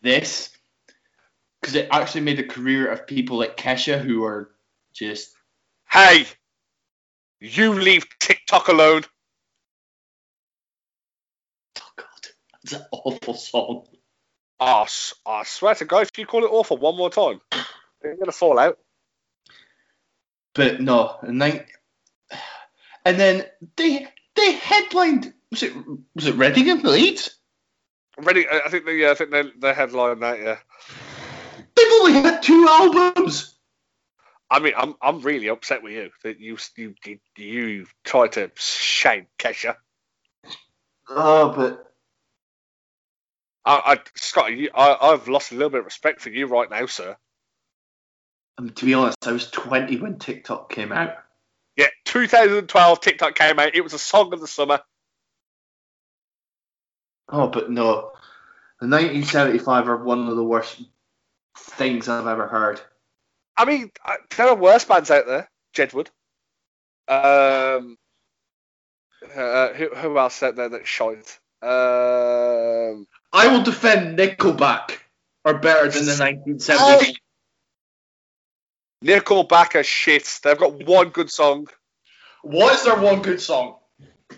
this, 0.01 0.49
because 1.61 1.75
it 1.75 1.89
actually 1.91 2.21
made 2.21 2.39
a 2.39 2.43
career 2.43 2.91
of 2.91 3.07
people 3.07 3.37
like 3.37 3.57
Kesha 3.57 3.99
who 3.99 4.23
are 4.23 4.51
just 4.93 5.33
Hey, 5.89 6.25
you 7.39 7.73
leave 7.73 8.05
TikTok 8.19 8.67
alone. 8.67 9.03
oh 11.79 11.89
god, 11.95 12.07
it's 12.63 12.73
an 12.73 12.83
awful 12.91 13.33
song. 13.33 13.87
Oh, 14.59 14.85
I 15.25 15.43
swear 15.45 15.75
to 15.75 15.85
God, 15.85 16.03
if 16.03 16.17
you 16.17 16.25
call 16.25 16.43
it 16.43 16.49
awful 16.51 16.77
one 16.77 16.97
more 16.97 17.09
time, 17.09 17.41
you're 18.03 18.17
gonna 18.17 18.31
fall 18.31 18.59
out. 18.59 18.79
But 20.53 20.81
no, 20.81 21.17
and 21.21 21.41
then 21.41 21.65
and 23.05 23.19
then 23.19 23.45
they 23.75 24.07
they 24.35 24.51
headlined 24.53 25.33
was 25.51 25.63
it 25.63 25.73
was 26.15 26.27
it 26.27 26.35
Reading 26.35 26.69
and 26.69 26.83
Leeds? 26.83 27.37
Ready? 28.19 28.47
I 28.49 28.69
think 28.69 28.85
they, 28.85 28.97
yeah, 28.97 29.11
I 29.11 29.13
think 29.13 29.31
they, 29.31 29.43
they 29.59 29.73
headline 29.73 30.19
that. 30.21 30.39
Yeah. 30.39 30.57
Only 31.97 32.13
had 32.21 32.41
two 32.41 32.65
albums. 32.69 33.55
I 34.49 34.59
mean, 34.59 34.73
I'm 34.77 34.95
I'm 35.01 35.21
really 35.21 35.49
upset 35.49 35.83
with 35.83 35.93
you 35.93 36.09
that 36.23 36.39
you 36.39 36.57
you 36.75 36.95
you, 37.05 37.19
you 37.37 37.87
tried 38.03 38.33
to 38.33 38.51
shame 38.55 39.27
Kesha. 39.37 39.75
Oh, 41.09 41.53
but 41.53 41.91
I, 43.65 43.81
I 43.85 43.99
Scott, 44.15 44.53
you, 44.53 44.69
I, 44.73 44.97
I've 45.01 45.27
lost 45.27 45.51
a 45.51 45.55
little 45.55 45.69
bit 45.69 45.79
of 45.79 45.85
respect 45.85 46.21
for 46.21 46.29
you 46.29 46.47
right 46.47 46.69
now, 46.69 46.85
sir. 46.85 47.17
um, 48.57 48.69
to 48.69 48.85
be 48.85 48.93
honest, 48.93 49.17
I 49.27 49.33
was 49.33 49.51
20 49.51 49.97
when 49.97 50.17
TikTok 50.17 50.71
came 50.71 50.91
out. 50.91 51.15
Yeah, 51.75 51.87
2012 52.05 53.01
TikTok 53.01 53.35
came 53.35 53.59
out. 53.59 53.75
It 53.75 53.83
was 53.83 53.93
a 53.93 53.99
song 53.99 54.33
of 54.33 54.39
the 54.39 54.47
summer. 54.47 54.79
Oh, 57.29 57.47
but 57.47 57.69
no, 57.69 58.11
the 58.79 58.87
1975 58.87 59.89
are 59.89 59.97
one 59.97 60.27
of 60.27 60.35
the 60.37 60.43
worst 60.43 60.81
things 61.57 62.07
I've 62.07 62.27
ever 62.27 62.47
heard. 62.47 62.81
I 63.55 63.65
mean, 63.65 63.91
there 64.35 64.47
are 64.47 64.55
worse 64.55 64.85
bands 64.85 65.11
out 65.11 65.25
there. 65.25 65.49
Jedward. 65.75 66.07
Um, 67.07 67.97
uh, 69.35 69.69
who, 69.73 69.89
who 69.89 70.17
else 70.17 70.43
out 70.43 70.55
there 70.55 70.69
that's 70.69 70.87
shite? 70.87 71.39
Um, 71.61 73.07
I 73.33 73.47
will 73.47 73.63
defend 73.63 74.17
Nickelback 74.17 74.97
are 75.43 75.57
better 75.57 75.89
than 75.89 76.05
the 76.05 76.11
1970s. 76.11 77.15
Nickelback 79.03 79.75
are 79.75 79.83
shit. 79.83 80.39
They've 80.43 80.57
got 80.57 80.85
one 80.85 81.09
good 81.09 81.29
song, 81.29 81.67
What 82.41 82.75
is 82.75 82.83
their 82.83 82.99
one 82.99 83.21
good 83.21 83.41
song? 83.41 83.75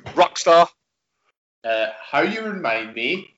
Rockstar. 0.07 0.67
Uh, 1.63 1.87
How 2.09 2.21
You 2.21 2.43
Remind 2.43 2.93
Me. 2.93 3.33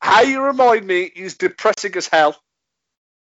How 0.00 0.22
you 0.22 0.42
remind 0.42 0.86
me 0.86 1.02
is 1.04 1.36
depressing 1.36 1.96
as 1.96 2.06
hell. 2.06 2.36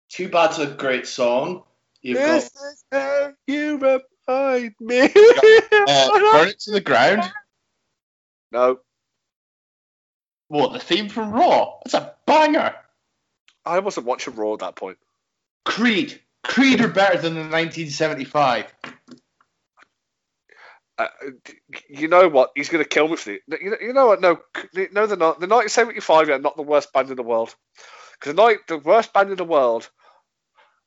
Too 0.10 0.30
Bad's 0.30 0.60
a 0.60 0.68
great 0.68 1.08
song. 1.08 1.64
You've 2.02 2.18
got 2.18 2.26
This 2.28 2.46
is 2.46 2.84
how 2.92 3.34
you 3.48 3.74
remind 3.78 4.76
me. 4.80 5.02
uh, 5.02 6.20
Burn 6.34 6.48
It 6.50 6.60
to 6.62 6.72
the 6.72 6.82
Ground. 6.82 7.24
no, 8.52 8.80
What, 10.48 10.74
the 10.74 10.80
theme 10.80 11.10
from 11.10 11.32
Raw? 11.32 11.80
That's 11.86 11.94
a 11.94 12.16
banger. 12.26 12.76
I 13.66 13.80
wasn't 13.80 14.08
watching 14.08 14.36
Raw 14.36 14.54
at 14.54 14.60
that 14.60 14.76
point. 14.76 14.98
Creed. 15.66 16.20
Creed 16.44 16.82
are 16.82 16.88
better 16.88 17.18
than 17.22 17.34
the 17.36 17.42
1975. 17.42 18.74
Uh, 20.98 21.08
you 21.88 22.08
know 22.08 22.28
what? 22.30 22.52
He's 22.56 22.70
going 22.70 22.84
to 22.84 22.90
kill 22.90 23.08
me 23.08 23.16
for 23.16 23.32
it. 23.32 23.42
You 23.62 23.70
know, 23.72 23.78
you 23.82 23.94
know 23.94 24.08
what? 24.08 24.22
No, 24.22 24.40
no, 24.92 25.06
they're 25.06 25.18
not. 25.18 25.40
The 25.40 25.48
1975 25.48 26.30
are 26.30 26.40
not 26.40 26.56
the 26.58 26.62
worst 26.64 26.92
band 26.94 27.10
in 27.10 27.16
the 27.16 27.24
world. 27.24 27.56
Because 28.20 28.36
the, 28.36 28.58
the 28.68 28.78
worst 28.80 29.14
band 29.14 29.30
in 29.30 29.38
the 29.38 29.46
world 29.46 29.90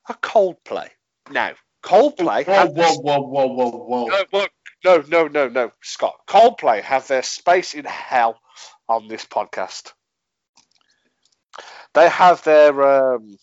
are 0.08 0.16
Coldplay. 0.16 0.88
Now, 1.30 1.52
Coldplay. 1.82 2.46
Whoa, 2.46 2.54
have 2.54 2.70
whoa, 2.70 2.94
whoa, 2.94 3.20
whoa, 3.20 3.46
whoa, 3.46 3.70
whoa. 3.70 4.06
No, 4.32 4.46
no, 4.84 5.04
no, 5.08 5.28
no, 5.28 5.48
no, 5.48 5.72
Scott. 5.82 6.14
Coldplay 6.28 6.82
have 6.82 7.06
their 7.06 7.22
space 7.22 7.74
in 7.74 7.84
hell 7.84 8.40
on 8.88 9.08
this 9.08 9.24
podcast. 9.24 9.92
They 11.94 12.08
have 12.08 12.42
their 12.44 13.14
um, 13.14 13.36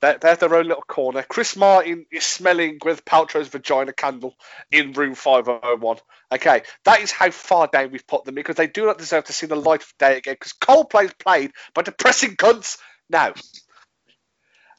they, 0.00 0.16
they 0.20 0.28
have 0.28 0.38
their 0.38 0.54
own 0.54 0.66
little 0.66 0.82
corner. 0.82 1.22
Chris 1.22 1.56
Martin 1.56 2.04
is 2.12 2.24
smelling 2.24 2.78
Gwyneth 2.78 3.04
Paltrow's 3.04 3.48
vagina 3.48 3.92
candle 3.92 4.34
in 4.70 4.92
room 4.92 5.14
501. 5.14 5.96
Okay, 6.32 6.62
that 6.84 7.00
is 7.00 7.10
how 7.10 7.30
far 7.30 7.68
down 7.68 7.90
we've 7.90 8.06
put 8.06 8.24
them 8.24 8.34
because 8.34 8.56
they 8.56 8.66
do 8.66 8.84
not 8.84 8.98
deserve 8.98 9.24
to 9.24 9.32
see 9.32 9.46
the 9.46 9.56
light 9.56 9.82
of 9.82 9.92
day 9.98 10.18
again 10.18 10.34
because 10.34 10.52
Coldplay 10.52 11.06
is 11.06 11.14
played 11.14 11.52
by 11.74 11.82
depressing 11.82 12.36
cunts. 12.36 12.76
Now, 13.08 13.32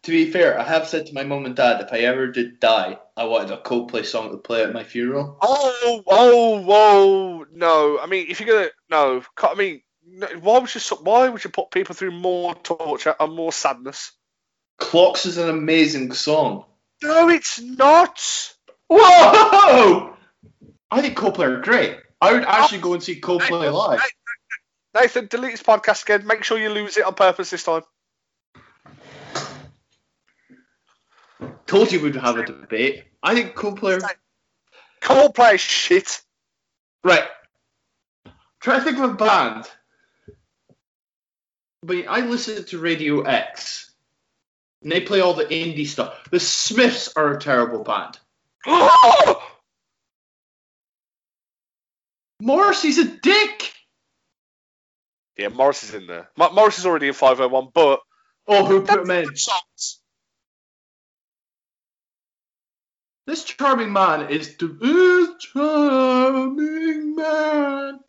To 0.06 0.12
be 0.12 0.30
fair, 0.30 0.60
I 0.60 0.64
have 0.64 0.88
said 0.88 1.08
to 1.08 1.16
my 1.16 1.24
mum 1.24 1.48
and 1.48 1.56
dad 1.56 1.82
if 1.82 1.92
I 1.92 2.02
ever 2.02 2.28
did 2.28 2.60
die, 2.60 3.00
I 3.18 3.24
wanted 3.24 3.50
a 3.50 3.58
Coldplay 3.58 4.06
song 4.06 4.30
to 4.30 4.38
play 4.38 4.62
at 4.62 4.72
my 4.72 4.84
funeral. 4.84 5.40
Oh, 5.42 6.04
oh, 6.06 6.62
whoa, 6.62 7.46
no. 7.52 8.00
I 8.00 8.06
mean, 8.06 8.28
if 8.30 8.40
you're 8.40 8.48
gonna, 8.48 8.70
no. 8.88 9.24
I 9.42 9.56
mean, 9.56 9.82
why 10.42 10.60
would 10.60 10.76
you, 10.76 10.82
why 11.02 11.28
would 11.28 11.44
you 11.44 11.50
put 11.50 11.72
people 11.72 11.96
through 11.96 12.12
more 12.12 12.54
torture 12.54 13.16
and 13.20 13.34
more 13.34 13.52
sadness? 13.52 14.12
Clocks 14.78 15.26
is 15.26 15.40
an 15.40 15.50
amazing 15.50 16.14
song. 16.14 16.66
No, 17.02 17.30
it's 17.30 17.60
not. 17.60 18.22
Whoa! 18.88 20.16
I 20.92 21.02
think 21.02 21.18
Coldplay 21.18 21.48
are 21.48 21.62
great. 21.62 21.98
I 22.22 22.34
would 22.34 22.44
actually 22.44 22.82
go 22.82 22.94
and 22.94 23.02
see 23.02 23.20
Coldplay 23.20 23.74
live. 23.74 24.02
Nathan, 24.94 25.26
delete 25.26 25.54
this 25.54 25.64
podcast 25.64 26.04
again. 26.04 26.28
Make 26.28 26.44
sure 26.44 26.60
you 26.60 26.70
lose 26.70 26.96
it 26.96 27.06
on 27.06 27.16
purpose 27.16 27.50
this 27.50 27.64
time. 27.64 27.82
Told 31.68 31.92
you 31.92 32.00
we'd 32.00 32.16
have 32.16 32.38
a 32.38 32.46
debate. 32.46 33.06
I 33.24 33.34
think 33.34 33.56
Coldplay 33.56 34.02
are... 34.02 34.12
Coldplay 35.02 35.58
shit. 35.58 36.22
Right. 37.04 37.24
Try 38.60 38.78
to 38.80 38.84
think 38.84 38.98
of 38.98 39.12
a 39.12 39.14
band. 39.14 39.66
But 41.84 42.08
I 42.08 42.22
listen 42.22 42.64
to 42.66 42.80
Radio 42.80 43.22
X. 43.22 43.92
And 44.84 44.92
they 44.92 45.02
play 45.02 45.22
all 45.22 45.34
the 45.34 45.46
indie 45.46 45.88
stuff. 45.88 46.30
The 46.30 46.40
Smiths 46.40 47.14
are 47.16 47.32
a 47.32 47.40
terrible 47.40 47.84
band. 47.84 48.20
Morrissey's 52.42 52.98
a 53.00 53.06
dick! 53.06 53.74
yeah, 55.38 55.50
Morris 55.50 55.84
is 55.84 55.94
in 55.94 56.08
there. 56.08 56.30
Morris 56.38 56.80
is 56.80 56.86
already 56.86 57.08
in 57.08 57.14
501, 57.14 57.70
but 57.74 58.00
Oh, 58.48 58.66
who 58.66 58.82
put 58.82 59.02
him 59.02 59.12
in? 59.12 59.36
songs. 59.36 60.00
This 63.26 63.44
charming 63.44 63.92
man 63.92 64.30
is 64.30 64.56
the 64.58 64.68
this 64.68 65.44
charming 65.54 67.16
man. 67.16 68.00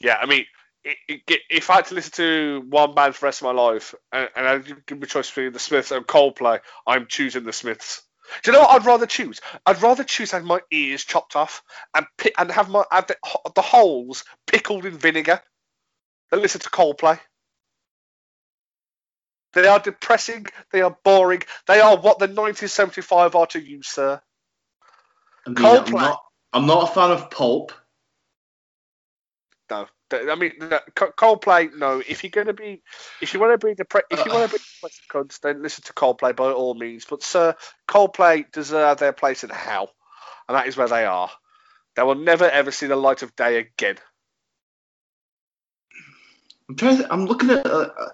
Yeah, 0.00 0.18
I 0.20 0.26
mean, 0.26 0.44
if 0.84 1.70
I 1.70 1.76
had 1.76 1.86
to 1.86 1.94
listen 1.94 2.12
to 2.12 2.64
one 2.68 2.94
band 2.94 3.14
for 3.14 3.20
the 3.20 3.26
rest 3.26 3.42
of 3.42 3.54
my 3.54 3.62
life, 3.62 3.94
and, 4.12 4.28
I 4.36 4.58
give 4.58 4.98
me 4.98 5.04
a 5.04 5.06
choice 5.06 5.30
between 5.30 5.52
the 5.52 5.58
Smiths 5.58 5.92
and 5.92 6.06
Coldplay, 6.06 6.60
I'm 6.86 7.06
choosing 7.06 7.44
the 7.44 7.52
Smiths. 7.52 8.02
Do 8.42 8.50
you 8.50 8.56
know 8.56 8.62
what 8.62 8.80
I'd 8.80 8.86
rather 8.86 9.06
choose? 9.06 9.40
I'd 9.66 9.82
rather 9.82 10.02
choose 10.02 10.30
have 10.32 10.44
my 10.44 10.60
ears 10.70 11.04
chopped 11.04 11.36
off 11.36 11.62
and 11.94 12.06
and 12.38 12.50
have 12.50 12.70
my 12.70 12.82
have 12.90 13.06
the, 13.06 13.16
the 13.54 13.62
holes 13.62 14.24
pickled 14.46 14.86
in 14.86 14.96
vinegar 14.96 15.40
than 16.30 16.40
listen 16.40 16.60
to 16.62 16.70
Coldplay. 16.70 17.20
They 19.54 19.66
are 19.66 19.78
depressing. 19.78 20.46
They 20.72 20.82
are 20.82 20.96
boring. 21.04 21.42
They 21.66 21.80
are 21.80 21.96
what 21.96 22.18
the 22.18 22.26
1975 22.26 23.34
are 23.34 23.46
to 23.48 23.60
you, 23.60 23.82
sir. 23.82 24.20
I 25.46 25.50
mean, 25.50 25.58
I'm 25.58 25.84
Coldplay. 25.84 25.92
not, 25.92 26.24
I'm 26.52 26.66
not 26.66 26.90
a 26.90 26.94
fan 26.94 27.10
of 27.10 27.30
Pulp. 27.30 27.72
No, 29.70 29.86
I 30.12 30.34
mean 30.34 30.52
Coldplay. 30.94 31.74
No, 31.74 32.02
if 32.06 32.22
you're 32.22 32.44
to 32.44 32.52
be, 32.52 32.82
if 33.22 33.32
you 33.32 33.40
want 33.40 33.58
to 33.58 33.66
be 33.66 33.74
depre- 33.74 34.02
if 34.10 34.24
you 34.24 34.32
want 34.32 34.50
to 34.50 34.58
be 34.58 34.62
depressed 34.62 35.02
cunts, 35.10 35.40
then 35.40 35.62
listen 35.62 35.84
to 35.84 35.92
Coldplay 35.94 36.36
by 36.36 36.50
all 36.50 36.74
means. 36.74 37.06
But 37.08 37.22
sir, 37.22 37.54
Coldplay 37.88 38.50
deserve 38.52 38.98
their 38.98 39.12
place 39.12 39.42
in 39.42 39.50
hell, 39.50 39.90
and 40.48 40.56
that 40.56 40.66
is 40.66 40.76
where 40.76 40.88
they 40.88 41.04
are. 41.04 41.30
They 41.96 42.02
will 42.02 42.14
never 42.14 42.48
ever 42.48 42.70
see 42.70 42.86
the 42.86 42.96
light 42.96 43.22
of 43.22 43.34
day 43.36 43.58
again. 43.58 43.96
I'm 46.68 46.76
trying. 46.76 46.98
To, 46.98 47.12
I'm 47.12 47.26
looking 47.26 47.50
at. 47.50 47.66
Uh, 47.66 47.88
uh, 47.98 48.08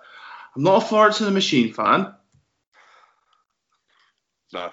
I'm 0.57 0.63
not 0.63 0.83
a 0.83 0.87
Florence 0.87 1.21
and 1.21 1.29
the 1.29 1.33
Machine 1.33 1.73
fan. 1.73 2.15
No. 4.53 4.71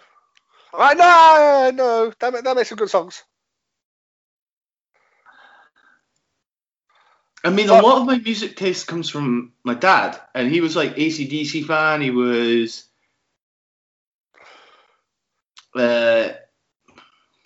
I 0.74 0.94
know, 0.94 1.72
no, 1.74 2.14
that 2.20 2.34
ma- 2.34 2.42
that 2.42 2.56
makes 2.56 2.70
some 2.70 2.78
good 2.78 2.90
songs. 2.90 3.24
I 7.44 7.50
mean, 7.50 7.70
a 7.70 7.82
lot 7.82 8.02
of 8.02 8.08
my 8.08 8.18
music 8.18 8.58
taste 8.58 8.88
comes 8.88 9.10
from 9.10 9.54
my 9.64 9.74
dad, 9.74 10.20
and 10.34 10.52
he 10.52 10.60
was 10.60 10.76
like 10.76 10.96
ACDC 10.96 11.66
fan. 11.66 12.02
He 12.02 12.12
was. 12.12 12.86
Uh, 15.74 16.30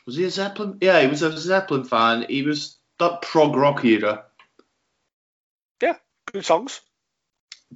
was 0.05 0.15
he 0.15 0.23
a 0.23 0.29
Zeppelin? 0.29 0.77
Yeah, 0.81 1.01
he 1.01 1.07
was 1.07 1.21
a 1.21 1.37
Zeppelin 1.37 1.83
fan. 1.83 2.25
He 2.27 2.41
was 2.43 2.77
that 2.97 3.21
prog 3.21 3.55
rock 3.55 3.83
era. 3.85 4.25
Yeah, 5.81 5.97
good 6.31 6.45
songs. 6.45 6.81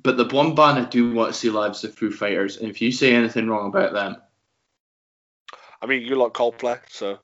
But 0.01 0.17
the 0.17 0.25
one 0.25 0.55
band 0.55 0.77
I 0.79 0.85
do 0.85 1.13
want 1.13 1.33
to 1.33 1.39
see 1.39 1.49
live 1.49 1.71
is 1.71 1.81
the 1.81 1.89
Foo 1.89 2.11
Fighters, 2.11 2.57
and 2.57 2.69
if 2.69 2.81
you 2.81 2.91
say 2.91 3.13
anything 3.15 3.47
wrong 3.47 3.67
about 3.69 3.93
them, 3.93 4.17
I 5.81 5.85
mean, 5.87 6.01
you 6.01 6.15
like 6.15 6.33
Coldplay, 6.33 6.79
so 6.89 7.19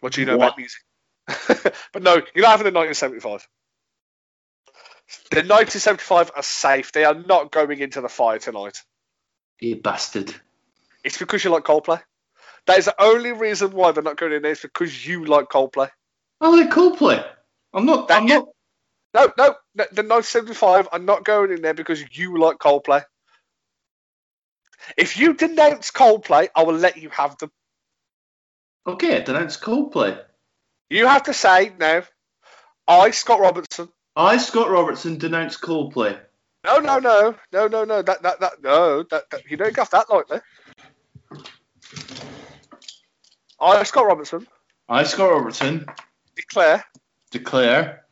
what 0.00 0.12
do 0.12 0.20
you 0.20 0.26
know 0.26 0.36
What? 0.36 0.54
about 0.54 0.58
music? 0.58 0.82
but 1.92 2.02
no, 2.02 2.20
you're 2.34 2.42
not 2.44 2.50
having 2.58 2.72
the 2.72 2.78
1975. 2.78 3.48
The 5.30 5.36
1975 5.36 6.32
are 6.36 6.42
safe. 6.42 6.92
They 6.92 7.04
are 7.04 7.14
not 7.14 7.50
going 7.50 7.78
into 7.80 8.00
the 8.00 8.08
fire 8.08 8.38
tonight. 8.38 8.82
you 9.60 9.76
bastard. 9.76 10.34
It's 11.04 11.18
because 11.18 11.44
you 11.44 11.50
like 11.50 11.64
Coldplay. 11.64 12.00
That 12.66 12.78
is 12.78 12.86
the 12.86 13.02
only 13.02 13.32
reason 13.32 13.72
why 13.72 13.92
they're 13.92 14.02
not 14.02 14.16
going 14.16 14.32
in 14.32 14.42
there. 14.42 14.52
It's 14.52 14.62
because 14.62 15.06
you 15.06 15.24
like 15.26 15.46
Coldplay. 15.48 15.90
I 16.40 16.48
like 16.48 16.70
Coldplay. 16.70 17.24
I'm 17.72 17.86
not. 17.86 18.08
That- 18.08 18.22
I'm 18.22 18.26
not. 18.26 18.48
No, 19.14 19.32
no, 19.38 19.54
no, 19.76 19.84
the 19.92 20.02
1975 20.02 20.88
are 20.90 20.98
not 20.98 21.24
going 21.24 21.52
in 21.52 21.62
there 21.62 21.72
because 21.72 22.02
you 22.18 22.36
like 22.38 22.58
Coldplay. 22.58 23.04
If 24.96 25.16
you 25.16 25.34
denounce 25.34 25.92
Coldplay, 25.92 26.48
I 26.54 26.64
will 26.64 26.74
let 26.74 26.96
you 26.96 27.08
have 27.10 27.38
them. 27.38 27.52
Okay, 28.86 29.22
denounce 29.22 29.56
Coldplay. 29.56 30.20
You 30.90 31.06
have 31.06 31.22
to 31.24 31.32
say 31.32 31.72
now, 31.78 32.02
I, 32.88 33.12
Scott 33.12 33.40
Robertson. 33.40 33.88
I, 34.16 34.36
Scott 34.36 34.68
Robertson, 34.68 35.16
denounce 35.16 35.56
Coldplay. 35.56 36.18
No, 36.64 36.78
no, 36.78 36.98
no, 36.98 37.34
no, 37.52 37.68
no, 37.68 37.84
no. 37.84 38.02
That, 38.02 38.22
that, 38.22 38.40
that, 38.40 38.62
no. 38.62 39.04
That, 39.04 39.30
that 39.30 39.48
you 39.48 39.56
don't 39.56 39.74
get 39.74 39.90
that 39.92 40.10
lightly. 40.10 40.40
I, 43.60 43.82
Scott 43.84 44.06
Robertson, 44.06 44.46
I, 44.88 45.04
Scott 45.04 45.30
Robertson, 45.30 45.86
declare 46.36 46.84
declare 47.30 48.03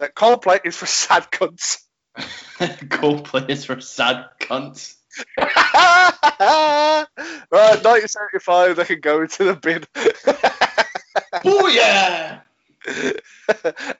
that 0.00 0.14
Coldplay 0.14 0.60
is 0.64 0.76
for 0.76 0.86
sad 0.86 1.30
cunts. 1.30 1.82
Coldplay 2.16 3.48
is 3.50 3.64
for 3.64 3.80
sad 3.80 4.26
cunts. 4.40 4.94
right, 5.38 7.06
1975, 7.50 8.76
they 8.76 8.84
can 8.84 9.00
go 9.00 9.22
into 9.22 9.44
the 9.44 9.54
bin. 9.54 9.84
Oh 11.44 11.66
yeah! 11.66 12.40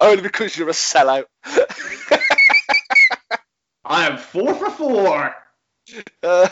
Only 0.01 0.23
because 0.23 0.57
you're 0.57 0.69
a 0.69 0.73
sellout. 0.73 1.25
I 3.85 4.07
am 4.07 4.19
four 4.19 4.55
for 4.55 4.71
four. 4.71 5.35
Uh, 6.23 6.49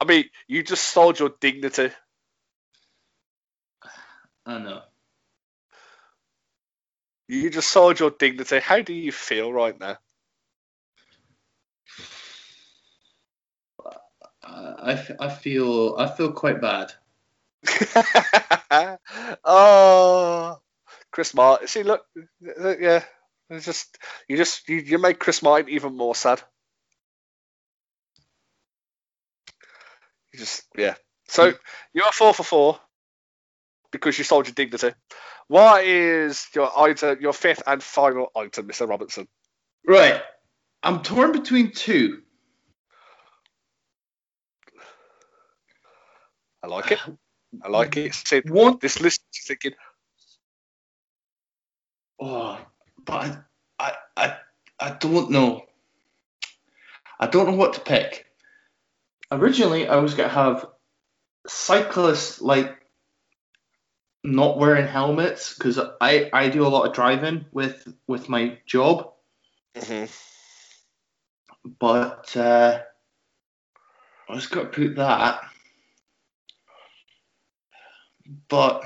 I 0.00 0.04
mean, 0.04 0.24
you 0.46 0.62
just 0.62 0.84
sold 0.84 1.18
your 1.18 1.32
dignity. 1.40 1.90
I 4.44 4.58
know. 4.58 4.82
You 7.28 7.50
just 7.50 7.68
sold 7.68 7.98
your 7.98 8.10
dignity. 8.10 8.60
How 8.60 8.80
do 8.82 8.92
you 8.92 9.10
feel 9.12 9.52
right 9.52 9.78
now? 9.78 9.98
I, 14.42 15.04
I 15.18 15.28
feel 15.28 15.96
I 15.98 16.06
feel 16.06 16.32
quite 16.32 16.60
bad. 16.60 16.92
oh, 19.44 20.58
Chris 21.10 21.34
Martin. 21.34 21.66
See, 21.66 21.82
look, 21.82 22.04
yeah, 22.40 23.02
it's 23.50 23.64
just 23.64 23.98
you 24.28 24.36
just 24.36 24.68
you, 24.68 24.76
you 24.76 24.98
make 24.98 25.18
Chris 25.18 25.42
Martin 25.42 25.70
even 25.70 25.96
more 25.96 26.14
sad. 26.14 26.40
You 30.32 30.38
just 30.38 30.62
yeah. 30.76 30.94
So 31.28 31.52
you're 31.92 32.12
four 32.12 32.32
for 32.32 32.44
four 32.44 32.78
because 33.90 34.16
you 34.16 34.24
sold 34.24 34.46
your 34.46 34.54
dignity. 34.54 34.92
What 35.48 35.84
is 35.84 36.46
your 36.54 36.78
item, 36.78 37.18
your 37.20 37.32
fifth 37.32 37.62
and 37.66 37.82
final 37.82 38.30
item, 38.36 38.68
Mr. 38.68 38.88
Robertson? 38.88 39.28
Right. 39.86 40.22
I'm 40.82 41.02
torn 41.02 41.32
between 41.32 41.72
two. 41.72 42.22
I 46.62 46.68
like 46.68 46.92
it. 46.92 46.98
I 47.62 47.68
like 47.68 47.96
it. 47.96 48.50
One 48.50 48.78
this 48.80 49.00
list 49.00 49.22
is 49.34 49.46
thinking, 49.46 49.72
Oh, 52.20 52.58
but 53.04 53.12
I, 53.14 53.38
I, 53.78 53.92
I, 54.16 54.36
I 54.80 54.90
don't 54.90 55.30
know. 55.30 55.62
I 57.20 57.26
don't 57.26 57.50
know 57.50 57.56
what 57.56 57.74
to 57.74 57.80
pick. 57.80 58.26
Originally, 59.30 59.88
I 59.88 59.96
was 59.96 60.14
gonna 60.14 60.28
have 60.28 60.66
cyclists 61.46 62.40
like 62.40 62.75
not 64.26 64.58
wearing 64.58 64.86
helmets 64.86 65.54
because 65.54 65.78
I, 66.00 66.28
I 66.32 66.48
do 66.48 66.66
a 66.66 66.68
lot 66.68 66.86
of 66.86 66.94
driving 66.94 67.46
with 67.52 67.86
with 68.06 68.28
my 68.28 68.58
job, 68.66 69.12
but 71.78 72.36
uh, 72.36 72.80
I 74.28 74.34
was 74.34 74.46
gonna 74.46 74.68
put 74.68 74.96
that. 74.96 75.40
But 78.48 78.82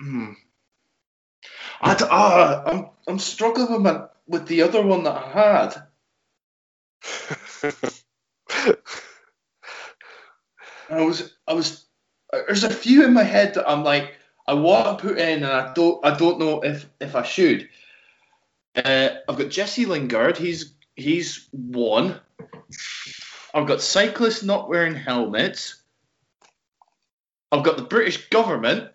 hmm. 0.00 0.32
I 1.80 1.94
d- 1.94 2.04
ah, 2.10 2.64
I'm 2.66 2.88
I'm 3.06 3.18
struggling 3.20 3.72
with 3.72 3.82
my, 3.82 4.06
with 4.26 4.46
the 4.46 4.62
other 4.62 4.82
one 4.82 5.04
that 5.04 5.16
I 5.16 5.28
had. 5.30 5.82
I 10.90 11.02
was 11.02 11.32
I 11.46 11.54
was 11.54 11.86
there's 12.32 12.64
a 12.64 12.70
few 12.70 13.04
in 13.04 13.12
my 13.12 13.22
head 13.24 13.54
that 13.54 13.68
I'm 13.68 13.84
like 13.84 14.14
I 14.46 14.54
want 14.54 14.98
to 14.98 15.08
put 15.08 15.18
in 15.18 15.42
and 15.42 15.46
I 15.52 15.72
don't 15.72 16.04
I 16.04 16.16
don't 16.16 16.38
know 16.38 16.60
if 16.62 16.86
if 17.00 17.14
I 17.16 17.22
should. 17.22 17.68
Uh, 18.76 19.10
I've 19.28 19.36
got 19.36 19.50
Jesse 19.50 19.86
Lingard. 19.86 20.36
He's 20.36 20.74
he's 20.96 21.48
one. 21.50 22.20
I've 23.52 23.66
got 23.66 23.80
cyclists 23.80 24.42
not 24.42 24.68
wearing 24.68 24.94
helmets. 24.94 25.82
I've 27.50 27.64
got 27.64 27.76
the 27.76 27.82
British 27.82 28.28
government. 28.28 28.90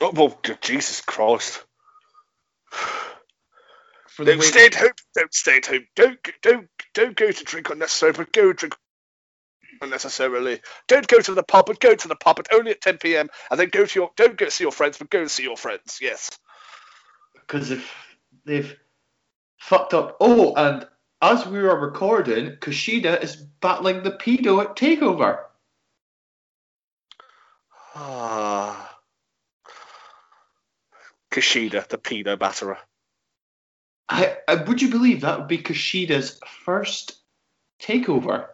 oh, 0.00 0.12
well, 0.14 0.40
Jesus 0.60 1.00
Christ. 1.00 1.64
For 2.70 4.24
the 4.24 4.32
Don't 4.32 4.40
way- 4.40 4.46
stay 4.46 4.66
at 4.66 4.74
home. 4.74 4.90
Don't 5.16 5.34
stay 5.34 5.56
at 5.56 5.66
home. 5.66 5.86
Don't 5.96 6.18
don't 6.42 6.68
don't 6.94 7.16
go 7.16 7.30
to 7.30 7.44
drink 7.44 7.70
unnecessarily, 7.70 8.18
but 8.18 8.32
go 8.32 8.52
drink 8.52 8.76
unnecessarily. 9.80 10.60
Don't 10.88 11.06
go 11.08 11.20
to 11.20 11.34
the 11.34 11.42
pub, 11.42 11.66
but 11.66 11.80
go 11.80 11.94
to 11.94 12.08
the 12.08 12.16
pub, 12.16 12.36
but 12.36 12.52
only 12.52 12.72
at 12.72 12.80
10 12.80 12.98
p.m. 12.98 13.28
And 13.50 13.58
then 13.60 13.68
go 13.70 13.84
to 13.86 13.98
your 13.98 14.10
don't 14.16 14.36
go 14.36 14.48
see 14.48 14.64
your 14.64 14.72
friends, 14.72 14.98
but 14.98 15.10
go 15.10 15.20
and 15.20 15.30
see 15.30 15.42
your 15.44 15.56
friends. 15.56 15.98
Yes. 16.00 16.38
because 17.34 17.70
if 17.70 17.92
they've 18.44 18.76
fucked 19.58 19.94
up. 19.94 20.16
Oh, 20.20 20.54
and 20.54 20.86
as 21.22 21.46
we 21.46 21.60
were 21.62 21.78
recording, 21.78 22.56
Kushida 22.56 23.22
is 23.22 23.36
battling 23.36 24.02
the 24.02 24.12
pedo 24.12 24.62
at 24.62 24.76
Takeover. 24.76 25.44
Ah. 27.94 28.98
Kushida, 31.30 31.86
the 31.88 31.98
pedo 31.98 32.36
batterer. 32.36 32.78
I, 34.08 34.38
I 34.48 34.56
would 34.56 34.82
you 34.82 34.88
believe 34.88 35.20
that 35.20 35.38
would 35.38 35.48
be 35.48 35.58
Kushida's 35.58 36.40
first 36.64 37.20
Takeover? 37.80 38.48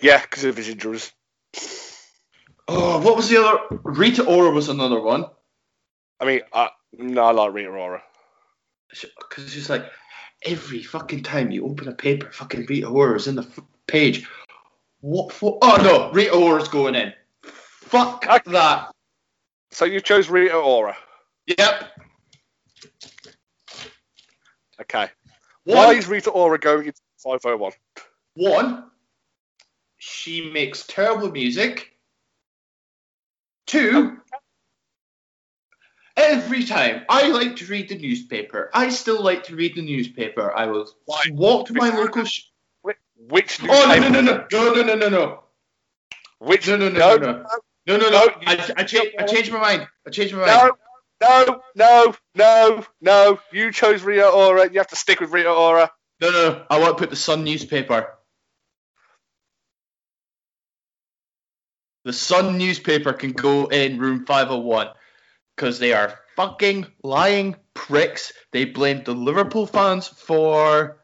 Yeah, 0.00 0.20
because 0.20 0.44
of 0.44 0.56
his 0.56 0.68
injuries. 0.68 1.12
Oh, 2.68 3.00
what 3.00 3.16
was 3.16 3.28
the 3.28 3.42
other? 3.42 3.80
Rita 3.84 4.24
Ora 4.24 4.50
was 4.50 4.68
another 4.68 5.00
one. 5.00 5.26
I 6.20 6.24
mean, 6.26 6.40
I, 6.52 6.70
no, 6.92 7.22
I 7.24 7.32
like 7.32 7.52
Rita 7.52 7.68
Ora. 7.70 8.02
Because 8.90 9.44
it's 9.44 9.54
just 9.54 9.70
like 9.70 9.86
every 10.44 10.82
fucking 10.82 11.22
time 11.22 11.50
you 11.50 11.66
open 11.66 11.88
a 11.88 11.92
paper, 11.92 12.30
fucking 12.30 12.66
Rita 12.66 12.88
Ora 12.88 13.16
is 13.16 13.28
in 13.28 13.36
the 13.36 13.42
f- 13.42 13.60
page. 13.86 14.26
What 15.00 15.32
for? 15.32 15.58
Oh 15.62 15.76
no, 15.82 16.10
Rita 16.12 16.34
Ora's 16.34 16.68
going 16.68 16.94
in. 16.94 17.12
Fuck 17.42 18.24
Okay. 18.26 18.38
that. 18.46 18.90
So 19.70 19.84
you 19.84 20.00
chose 20.00 20.28
Rita 20.28 20.54
Ora. 20.56 20.96
Yep. 21.46 21.90
Okay. 24.82 25.08
One, 25.64 25.76
Why 25.76 25.94
is 25.94 26.08
Rita 26.08 26.30
Ora 26.30 26.58
going 26.58 26.86
into 26.86 27.00
501? 27.22 27.72
One, 28.34 28.90
she 29.98 30.50
makes 30.50 30.86
terrible 30.86 31.30
music. 31.30 31.90
Two, 33.66 34.18
oh. 34.18 34.38
every 36.16 36.64
time 36.64 37.04
I 37.08 37.28
like 37.28 37.56
to 37.56 37.66
read 37.66 37.88
the 37.90 37.98
newspaper, 37.98 38.70
I 38.72 38.88
still 38.88 39.22
like 39.22 39.44
to 39.44 39.56
read 39.56 39.74
the 39.76 39.82
newspaper. 39.82 40.52
I 40.56 40.66
will 40.66 40.88
Why? 41.04 41.22
walk 41.32 41.66
to 41.66 41.74
my 41.74 41.90
local. 41.90 42.24
Sh- 42.24 42.44
Whi- 42.82 42.94
Which 43.28 43.60
oh 43.62 43.66
no 43.66 44.08
newspaper? 44.08 44.10
no 44.10 44.20
no 44.22 44.46
no 44.50 44.72
no 44.72 44.72
no 44.72 44.82
no 44.82 44.94
no 44.94 45.08
no 45.08 45.40
Which 46.38 46.66
no 46.68 46.76
no 46.76 46.88
no 46.88 47.16
no, 47.16 47.16
no 47.18 47.44
no 47.86 47.96
no 47.96 47.98
no! 47.98 48.10
No, 48.10 48.34
I 48.46 48.72
I, 48.76 48.84
cha- 48.84 49.02
I 49.18 49.24
changed 49.24 49.52
my 49.52 49.60
mind. 49.60 49.86
I 50.06 50.10
changed 50.10 50.34
my 50.34 50.46
mind. 50.46 50.72
no, 51.20 51.36
no, 51.46 51.60
no, 51.74 52.14
no, 52.34 52.84
no. 53.00 53.40
You 53.52 53.72
chose 53.72 54.02
Rita 54.02 54.28
Ora. 54.28 54.70
You 54.70 54.78
have 54.78 54.88
to 54.88 54.96
stick 54.96 55.20
with 55.20 55.30
Rita 55.30 55.50
Ora. 55.50 55.90
No 56.20 56.30
no 56.30 56.48
no! 56.50 56.66
I 56.70 56.78
want 56.78 56.96
to 56.96 57.00
put 57.02 57.10
the 57.10 57.16
Sun 57.16 57.44
newspaper. 57.44 58.17
The 62.08 62.14
Sun 62.14 62.56
newspaper 62.56 63.12
can 63.12 63.32
go 63.32 63.66
in 63.66 63.98
room 63.98 64.24
501. 64.24 64.88
because 65.54 65.78
they 65.78 65.92
are 65.92 66.18
fucking 66.36 66.86
lying 67.02 67.54
pricks. 67.74 68.32
They 68.50 68.64
blamed 68.64 69.04
the 69.04 69.12
Liverpool 69.12 69.66
fans 69.66 70.08
for 70.08 71.02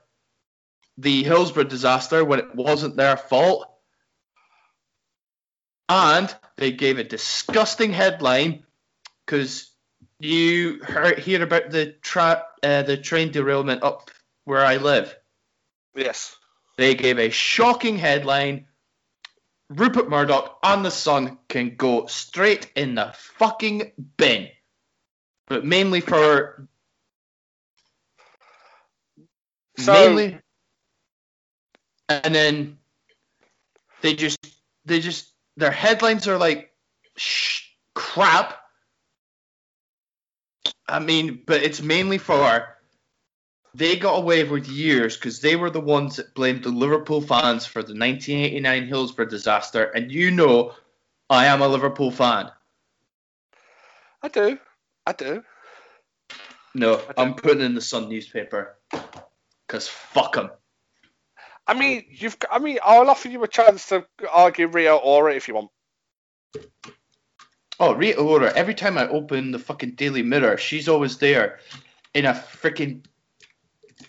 the 0.97 1.23
Hillsborough 1.23 1.65
disaster 1.65 2.25
when 2.25 2.39
it 2.39 2.55
wasn't 2.55 2.97
their 2.97 3.19
fault. 3.19 3.69
And 5.91 6.35
they 6.57 6.73
gave 6.73 6.99
a 6.99 7.05
disgusting 7.05 7.93
headline 7.93 8.65
because 9.27 9.73
you 10.21 10.83
heard 10.85 11.19
hear 11.19 11.43
about 11.43 11.69
the 11.69 11.97
tra- 12.01 12.47
uh, 12.63 12.81
the 12.81 12.97
train 12.97 13.31
derailment 13.31 13.83
up 13.83 14.11
where 14.47 14.65
I 14.65 14.79
live. 14.79 15.15
Yes. 15.95 16.35
They 16.79 16.95
gave 16.95 17.19
a 17.19 17.29
shocking 17.29 17.99
headline. 17.99 18.69
Rupert 19.71 20.09
Murdoch 20.09 20.59
and 20.63 20.85
the 20.85 20.91
Sun 20.91 21.39
can 21.49 21.77
go 21.77 22.07
straight 22.07 22.71
in 22.77 22.95
the 22.97 23.15
fucking 23.39 23.93
bin. 24.19 24.49
But 25.49 25.65
mainly 25.65 26.01
for 26.01 26.69
So 29.79 29.93
mainly 29.93 30.39
and 32.09 32.35
then 32.35 32.79
they 34.03 34.15
just 34.15 34.39
they 34.85 35.01
just 35.01 35.33
their 35.57 35.71
headlines 35.71 36.29
are 36.29 36.39
like 36.39 36.73
sh- 37.17 37.63
crap 37.95 38.57
i 40.89 40.99
mean 40.99 41.43
but 41.47 41.63
it's 41.63 41.83
mainly 41.83 42.19
for 42.19 42.74
they 43.75 43.97
got 43.97 44.19
away 44.19 44.45
with 44.45 44.69
years 44.69 45.17
because 45.17 45.41
they 45.41 45.57
were 45.57 45.71
the 45.71 45.81
ones 45.81 46.17
that 46.17 46.35
blamed 46.35 46.63
the 46.63 46.71
liverpool 46.71 47.21
fans 47.21 47.67
for 47.67 47.83
the 47.83 47.95
1989 47.95 48.87
hillsborough 48.87 49.27
disaster 49.27 49.85
and 49.85 50.13
you 50.13 50.31
know 50.31 50.73
i 51.29 51.47
am 51.47 51.61
a 51.63 51.69
liverpool 51.69 52.11
fan 52.11 52.51
I 54.23 54.29
do. 54.29 54.59
I 55.07 55.13
do. 55.13 55.43
no 56.75 57.03
i'm 57.17 57.35
putting 57.35 57.63
in 57.63 57.75
the 57.75 57.81
sun 57.81 58.09
newspaper 58.09 58.77
because 59.67 59.89
fuck 59.89 60.35
them 60.35 60.51
I 61.67 61.73
mean, 61.73 62.05
you've. 62.11 62.37
I 62.51 62.59
mean, 62.59 62.79
I'll 62.85 63.09
offer 63.09 63.29
you 63.29 63.43
a 63.43 63.49
chance 63.49 63.89
to 63.89 64.07
argue 64.31 64.67
Rio 64.69 64.97
Ora 64.97 65.35
if 65.35 65.49
you 65.49 65.55
want. 65.55 65.71
Oh, 67.81 67.95
Rita 67.95 68.21
Ora, 68.21 68.53
every 68.55 68.75
time 68.75 68.99
I 68.99 69.09
open 69.09 69.51
the 69.51 69.59
fucking 69.59 69.93
Daily 69.93 70.23
Mirror, 70.23 70.59
she's 70.59 70.89
always 70.89 71.19
there 71.19 71.61
in 72.13 72.27
a 72.27 72.33
freaking 72.33 73.05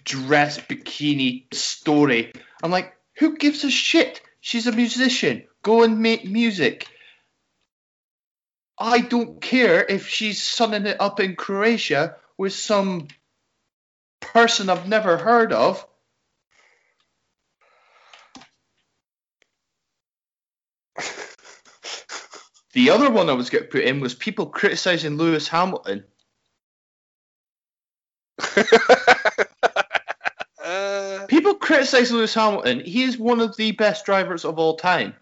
dress 0.05 0.59
bikini 0.59 1.53
story. 1.53 2.31
I'm 2.63 2.71
like, 2.71 2.93
who 3.17 3.37
gives 3.37 3.63
a 3.63 3.71
shit? 3.71 4.21
She's 4.39 4.67
a 4.67 4.71
musician. 4.71 5.43
Go 5.63 5.83
and 5.83 5.99
make 5.99 6.25
music. 6.25 6.87
I 8.77 8.99
don't 8.99 9.41
care 9.41 9.83
if 9.83 10.07
she's 10.07 10.41
sunning 10.43 10.85
it 10.85 11.01
up 11.01 11.19
in 11.19 11.35
Croatia 11.35 12.17
with 12.37 12.53
some 12.53 13.07
person 14.19 14.69
I've 14.69 14.87
never 14.87 15.17
heard 15.17 15.53
of. 15.53 15.85
The 22.73 22.89
other 22.89 23.09
one 23.09 23.29
I 23.29 23.33
was 23.33 23.49
to 23.51 23.61
put 23.61 23.85
in 23.85 24.01
was 24.01 24.13
people 24.13 24.47
criticizing 24.47 25.15
Lewis 25.15 25.47
Hamilton. 25.47 26.03
People 31.75 31.87
criticize 31.87 32.11
Lewis 32.11 32.33
Hamilton. 32.33 32.79
He 32.81 33.03
is 33.03 33.17
one 33.17 33.41
of 33.41 33.57
the 33.57 33.71
best 33.71 34.05
drivers 34.05 34.45
of 34.45 34.57
all 34.57 34.77
time. 34.77 35.13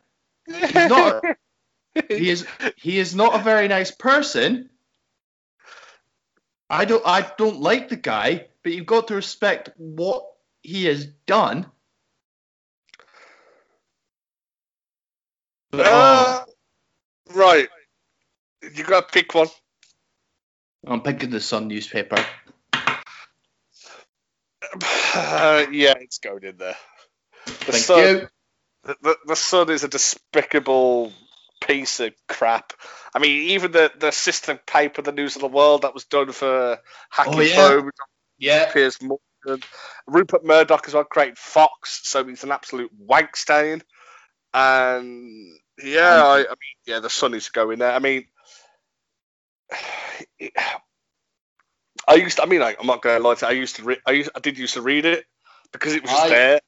He's 0.46 0.76
not. 0.76 1.24
he 2.08 2.30
is. 2.30 2.46
He 2.76 3.00
is 3.00 3.16
not 3.16 3.40
a 3.40 3.44
very 3.44 3.68
nice 3.68 3.92
person. 3.92 4.70
I 6.70 6.86
don't. 6.86 7.04
I 7.06 7.30
don't 7.38 7.60
like 7.60 7.90
the 7.90 7.96
guy, 7.96 8.48
but 8.64 8.72
you've 8.72 8.86
got 8.86 9.08
to 9.08 9.16
respect 9.16 9.70
what 9.78 10.26
he 10.62 10.86
has 10.86 11.06
done. 11.26 11.66
But, 15.72 15.88
Uh, 15.88 16.46
right. 17.34 17.68
You 18.76 18.84
got 18.84 19.08
to 19.08 19.12
pick 19.12 19.34
one. 19.34 19.48
I'm 20.86 21.02
picking 21.02 21.32
the 21.32 21.40
Sun 21.40 21.68
newspaper. 21.68 22.24
Uh, 25.16 25.66
yeah, 25.72 25.94
it's 26.00 26.20
going 26.20 26.44
in 26.44 26.58
there. 26.58 26.78
The 27.66 27.72
Thank 27.72 27.74
sun, 27.74 27.96
you. 27.96 28.28
The, 28.86 28.98
the, 29.04 29.18
the 29.28 29.38
sun 29.38 29.70
is 29.72 29.84
a 29.86 29.90
despicable 29.90 31.14
piece 31.62 32.00
of 32.02 32.14
crap. 32.28 32.74
I 33.16 33.20
mean, 33.20 33.52
even 33.52 33.72
the, 33.74 33.92
the 34.00 34.12
system 34.12 34.60
paper, 34.68 35.04
the 35.04 35.12
News 35.14 35.36
of 35.36 35.44
the 35.44 35.50
World, 35.50 35.84
that 35.84 35.94
was 35.94 36.06
done 36.06 36.32
for 36.34 36.80
hacking 37.12 37.34
Oh, 37.34 37.42
yeah. 37.42 37.56
phones, 37.56 37.92
Yeah. 38.40 38.74
Piers 38.74 39.00
Morgan. 39.02 39.64
Rupert 40.08 40.46
Murdoch 40.46 40.88
as 40.88 40.96
well 40.96 41.04
created 41.06 41.38
Fox, 41.38 42.02
so 42.04 42.26
he's 42.26 42.44
an 42.44 42.52
absolute 42.52 42.92
wank 42.98 43.36
stain. 43.36 43.84
And 44.54 45.58
yeah, 45.84 46.24
I, 46.26 46.40
I 46.40 46.42
mean, 46.42 46.78
yeah, 46.88 47.00
the 47.00 47.10
sun 47.10 47.34
is 47.36 47.50
going 47.50 47.80
there. 47.80 47.94
I 47.94 48.00
mean, 48.00 48.26
I 52.08 52.16
used, 52.16 52.38
to, 52.38 52.44
I 52.44 52.46
mean, 52.48 52.62
I, 52.62 52.76
I'm 52.80 52.88
not 52.88 53.02
going 53.02 53.22
to 53.22 53.28
lie 53.28 53.36
to 53.36 53.46
you, 53.46 53.50
I 53.50 53.54
used 53.54 53.76
to, 53.78 53.84
re- 53.84 54.02
I 54.08 54.12
used, 54.12 54.32
I 54.36 54.40
did 54.40 54.58
used 54.58 54.76
to 54.76 54.82
read 54.82 55.06
it 55.06 55.26
because 55.72 55.94
it 55.94 56.02
was 56.02 56.12
just 56.12 56.24
I- 56.26 56.30
there. 56.30 56.60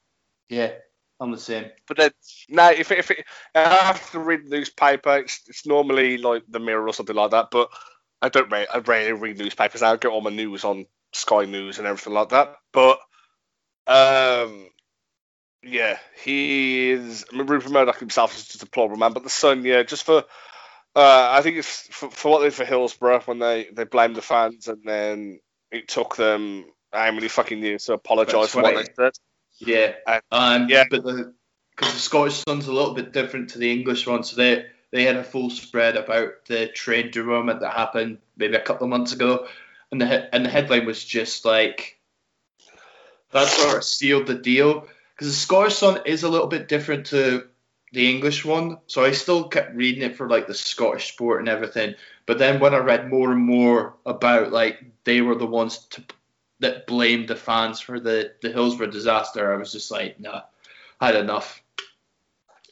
Yeah. 0.48 0.72
I'm 1.18 1.30
the 1.30 1.38
same. 1.38 1.70
But 1.88 1.96
then 1.96 2.10
now, 2.50 2.70
if 2.70 2.92
it, 2.92 2.98
if 2.98 3.10
it, 3.10 3.24
I 3.54 3.60
have 3.60 4.10
to 4.12 4.18
read 4.18 4.44
the 4.44 4.56
newspaper, 4.56 5.16
it's, 5.16 5.40
it's 5.48 5.66
normally 5.66 6.18
like 6.18 6.42
the 6.48 6.60
Mirror 6.60 6.88
or 6.88 6.92
something 6.92 7.16
like 7.16 7.30
that. 7.30 7.48
But 7.50 7.70
I 8.20 8.28
don't 8.28 8.50
read, 8.50 8.68
I 8.72 8.78
rarely 8.78 9.12
read 9.12 9.38
newspapers. 9.38 9.82
I 9.82 9.96
get 9.96 10.10
all 10.10 10.20
my 10.20 10.30
news 10.30 10.64
on 10.64 10.84
Sky 11.14 11.46
News 11.46 11.78
and 11.78 11.86
everything 11.86 12.12
like 12.12 12.30
that. 12.30 12.56
But 12.72 12.98
um, 13.86 14.68
yeah, 15.62 15.98
he 16.22 16.90
is. 16.90 17.24
I 17.32 17.36
mean, 17.36 17.46
Rupert 17.46 17.72
Murdoch 17.72 17.98
himself 17.98 18.36
is 18.36 18.44
just 18.44 18.56
a 18.56 18.58
deplorable 18.58 18.98
man. 18.98 19.12
But 19.12 19.22
the 19.24 19.30
Sun, 19.30 19.64
yeah, 19.64 19.82
just 19.84 20.04
for. 20.04 20.24
Uh, 20.96 21.28
I 21.30 21.42
think 21.42 21.58
it's 21.58 21.88
for, 21.88 22.10
for 22.10 22.32
what 22.32 22.38
they 22.38 22.46
did 22.46 22.54
for 22.54 22.64
Hillsborough 22.64 23.20
when 23.26 23.38
they, 23.38 23.68
they 23.70 23.84
blamed 23.84 24.16
the 24.16 24.22
fans 24.22 24.66
and 24.66 24.80
then 24.82 25.40
it 25.70 25.88
took 25.88 26.16
them 26.16 26.64
how 26.90 27.12
many 27.12 27.28
fucking 27.28 27.62
years 27.62 27.84
to 27.84 27.92
apologise 27.92 28.50
for 28.50 28.62
what 28.62 28.76
they 28.76 28.90
said. 28.96 29.12
Yeah. 29.58 29.92
Uh, 30.06 30.20
Um, 30.32 30.68
yeah. 30.70 30.84
But 30.90 31.04
the 31.04 31.34
because 31.76 31.92
the 31.92 32.00
Scottish 32.00 32.42
Sun's 32.48 32.66
a 32.66 32.72
little 32.72 32.94
bit 32.94 33.12
different 33.12 33.50
to 33.50 33.58
the 33.58 33.70
English 33.70 34.06
one, 34.06 34.24
so 34.24 34.36
they 34.36 34.64
they 34.90 35.04
had 35.04 35.16
a 35.16 35.24
full 35.24 35.50
spread 35.50 35.96
about 35.96 36.46
the 36.46 36.68
trade 36.68 37.10
derailment 37.10 37.60
that 37.60 37.74
happened 37.74 38.18
maybe 38.36 38.56
a 38.56 38.60
couple 38.62 38.84
of 38.84 38.90
months 38.90 39.12
ago, 39.12 39.46
and 39.92 40.00
the 40.00 40.34
and 40.34 40.46
the 40.46 40.50
headline 40.50 40.86
was 40.86 41.04
just 41.04 41.44
like 41.44 42.00
that 43.32 43.48
sort 43.48 43.76
of 43.76 43.84
sealed 43.84 44.26
the 44.26 44.34
deal 44.34 44.88
because 45.14 45.28
the 45.28 45.34
Scottish 45.34 45.74
Sun 45.74 46.00
is 46.06 46.22
a 46.22 46.28
little 46.30 46.46
bit 46.46 46.68
different 46.68 47.06
to 47.06 47.46
the 47.92 48.10
English 48.10 48.44
one, 48.44 48.78
so 48.86 49.04
I 49.04 49.12
still 49.12 49.48
kept 49.48 49.76
reading 49.76 50.02
it 50.02 50.16
for 50.16 50.28
like 50.28 50.46
the 50.46 50.54
Scottish 50.54 51.12
sport 51.12 51.40
and 51.40 51.48
everything. 51.48 51.94
But 52.26 52.38
then 52.38 52.60
when 52.60 52.74
I 52.74 52.78
read 52.78 53.10
more 53.10 53.32
and 53.32 53.40
more 53.40 53.94
about 54.04 54.52
like 54.52 54.84
they 55.04 55.20
were 55.20 55.36
the 55.36 55.46
ones 55.46 55.78
to 55.90 56.04
that 56.60 56.86
blamed 56.86 57.28
the 57.28 57.36
fans 57.36 57.80
for 57.80 58.00
the 58.00 58.32
the 58.42 58.50
Hillsborough 58.50 58.90
disaster, 58.90 59.52
I 59.52 59.56
was 59.56 59.72
just 59.72 59.90
like, 59.90 60.18
nah, 60.18 60.42
I 61.00 61.06
had 61.06 61.16
enough. 61.16 61.62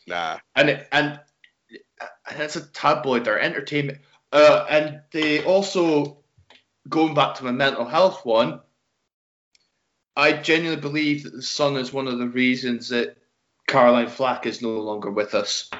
Nah. 0.06 0.38
And 0.56 0.70
it, 0.70 0.88
and 0.90 1.20
and 2.28 2.42
it's 2.42 2.56
a 2.56 2.66
tabloid, 2.72 3.24
they're 3.24 3.40
entertainment. 3.40 3.98
Uh, 4.32 4.66
and 4.68 5.00
they 5.12 5.44
also 5.44 6.18
going 6.88 7.14
back 7.14 7.36
to 7.36 7.44
my 7.44 7.52
mental 7.52 7.84
health 7.84 8.24
one. 8.24 8.60
I 10.16 10.32
genuinely 10.32 10.80
believe 10.80 11.24
that 11.24 11.32
the 11.32 11.42
Sun 11.42 11.76
is 11.76 11.92
one 11.92 12.06
of 12.06 12.18
the 12.18 12.28
reasons 12.28 12.88
that 12.90 13.16
Caroline 13.66 14.08
Flack 14.08 14.46
is 14.46 14.62
no 14.62 14.78
longer 14.80 15.10
with 15.10 15.34
us. 15.34 15.70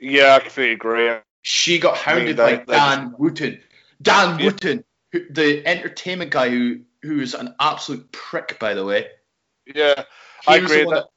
Yeah, 0.00 0.34
I 0.36 0.40
completely 0.40 0.74
agree. 0.74 1.10
She 1.42 1.78
got 1.78 1.94
I 2.06 2.14
mean, 2.14 2.36
hounded 2.36 2.36
they- 2.36 2.56
by 2.56 2.64
Dan 2.64 3.14
Wootton. 3.18 3.62
Dan 4.00 4.38
Yeah. 4.38 4.46
Wootton, 4.46 4.84
who, 5.12 5.26
the 5.30 5.66
entertainment 5.66 6.30
guy 6.30 6.48
who 6.50 6.80
who's 7.02 7.34
an 7.34 7.54
absolute 7.60 8.10
prick, 8.12 8.58
by 8.60 8.74
the 8.74 8.84
way. 8.84 9.08
Yeah, 9.66 10.04
He 10.44 10.52
I 10.52 10.56
agree 10.56 10.84
that- 10.84 11.08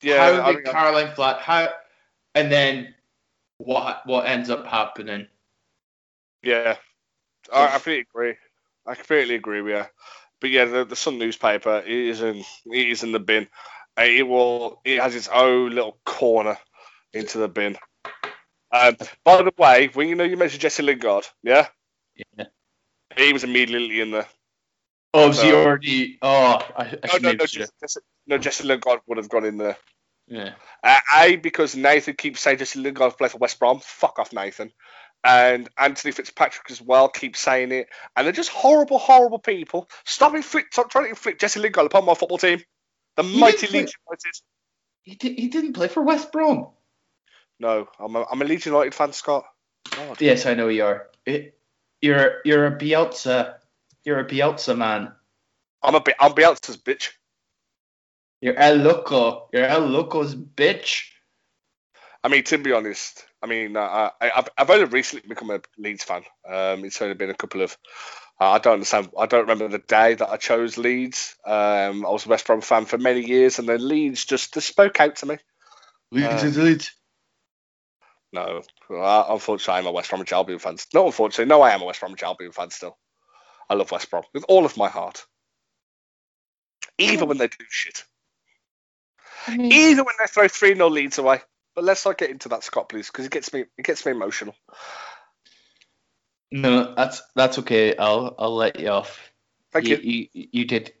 yeah. 0.00 0.42
I 0.44 0.52
mean, 0.52 0.64
Caroline 0.64 1.14
Flack. 1.14 1.40
How, 1.40 1.68
and 2.34 2.50
then 2.52 2.94
what 3.58 4.06
what 4.06 4.26
ends 4.26 4.50
up 4.50 4.66
happening? 4.66 5.26
yeah, 6.42 6.76
I, 7.52 7.66
I 7.66 7.70
completely 7.72 8.06
agree. 8.12 8.34
I 8.86 8.94
completely 8.94 9.34
agree 9.34 9.62
with 9.62 9.76
you. 9.76 9.84
But 10.40 10.50
yeah, 10.50 10.66
the, 10.66 10.84
the 10.84 10.96
Sun 10.96 11.18
newspaper 11.18 11.78
is 11.86 12.20
in 12.20 12.44
it 12.66 12.88
is 12.88 13.02
in 13.02 13.12
the 13.12 13.20
bin. 13.20 13.48
Uh, 13.98 14.02
It 14.02 14.26
will. 14.26 14.80
It 14.84 15.00
has 15.00 15.14
its 15.14 15.28
own 15.28 15.70
little 15.70 15.98
corner 16.04 16.58
into 17.12 17.38
the 17.38 17.48
bin. 17.48 17.76
Um, 18.72 18.96
by 19.24 19.42
the 19.42 19.52
way, 19.56 19.88
when 19.94 20.08
you 20.08 20.16
know 20.16 20.24
you 20.24 20.36
mentioned 20.36 20.60
Jesse 20.60 20.82
Lingard, 20.82 21.24
yeah, 21.42 21.68
Yeah. 22.36 22.46
he 23.16 23.32
was 23.32 23.44
immediately 23.44 24.00
in 24.00 24.10
there. 24.10 24.26
Oh, 25.12 25.28
was 25.28 25.40
he 25.40 25.52
already? 25.52 26.18
Oh, 26.22 26.58
I, 26.76 26.98
I 27.04 27.18
No, 27.18 27.18
no, 27.18 27.32
no, 27.32 27.46
Jesse, 27.46 27.70
Jesse, 27.80 28.00
no, 28.26 28.36
Jesse 28.36 28.64
Lingard 28.64 29.00
would 29.06 29.18
have 29.18 29.28
gone 29.28 29.44
in 29.44 29.58
there. 29.58 29.76
Yeah. 30.26 30.54
Uh, 30.82 30.98
a 31.16 31.36
because 31.36 31.76
Nathan 31.76 32.14
keeps 32.16 32.40
saying 32.40 32.58
Jesse 32.58 32.80
Lingard 32.80 33.16
play 33.16 33.28
for 33.28 33.38
West 33.38 33.60
Brom. 33.60 33.78
Fuck 33.80 34.18
off, 34.18 34.32
Nathan. 34.32 34.72
And 35.22 35.68
Anthony 35.78 36.10
Fitzpatrick 36.12 36.70
as 36.70 36.82
well 36.82 37.08
keeps 37.08 37.38
saying 37.38 37.70
it. 37.70 37.86
And 38.16 38.26
they're 38.26 38.32
just 38.32 38.50
horrible, 38.50 38.98
horrible 38.98 39.38
people. 39.38 39.88
Stop, 40.04 40.34
inflict, 40.34 40.72
stop 40.74 40.90
trying 40.90 41.04
to 41.04 41.10
inflict 41.10 41.40
Jesse 41.40 41.60
Lingard 41.60 41.86
upon 41.86 42.04
my 42.04 42.14
football 42.14 42.38
team. 42.38 42.60
The 43.16 43.22
He 43.22 43.40
mighty 43.40 43.66
Leeds 43.66 43.94
United. 44.06 44.34
He, 45.02 45.14
di- 45.14 45.34
he 45.34 45.48
didn't 45.48 45.74
play 45.74 45.88
for 45.88 46.02
West 46.02 46.32
Brom. 46.32 46.68
No, 47.60 47.88
I'm 47.98 48.16
a, 48.16 48.26
I'm 48.30 48.42
a 48.42 48.44
Leeds 48.44 48.66
United 48.66 48.94
fan, 48.94 49.12
Scott. 49.12 49.44
God. 49.94 50.20
Yes, 50.20 50.46
I 50.46 50.54
know 50.54 50.68
you 50.68 50.84
are. 50.84 51.08
It, 51.24 51.58
you're 52.00 52.40
you're 52.44 52.66
a 52.66 52.76
Bielsa. 52.76 53.56
You're 54.04 54.20
a 54.20 54.26
Bielsa 54.26 54.76
man. 54.76 55.12
I'm 55.82 55.94
a. 55.94 56.02
I'm 56.18 56.32
Bielsa's 56.32 56.76
bitch. 56.76 57.10
You're 58.40 58.56
El 58.58 58.76
Loco. 58.76 59.48
You're 59.52 59.66
El 59.66 59.86
Loco's 59.86 60.34
bitch. 60.34 61.04
I 62.22 62.28
mean, 62.28 62.42
to 62.44 62.58
be 62.58 62.72
honest, 62.72 63.24
I 63.42 63.46
mean, 63.46 63.76
uh, 63.76 64.10
I, 64.20 64.30
I've, 64.36 64.48
I've 64.56 64.70
only 64.70 64.86
recently 64.86 65.28
become 65.28 65.50
a 65.50 65.60
Leeds 65.78 66.04
fan. 66.04 66.22
Um, 66.48 66.84
it's 66.84 67.00
only 67.00 67.14
been 67.14 67.30
a 67.30 67.34
couple 67.34 67.62
of. 67.62 67.76
Uh, 68.40 68.50
I 68.52 68.58
don't 68.58 68.74
understand. 68.74 69.10
I 69.18 69.26
don't 69.26 69.42
remember 69.48 69.68
the 69.68 69.78
day 69.78 70.14
that 70.14 70.28
I 70.28 70.36
chose 70.36 70.76
Leeds. 70.76 71.36
Um, 71.46 72.04
I 72.04 72.10
was 72.10 72.26
a 72.26 72.28
West 72.28 72.46
Brom 72.46 72.60
fan 72.60 72.84
for 72.84 72.98
many 72.98 73.20
years, 73.24 73.58
and 73.58 73.68
then 73.68 73.86
Leeds 73.86 74.24
just, 74.24 74.54
just 74.54 74.68
spoke 74.68 75.00
out 75.00 75.16
to 75.16 75.26
me. 75.26 75.36
Leeds 76.10 76.42
Uh, 76.42 76.46
is 76.46 76.58
Leeds. 76.58 76.92
No, 78.32 78.62
uh, 78.90 79.24
unfortunately, 79.30 79.78
I'm 79.78 79.86
a 79.86 79.92
West 79.92 80.10
Bromwich 80.10 80.32
Albion 80.32 80.58
fan. 80.58 80.76
No, 80.92 81.06
unfortunately, 81.06 81.46
no, 81.46 81.62
I 81.62 81.70
am 81.70 81.82
a 81.82 81.84
West 81.84 82.00
Bromwich 82.00 82.22
Albion 82.24 82.52
fan 82.52 82.70
still. 82.70 82.98
I 83.70 83.74
love 83.74 83.92
West 83.92 84.10
Brom 84.10 84.24
with 84.34 84.44
all 84.48 84.64
of 84.66 84.76
my 84.76 84.88
heart, 84.88 85.24
even 86.98 87.28
when 87.28 87.38
they 87.38 87.46
do 87.48 87.64
shit, 87.70 88.04
even 89.48 90.04
when 90.04 90.14
they 90.18 90.26
throw 90.26 90.48
three 90.48 90.74
0 90.74 90.88
leads 90.90 91.18
away. 91.18 91.40
But 91.74 91.84
let's 91.84 92.04
not 92.04 92.18
get 92.18 92.30
into 92.30 92.50
that, 92.50 92.64
Scott, 92.64 92.88
please, 92.88 93.08
because 93.08 93.26
it 93.26 93.32
gets 93.32 93.52
me 93.52 93.64
it 93.78 93.84
gets 93.84 94.04
me 94.04 94.12
emotional. 94.12 94.54
No, 96.54 96.94
that's 96.94 97.20
that's 97.34 97.58
okay. 97.58 97.96
I'll 97.96 98.36
I'll 98.38 98.54
let 98.54 98.78
you 98.78 98.86
off. 98.86 99.32
Thank 99.72 99.88
you. 99.88 99.96
You, 99.96 100.28
you, 100.32 100.48
you 100.52 100.64
did. 100.66 100.92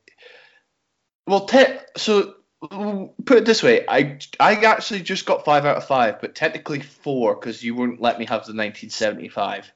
Well, 1.28 1.46
te- 1.46 1.78
so 1.96 2.34
put 2.68 3.38
it 3.38 3.44
this 3.44 3.62
way, 3.62 3.84
I 3.86 4.18
I 4.40 4.54
actually 4.64 5.02
just 5.02 5.26
got 5.26 5.44
five 5.44 5.64
out 5.64 5.76
of 5.76 5.86
five, 5.86 6.20
but 6.20 6.34
technically 6.34 6.80
four 6.80 7.36
because 7.36 7.62
you 7.62 7.76
wouldn't 7.76 8.00
let 8.00 8.18
me 8.18 8.24
have 8.24 8.40
the 8.46 8.52
1975. 8.52 9.72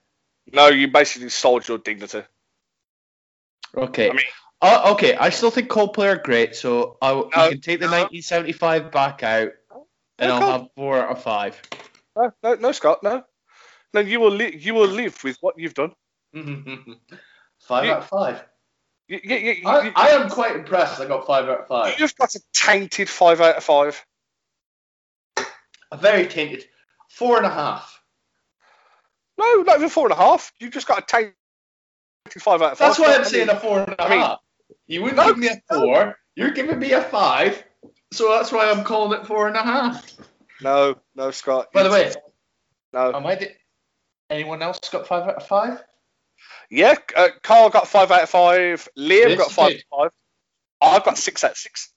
No, 0.53 0.67
you 0.67 0.89
basically 0.89 1.29
sold 1.29 1.69
your 1.69 1.79
dignity. 1.79 2.23
Okay. 3.77 4.11
I 4.11 4.15
mean- 4.15 4.25
uh, 4.61 4.91
okay, 4.95 5.15
I 5.15 5.29
still 5.31 5.53
think 5.53 5.69
Coldplay 5.69 6.17
are 6.17 6.21
great, 6.21 6.57
so 6.57 6.97
I 7.01 7.13
No, 7.13 7.21
you 7.23 7.51
can 7.51 7.61
take 7.61 7.79
the 7.79 7.87
no. 7.87 7.93
1975 7.93 8.91
back 8.91 9.23
out, 9.23 9.53
and 10.19 10.33
Okay. 10.33 10.45
I'll 10.45 10.59
have 10.59 10.69
four 10.75 10.99
out 10.99 11.13
of 11.13 11.23
five. 11.23 11.63
No, 12.17 12.33
no, 12.43 12.55
no, 12.55 12.73
Scott, 12.73 13.05
no. 13.05 13.23
No, 13.95 14.01
you 14.01 14.21
will 14.21 14.31
li- 14.31 14.57
you 14.59 14.75
will 14.75 14.87
live 14.89 15.23
with 15.25 15.37
what 15.41 15.59
you've 15.59 15.75
done. 15.75 15.93
five 17.61 17.85
You- 17.87 17.93
out 17.93 17.99
of 17.99 18.07
five. 18.07 18.45
You, 19.09 19.21
you, 19.25 19.55
I, 19.67 19.91
I 19.97 20.09
am 20.11 20.29
quite 20.29 20.55
impressed. 20.55 21.01
I 21.01 21.07
got 21.07 21.27
five 21.27 21.49
out 21.49 21.61
of 21.61 21.67
five. 21.67 21.99
you've 21.99 22.15
got 22.17 22.35
a 22.35 22.41
tainted 22.53 23.09
five 23.09 23.41
out 23.41 23.57
of 23.57 23.65
five. 23.65 24.05
A 25.91 25.97
very 25.97 26.27
tainted 26.27 26.67
four 27.09 27.39
and 27.39 27.47
a 27.47 27.51
half. 27.51 28.03
No, 29.39 29.63
not 29.63 29.77
even 29.79 29.89
four 29.89 30.05
and 30.07 30.13
a 30.13 30.17
half. 30.17 30.53
You've 30.61 30.73
just 30.75 30.87
got 30.87 30.99
a 30.99 31.07
tainted 31.07 31.33
five 32.39 32.61
out 32.61 32.73
of 32.73 32.79
five. 32.79 32.89
That's 32.89 32.99
why 32.99 33.15
I'm 33.15 33.25
saying 33.25 33.49
a 33.49 33.59
four 33.59 33.81
and 33.81 33.95
a 33.99 34.03
I 34.03 34.11
mean- 34.11 34.21
half. 34.21 34.41
You 34.87 35.03
wouldn't 35.03 35.17
No, 35.17 35.29
give 35.29 35.39
me 35.39 35.49
a 35.49 35.75
four. 35.75 36.17
You're 36.37 36.51
giving 36.51 36.79
me 36.79 36.93
a 36.93 37.01
five. 37.03 37.63
So 38.13 38.29
that's 38.37 38.53
why 38.53 38.71
I'm 38.71 38.85
calling 38.85 39.19
it 39.19 39.27
four 39.27 39.49
and 39.49 39.57
a 39.57 39.63
half. 39.63 40.05
No, 40.61 40.97
no, 41.15 41.31
Scott. 41.31 41.73
By 41.73 41.83
the 41.83 41.91
way, 41.91 42.13
no. 42.93 43.15
am 43.15 43.27
I? 43.27 43.35
Di- 43.37 43.55
anyone 44.31 44.63
else 44.63 44.81
got 44.91 45.07
five 45.07 45.25
out 45.29 45.37
of 45.37 45.47
five? 45.47 45.83
Yeah, 46.71 46.95
uh, 47.17 47.29
Carl 47.43 47.71
got 47.71 47.89
five 47.89 48.11
out 48.11 48.23
of 48.23 48.31
five. 48.31 48.89
Liam 48.97 49.31
Yes, 49.31 49.39
got 49.39 49.53
five 49.53 49.71
did. 49.71 49.85
out 49.93 50.07
of 50.07 50.13
five. 50.81 50.93
I've 50.95 51.05
got 51.05 51.19
six 51.19 51.45
out 51.45 51.53
of 51.53 51.57
six. 51.57 51.93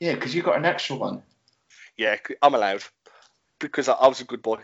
Yeah, 0.00 0.14
because 0.14 0.34
you 0.34 0.42
got 0.42 0.56
an 0.56 0.64
extra 0.64 0.96
one. 0.96 1.22
Yeah, 1.96 2.16
I'm 2.40 2.54
allowed 2.54 2.82
because 3.60 3.88
I, 3.88 3.92
I 3.92 4.08
was 4.08 4.20
a 4.20 4.24
good 4.24 4.42
boy. 4.42 4.58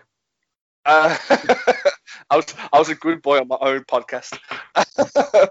Uh, 0.85 1.17
I 2.31 2.37
was 2.37 2.55
I 2.73 2.79
was 2.79 2.89
a 2.89 2.95
good 2.95 3.23
boy 3.23 3.39
on 3.39 3.49
my 3.49 3.59
own 3.61 3.85
podcast. 3.85 4.39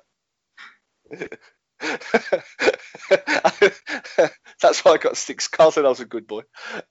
That's 4.62 4.84
why 4.84 4.92
I 4.94 4.98
got 4.98 5.18
six. 5.18 5.48
Carl 5.48 5.72
said 5.72 5.86
I 5.86 5.90
was 5.90 6.00
a 6.00 6.06
good 6.06 6.28
boy. 6.28 6.42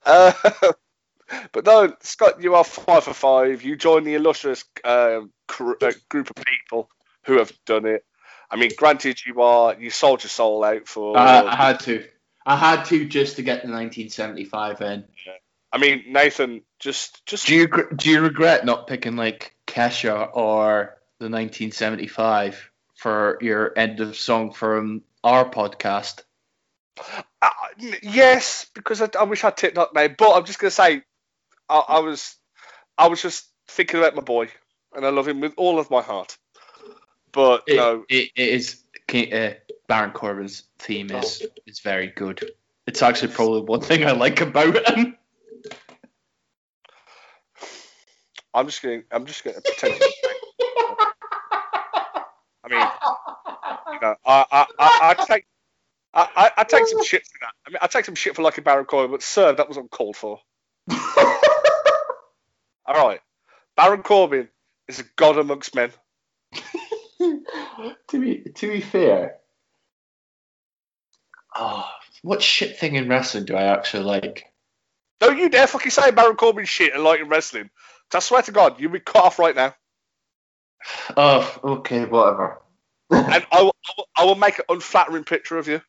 Uh, 0.04 0.32
but 1.52 1.64
no, 1.64 1.94
Scott, 2.00 2.42
you 2.42 2.54
are 2.54 2.64
five 2.64 3.04
for 3.04 3.14
five. 3.14 3.62
You 3.62 3.76
join 3.76 4.04
the 4.04 4.14
illustrious 4.14 4.64
um, 4.84 5.32
cr- 5.48 5.82
uh, 5.82 5.92
group 6.08 6.30
of 6.30 6.44
people 6.44 6.88
who 7.24 7.38
have 7.38 7.52
done 7.64 7.86
it. 7.86 8.04
I 8.50 8.56
mean, 8.56 8.70
granted, 8.76 9.20
you 9.26 9.42
are 9.42 9.74
you 9.78 9.90
sold 9.90 10.22
your 10.22 10.30
soul 10.30 10.64
out 10.64 10.86
for. 10.86 11.16
Uh, 11.16 11.44
I 11.44 11.56
had 11.56 11.80
to. 11.80 12.04
I 12.44 12.56
had 12.56 12.84
to 12.86 13.06
just 13.06 13.36
to 13.36 13.42
get 13.42 13.62
the 13.62 13.72
1975 13.72 14.80
in. 14.82 15.04
I 15.72 15.78
mean, 15.78 16.04
Nathan, 16.08 16.62
just 16.78 17.26
just 17.26 17.46
Do 17.46 17.54
you 17.54 17.68
do 17.94 18.10
you 18.10 18.20
regret 18.20 18.64
not 18.64 18.86
picking 18.86 19.16
like 19.16 19.54
Kesha 19.66 20.30
or 20.32 20.96
the 21.18 21.24
1975 21.24 22.70
for 22.96 23.38
your 23.40 23.76
end 23.76 24.00
of 24.00 24.16
song 24.16 24.52
from 24.52 25.02
our 25.24 25.48
podcast? 25.48 26.22
Uh, 27.42 27.50
yes, 28.02 28.66
because 28.74 29.02
I, 29.02 29.08
I 29.18 29.24
wish 29.24 29.44
I'd 29.44 29.56
tipped 29.56 29.74
that 29.74 29.94
name, 29.94 30.14
but 30.16 30.34
I'm 30.34 30.44
just 30.44 30.58
gonna 30.58 30.70
say, 30.70 31.02
I, 31.68 31.78
I 31.88 31.98
was, 32.00 32.36
I 32.98 33.08
was 33.08 33.22
just 33.22 33.48
thinking 33.68 34.00
about 34.00 34.14
my 34.14 34.22
boy, 34.22 34.48
and 34.94 35.04
I 35.04 35.10
love 35.10 35.28
him 35.28 35.40
with 35.40 35.54
all 35.56 35.78
of 35.78 35.90
my 35.90 36.02
heart. 36.02 36.36
But 37.32 37.64
It, 37.66 37.76
no, 37.76 38.04
it, 38.08 38.30
it 38.34 38.48
is 38.48 38.82
uh, 39.14 39.54
Baron 39.88 40.10
Corbin's 40.10 40.64
theme 40.78 41.10
is 41.10 41.46
is 41.66 41.80
very 41.80 42.08
good. 42.08 42.50
It's 42.86 43.02
actually 43.02 43.32
probably 43.32 43.62
one 43.62 43.80
thing 43.80 44.04
I 44.04 44.12
like 44.12 44.40
about 44.40 44.88
him. 44.88 45.16
I'm 48.54 48.66
just 48.66 48.82
gonna, 48.82 49.02
I'm 49.10 49.26
just 49.26 49.44
gonna 49.44 49.60
pretend. 49.60 50.02
I 52.64 52.68
mean, 52.68 52.80
you 53.92 54.00
know, 54.00 54.14
I, 54.24 54.46
I, 54.50 54.66
I, 54.78 54.98
I 55.10 55.24
take, 55.26 55.46
I, 56.14 56.28
I, 56.34 56.50
I 56.56 56.64
take 56.64 56.86
some 56.86 57.04
shit 57.04 57.22
for 57.26 57.38
that. 57.42 57.52
I 57.66 57.70
mean, 57.70 57.78
I 57.82 57.86
take 57.86 58.06
some 58.06 58.14
shit 58.14 58.34
for 58.34 58.42
liking 58.42 58.64
Baron 58.64 58.86
Corbin, 58.86 59.10
but 59.10 59.22
sir, 59.22 59.54
that 59.54 59.68
was 59.68 59.76
uncalled 59.76 60.16
for. 60.16 60.40
All 62.86 63.06
right, 63.06 63.20
Baron 63.76 64.02
Corbin 64.02 64.48
is 64.88 65.00
a 65.00 65.04
god 65.16 65.38
amongst 65.38 65.74
men. 65.74 65.90
to 67.18 68.20
be 68.20 68.50
to 68.54 68.68
be 68.68 68.80
fair, 68.80 69.36
oh, 71.54 71.88
what 72.22 72.42
shit 72.42 72.78
thing 72.78 72.94
in 72.94 73.08
wrestling 73.08 73.44
do 73.44 73.56
I 73.56 73.64
actually 73.64 74.04
like? 74.04 74.52
Don't 75.20 75.38
you 75.38 75.48
dare 75.48 75.66
fucking 75.66 75.90
say 75.90 76.10
Baron 76.10 76.36
Corbin 76.36 76.64
shit 76.64 76.94
and 76.94 77.02
like 77.02 77.20
in 77.20 77.28
wrestling. 77.28 77.70
I 78.14 78.20
swear 78.20 78.42
to 78.42 78.52
God, 78.52 78.80
you'll 78.80 78.92
be 78.92 79.00
cut 79.00 79.24
off 79.24 79.38
right 79.38 79.54
now. 79.54 79.74
Oh, 81.16 81.58
okay, 81.64 82.04
whatever. 82.04 82.62
And 83.10 83.46
I 83.50 83.62
will, 83.62 83.76
I 83.88 83.92
will, 83.96 84.08
I 84.18 84.24
will 84.24 84.34
make 84.34 84.58
an 84.58 84.66
unflattering 84.68 85.24
picture 85.24 85.58
of 85.58 85.68
you. 85.68 85.80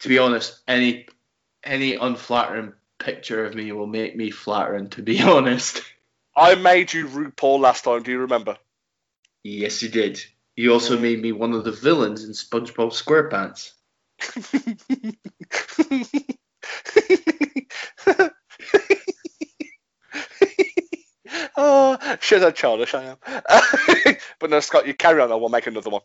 to 0.00 0.08
be 0.08 0.18
honest, 0.18 0.60
any 0.66 1.06
any 1.64 1.94
unflattering 1.94 2.72
picture 2.98 3.44
of 3.44 3.54
me 3.54 3.72
will 3.72 3.86
make 3.86 4.16
me 4.16 4.30
flattering. 4.30 4.88
To 4.90 5.02
be 5.02 5.22
honest. 5.22 5.82
I 6.36 6.54
made 6.54 6.92
you 6.92 7.06
RuPaul 7.08 7.58
last 7.60 7.84
time, 7.84 8.02
do 8.02 8.10
you 8.12 8.20
remember? 8.20 8.56
Yes, 9.42 9.82
you 9.82 9.88
did. 9.88 10.22
You 10.56 10.72
also 10.72 10.94
Yeah. 10.96 11.02
made 11.02 11.20
me 11.22 11.32
one 11.32 11.52
of 11.52 11.64
the 11.64 11.72
villains 11.72 12.24
in 12.24 12.30
SpongeBob 12.30 12.92
SquarePants. 12.92 13.72
oh, 21.56 22.16
shit, 22.20 22.42
how 22.42 22.50
childish 22.50 22.94
I 22.94 23.04
am. 23.04 23.16
but 24.38 24.50
no, 24.50 24.60
Scott, 24.60 24.86
you 24.86 24.94
carry 24.94 25.20
on, 25.20 25.32
I 25.32 25.36
will 25.36 25.48
make 25.48 25.66
another 25.66 25.90
one. 25.90 26.02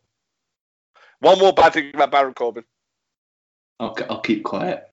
One 1.20 1.40
more 1.40 1.54
bad 1.54 1.74
thing 1.74 1.92
about 1.94 2.12
Baron 2.12 2.34
Corbin. 2.34 2.66
I'll, 3.80 3.96
I'll 4.10 4.22
keep 4.22 4.44
quiet. 4.44 4.86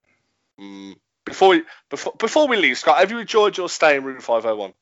Mm. 0.61 0.97
Before 1.31 1.51
we 1.51 1.63
before 1.89 2.13
before 2.19 2.49
we 2.49 2.57
leave, 2.57 2.77
Scott, 2.77 2.99
have 2.99 3.11
you 3.11 3.19
enjoyed 3.19 3.57
your 3.57 3.69
stay 3.69 3.97
in 3.97 4.05
room 4.05 4.21
501? 4.21 4.75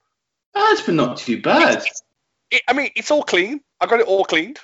Ah, 0.54 0.72
it's 0.72 0.80
been 0.82 0.96
not 0.96 1.18
too 1.18 1.40
bad. 1.40 1.84
It, 2.50 2.62
I 2.66 2.72
mean, 2.72 2.90
it's 2.96 3.10
all 3.10 3.22
clean. 3.22 3.60
I 3.80 3.86
got 3.86 4.00
it 4.00 4.06
all 4.06 4.24
cleaned. 4.24 4.58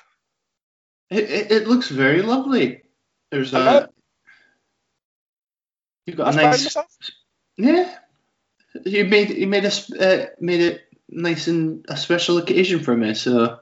It, 1.11 1.31
it, 1.31 1.53
it 1.53 1.69
looks 1.69 1.89
very 1.89 2.23
lovely. 2.23 2.83
There's 3.31 3.53
a. 3.53 3.91
I 6.09 6.11
got 6.13 6.29
a 6.29 6.33
sprayed 6.33 6.51
nice. 6.51 6.77
Yeah. 7.57 7.95
You 8.85 9.05
made 9.05 9.31
you 9.31 9.47
made 9.47 9.65
us 9.65 9.93
uh, 9.93 10.27
made 10.41 10.61
it 10.61 10.85
nice 11.09 11.47
and 11.47 11.85
a 11.89 11.97
special 11.97 12.39
occasion 12.39 12.83
for 12.83 12.97
me. 12.97 13.15
So 13.15 13.61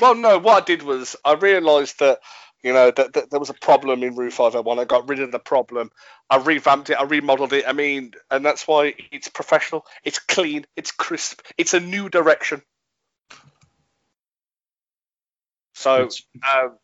Well, 0.00 0.14
no, 0.14 0.38
what 0.38 0.62
I 0.62 0.64
did 0.64 0.82
was 0.82 1.16
I 1.24 1.34
realised 1.34 1.98
that 1.98 2.20
You 2.62 2.72
know, 2.72 2.90
that 2.90 3.14
th- 3.14 3.26
there 3.30 3.38
was 3.38 3.50
a 3.50 3.54
problem 3.54 4.02
in 4.02 4.16
Route 4.16 4.32
501. 4.32 4.78
I 4.78 4.84
got 4.84 5.08
rid 5.08 5.20
of 5.20 5.30
the 5.30 5.38
problem. 5.38 5.90
I 6.28 6.38
revamped 6.38 6.90
it. 6.90 6.98
I 6.98 7.04
remodeled 7.04 7.52
it. 7.52 7.64
I 7.68 7.72
mean, 7.72 8.12
and 8.30 8.44
that's 8.44 8.66
why 8.66 8.94
it's 9.12 9.28
professional. 9.28 9.86
It's 10.04 10.18
clean. 10.18 10.66
It's 10.76 10.90
crisp. 10.90 11.42
It's 11.56 11.74
a 11.74 11.80
new 11.80 12.08
direction. 12.08 12.62
So 15.74 16.02
um, 16.02 16.76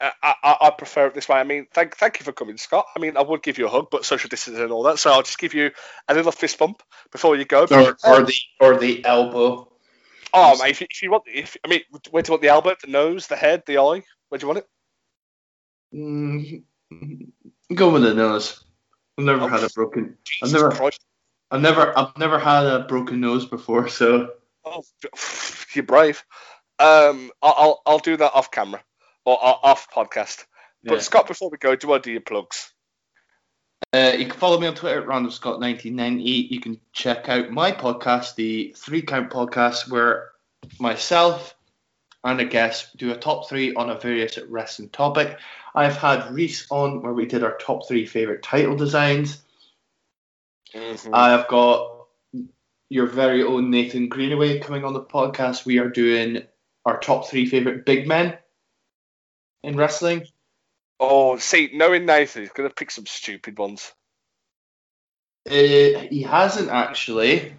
I, 0.00 0.12
I, 0.22 0.56
I, 0.62 0.70
prefer 0.70 1.06
it 1.06 1.14
this 1.14 1.28
way. 1.28 1.36
I 1.36 1.44
mean, 1.44 1.68
thank 1.72 1.96
thank 1.96 2.18
you 2.18 2.24
for 2.24 2.32
coming, 2.32 2.56
Scott. 2.56 2.86
I 2.96 2.98
mean, 2.98 3.16
I 3.16 3.22
would 3.22 3.44
give 3.44 3.58
you 3.58 3.66
a 3.66 3.70
hug, 3.70 3.88
but 3.92 4.04
social 4.04 4.28
distancing 4.28 4.64
and 4.64 4.72
all 4.72 4.82
that. 4.84 4.98
So 4.98 5.12
I'll 5.12 5.22
just 5.22 5.38
give 5.38 5.54
you 5.54 5.70
a 6.08 6.14
little 6.14 6.32
fist 6.32 6.58
bump 6.58 6.82
before 7.12 7.36
you 7.36 7.44
go. 7.44 7.66
Or, 7.70 7.96
or 8.04 8.22
the 8.24 8.34
or 8.58 8.76
the 8.76 9.04
elbow. 9.04 9.68
Oh, 10.32 10.58
mate, 10.60 10.70
if, 10.70 10.82
if 10.82 11.02
you 11.02 11.12
want, 11.12 11.24
if 11.26 11.56
I 11.64 11.68
mean, 11.68 11.82
where 12.10 12.22
do 12.22 12.30
you 12.30 12.32
want 12.32 12.42
the 12.42 12.48
elbow, 12.48 12.74
the 12.80 12.90
nose, 12.90 13.28
the 13.28 13.36
head, 13.36 13.62
the 13.66 13.78
eye? 13.78 14.02
Where 14.28 14.38
do 14.38 14.44
you 14.44 14.48
want 14.48 14.58
it? 14.58 14.68
Mm, 15.94 16.62
go 17.74 17.90
with 17.90 18.02
the 18.02 18.14
nose. 18.14 18.64
I've 19.18 19.24
never 19.24 19.42
oh, 19.42 19.48
had 19.48 19.64
a 19.64 19.70
broken. 19.70 20.16
Jesus 20.24 20.54
I've 20.54 20.60
never. 20.60 20.74
Christ. 20.74 21.00
I've 21.50 21.60
never. 21.60 21.98
I've 21.98 22.16
never 22.16 22.38
had 22.38 22.66
a 22.66 22.80
broken 22.80 23.20
nose 23.20 23.46
before, 23.46 23.88
so. 23.88 24.30
Oh, 24.64 24.82
you're 25.74 25.84
brave. 25.84 26.24
Um, 26.78 27.30
I'll 27.42 27.82
I'll 27.86 27.98
do 27.98 28.16
that 28.16 28.32
off 28.34 28.50
camera 28.50 28.82
or 29.24 29.38
off 29.40 29.90
podcast. 29.90 30.44
But 30.84 30.94
yeah. 30.94 31.00
Scott, 31.00 31.26
before 31.26 31.50
we 31.50 31.58
go, 31.58 31.76
do 31.76 31.92
I 31.92 31.98
do 31.98 32.10
your 32.10 32.22
plugs? 32.22 32.72
Uh, 33.92 34.12
you 34.16 34.26
can 34.26 34.38
follow 34.38 34.58
me 34.58 34.66
on 34.66 34.74
Twitter 34.74 35.02
at 35.02 35.08
randomscott1990. 35.08 36.50
You 36.50 36.60
can 36.60 36.80
check 36.92 37.28
out 37.28 37.50
my 37.50 37.72
podcast, 37.72 38.36
the 38.36 38.74
Three 38.76 39.02
Count 39.02 39.30
Podcast, 39.30 39.90
where 39.90 40.30
myself 40.78 41.54
and 42.24 42.40
a 42.40 42.44
guest 42.44 42.96
do 42.96 43.12
a 43.12 43.16
top 43.16 43.48
three 43.48 43.74
on 43.74 43.90
a 43.90 43.98
various 43.98 44.38
wrestling 44.48 44.90
topic. 44.90 45.38
I've 45.74 45.96
had 45.96 46.32
Reese 46.32 46.66
on 46.70 47.02
where 47.02 47.14
we 47.14 47.26
did 47.26 47.42
our 47.42 47.56
top 47.56 47.86
three 47.88 48.06
favorite 48.06 48.42
title 48.42 48.76
designs. 48.76 49.42
Mm-hmm. 50.74 51.14
I've 51.14 51.48
got 51.48 52.06
your 52.88 53.06
very 53.06 53.42
own 53.42 53.70
Nathan 53.70 54.08
Greenaway 54.08 54.58
coming 54.60 54.84
on 54.84 54.92
the 54.92 55.02
podcast. 55.02 55.64
We 55.64 55.78
are 55.78 55.88
doing 55.88 56.42
our 56.84 56.98
top 56.98 57.28
three 57.28 57.46
favorite 57.46 57.86
big 57.86 58.06
men 58.06 58.36
in 59.62 59.76
wrestling. 59.76 60.26
Oh, 60.98 61.38
see, 61.38 61.70
knowing 61.72 62.04
Nathan, 62.04 62.42
he's 62.42 62.52
going 62.52 62.68
to 62.68 62.74
pick 62.74 62.90
some 62.90 63.06
stupid 63.06 63.58
ones. 63.58 63.92
Uh, 65.48 65.54
he 65.54 66.22
hasn't 66.28 66.68
actually. 66.68 67.54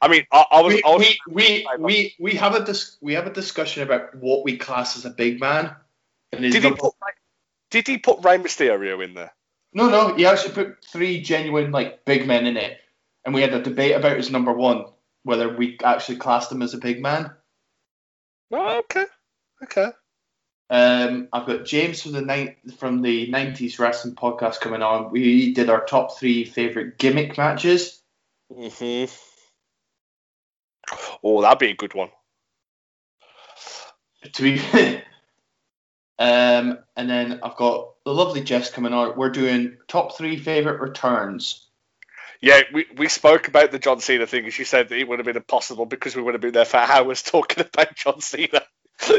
I 0.00 0.08
mean, 0.08 0.24
I, 0.32 0.44
I 0.50 0.62
was. 0.62 0.74
We, 0.74 0.82
I 0.82 0.88
was 0.90 1.16
we, 1.28 1.34
we, 1.34 1.66
we, 1.78 2.14
we 2.18 2.34
have 2.34 2.54
a 2.54 2.64
dis- 2.64 2.96
we 3.00 3.14
have 3.14 3.26
a 3.26 3.32
discussion 3.32 3.82
about 3.82 4.14
what 4.14 4.44
we 4.44 4.56
class 4.56 4.96
as 4.96 5.04
a 5.04 5.10
big 5.10 5.40
man. 5.40 5.74
did 6.32 6.62
he 6.62 6.70
put 6.70 6.94
Did 7.70 7.88
he 7.88 7.98
put 7.98 8.24
Rey 8.24 8.38
Mysterio 8.38 9.04
in 9.04 9.14
there? 9.14 9.32
No, 9.72 9.88
no. 9.88 10.14
He 10.14 10.24
actually 10.26 10.54
put 10.54 10.84
three 10.84 11.20
genuine 11.20 11.72
like 11.72 12.04
big 12.04 12.26
men 12.26 12.46
in 12.46 12.56
it, 12.56 12.78
and 13.24 13.34
we 13.34 13.42
had 13.42 13.52
a 13.52 13.62
debate 13.62 13.96
about 13.96 14.16
his 14.16 14.30
number 14.30 14.52
one 14.52 14.86
whether 15.28 15.54
we 15.54 15.76
actually 15.84 16.16
classed 16.16 16.50
him 16.50 16.62
as 16.62 16.72
a 16.72 16.78
big 16.78 17.02
man. 17.02 17.30
Oh, 18.50 18.78
okay, 18.78 19.04
okay. 19.62 19.90
Um, 20.70 21.28
I've 21.32 21.46
got 21.46 21.66
James 21.66 22.02
from 22.02 22.12
the 22.12 22.22
ni- 22.22 22.56
from 22.78 23.02
the 23.02 23.30
'90s 23.30 23.78
wrestling 23.78 24.14
podcast 24.14 24.60
coming 24.60 24.82
on. 24.82 25.10
We 25.10 25.52
did 25.52 25.68
our 25.68 25.84
top 25.84 26.18
three 26.18 26.44
favorite 26.44 26.98
gimmick 26.98 27.36
matches. 27.36 28.02
hmm 28.50 29.04
Oh, 31.22 31.42
that'd 31.42 31.58
be 31.58 31.70
a 31.70 31.76
good 31.76 31.94
one. 31.94 32.10
To 34.32 34.42
be, 34.42 34.60
um, 36.18 36.78
and 36.96 37.10
then 37.10 37.40
I've 37.42 37.56
got 37.56 37.94
the 38.04 38.14
lovely 38.14 38.42
Jess 38.42 38.70
coming 38.70 38.92
on. 38.92 39.16
We're 39.16 39.30
doing 39.30 39.78
top 39.86 40.16
three 40.16 40.36
favorite 40.36 40.80
returns. 40.80 41.68
Yeah, 42.40 42.60
we, 42.72 42.86
we 42.96 43.08
spoke 43.08 43.48
about 43.48 43.72
the 43.72 43.78
John 43.78 44.00
Cena 44.00 44.26
thing, 44.26 44.44
and 44.44 44.52
she 44.52 44.64
said 44.64 44.88
that 44.88 44.98
it 44.98 45.08
would 45.08 45.18
have 45.18 45.26
been 45.26 45.36
impossible 45.36 45.86
because 45.86 46.14
we 46.14 46.22
would 46.22 46.34
have 46.34 46.40
been 46.40 46.52
there 46.52 46.64
for 46.64 46.76
hours 46.78 47.22
talking 47.22 47.64
about 47.64 47.94
John 47.96 48.20
Cena. 48.20 48.62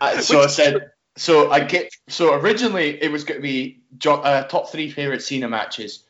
uh, 0.00 0.20
so 0.20 0.42
I 0.42 0.46
said, 0.48 0.90
so 1.16 1.50
I 1.50 1.60
get, 1.60 1.92
so 2.08 2.34
originally 2.34 3.00
it 3.02 3.10
was 3.12 3.24
going 3.24 3.38
to 3.38 3.42
be 3.42 3.82
uh, 4.04 4.44
top 4.44 4.70
three 4.70 4.90
favorite 4.90 5.22
Cena 5.22 5.48
matches 5.48 6.04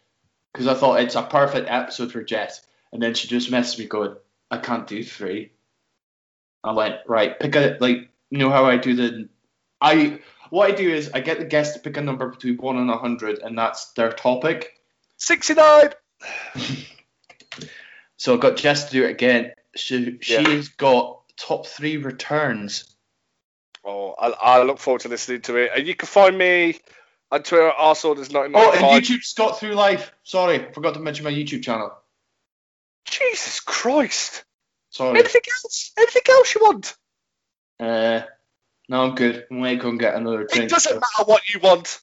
because 0.52 0.66
I 0.66 0.74
thought 0.74 1.00
it's 1.00 1.14
a 1.14 1.22
perfect 1.22 1.68
episode 1.68 2.12
for 2.12 2.22
Jess, 2.22 2.62
and 2.94 3.02
then 3.02 3.12
she 3.12 3.28
just 3.28 3.50
messaged 3.50 3.80
me 3.80 3.86
going, 3.86 4.14
I 4.50 4.58
can't 4.58 4.86
do 4.86 5.02
three. 5.02 5.50
I 6.62 6.72
went 6.72 7.00
right, 7.06 7.38
pick 7.38 7.56
a 7.56 7.76
like, 7.80 8.08
you 8.30 8.38
know 8.38 8.50
how 8.50 8.64
I 8.64 8.78
do 8.78 8.94
the, 8.94 9.28
I 9.80 10.20
what 10.48 10.70
I 10.70 10.74
do 10.74 10.88
is 10.88 11.10
I 11.12 11.20
get 11.20 11.40
the 11.40 11.44
guest 11.44 11.74
to 11.74 11.80
pick 11.80 11.96
a 11.96 12.00
number 12.00 12.28
between 12.28 12.56
one 12.56 12.78
and 12.78 12.88
a 12.88 12.96
hundred, 12.96 13.40
and 13.40 13.58
that's 13.58 13.92
their 13.92 14.12
topic. 14.12 14.80
69. 15.16 15.90
so 18.16 18.34
I 18.34 18.36
got 18.38 18.56
Jess 18.56 18.84
to 18.84 18.92
do 18.92 19.04
it 19.04 19.10
again. 19.10 19.52
She, 19.74 20.18
she's 20.20 20.68
got 20.68 21.22
top 21.36 21.66
three 21.66 21.96
returns. 21.96 22.94
Oh, 23.84 24.14
I, 24.18 24.28
I 24.28 24.62
look 24.62 24.78
forward 24.78 25.00
to 25.02 25.08
listening 25.08 25.40
to 25.42 25.56
it. 25.56 25.72
And 25.76 25.86
you 25.86 25.96
can 25.96 26.06
find 26.06 26.38
me 26.38 26.78
on 27.32 27.42
Twitter, 27.42 27.72
also 27.72 28.14
there's 28.14 28.30
not. 28.30 28.50
Oh, 28.54 28.72
and 28.72 29.04
YouTube 29.04 29.24
Scott 29.24 29.58
Through 29.58 29.74
Life. 29.74 30.12
Sorry, 30.22 30.64
forgot 30.72 30.94
to 30.94 31.00
mention 31.00 31.24
my 31.24 31.32
YouTube 31.32 31.64
channel. 31.64 31.92
Jesus 33.04 33.60
Christ. 33.60 34.44
Sorry. 34.90 35.18
Anything 35.18 35.42
else? 35.64 35.92
Anything 35.98 36.22
else 36.30 36.54
you 36.54 36.60
want? 36.62 36.96
Uh, 37.80 38.22
no, 38.88 39.04
I'm 39.04 39.14
good. 39.14 39.46
I'm 39.50 39.58
going 39.58 39.76
to 39.76 39.82
go 39.82 39.88
and 39.90 39.98
get 39.98 40.14
another 40.14 40.44
drink. 40.44 40.64
It 40.64 40.70
doesn't 40.70 40.94
matter 40.94 41.24
what 41.24 41.48
you 41.52 41.60
want. 41.60 42.00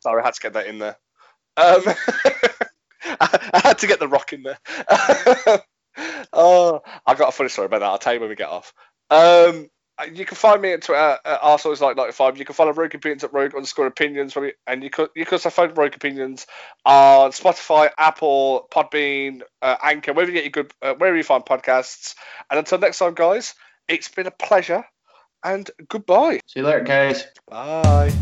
Sorry, 0.00 0.22
I 0.22 0.24
had 0.24 0.34
to 0.34 0.40
get 0.40 0.52
that 0.54 0.66
in 0.66 0.78
there. 0.78 0.96
Um, 1.56 1.82
I, 3.20 3.60
had 3.62 3.78
to 3.78 3.86
get 3.86 4.00
the 4.00 4.08
rock 4.08 4.32
in 4.32 4.42
there. 4.42 4.58
oh, 6.32 6.80
I 7.06 7.14
got 7.14 7.28
a 7.28 7.32
funny 7.32 7.50
story 7.50 7.66
about 7.66 7.80
that. 7.80 7.86
I'll 7.86 7.98
tell 7.98 8.14
you 8.14 8.20
when 8.20 8.30
we 8.30 8.36
get 8.36 8.48
off. 8.48 8.72
Um, 9.10 9.68
you 10.04 10.24
can 10.24 10.36
find 10.36 10.60
me 10.62 10.72
at 10.72 10.82
Twitter 10.82 11.18
at 11.24 11.38
Arsenal 11.42 11.76
like 11.80 11.96
95. 11.96 12.38
You 12.38 12.44
can 12.44 12.54
follow 12.54 12.72
Rogue 12.72 12.94
Opinions 12.94 13.24
at 13.24 13.32
Rogue 13.32 13.54
underscore 13.54 13.86
Opinions. 13.86 14.36
And 14.66 14.82
you 14.82 14.90
could 14.90 15.10
you 15.14 15.24
can 15.24 15.34
also 15.34 15.50
find 15.50 15.76
Rogue 15.76 15.94
Opinions 15.94 16.46
on 16.84 17.30
Spotify, 17.32 17.90
Apple, 17.96 18.68
Podbean, 18.70 19.42
uh, 19.62 19.76
Anchor, 19.82 20.12
wherever 20.12 20.30
you 20.30 20.36
get 20.36 20.44
your 20.44 20.64
good, 20.64 20.72
uh, 20.82 20.94
wherever 20.94 21.16
you 21.16 21.22
find 21.22 21.44
podcasts. 21.44 22.14
And 22.50 22.58
until 22.58 22.78
next 22.78 22.98
time, 22.98 23.14
guys, 23.14 23.54
it's 23.88 24.08
been 24.08 24.26
a 24.26 24.32
pleasure 24.32 24.84
and 25.44 25.70
goodbye. 25.88 26.40
See 26.46 26.60
you 26.60 26.66
later, 26.66 26.80
guys. 26.80 27.26
Bye. 27.48 28.12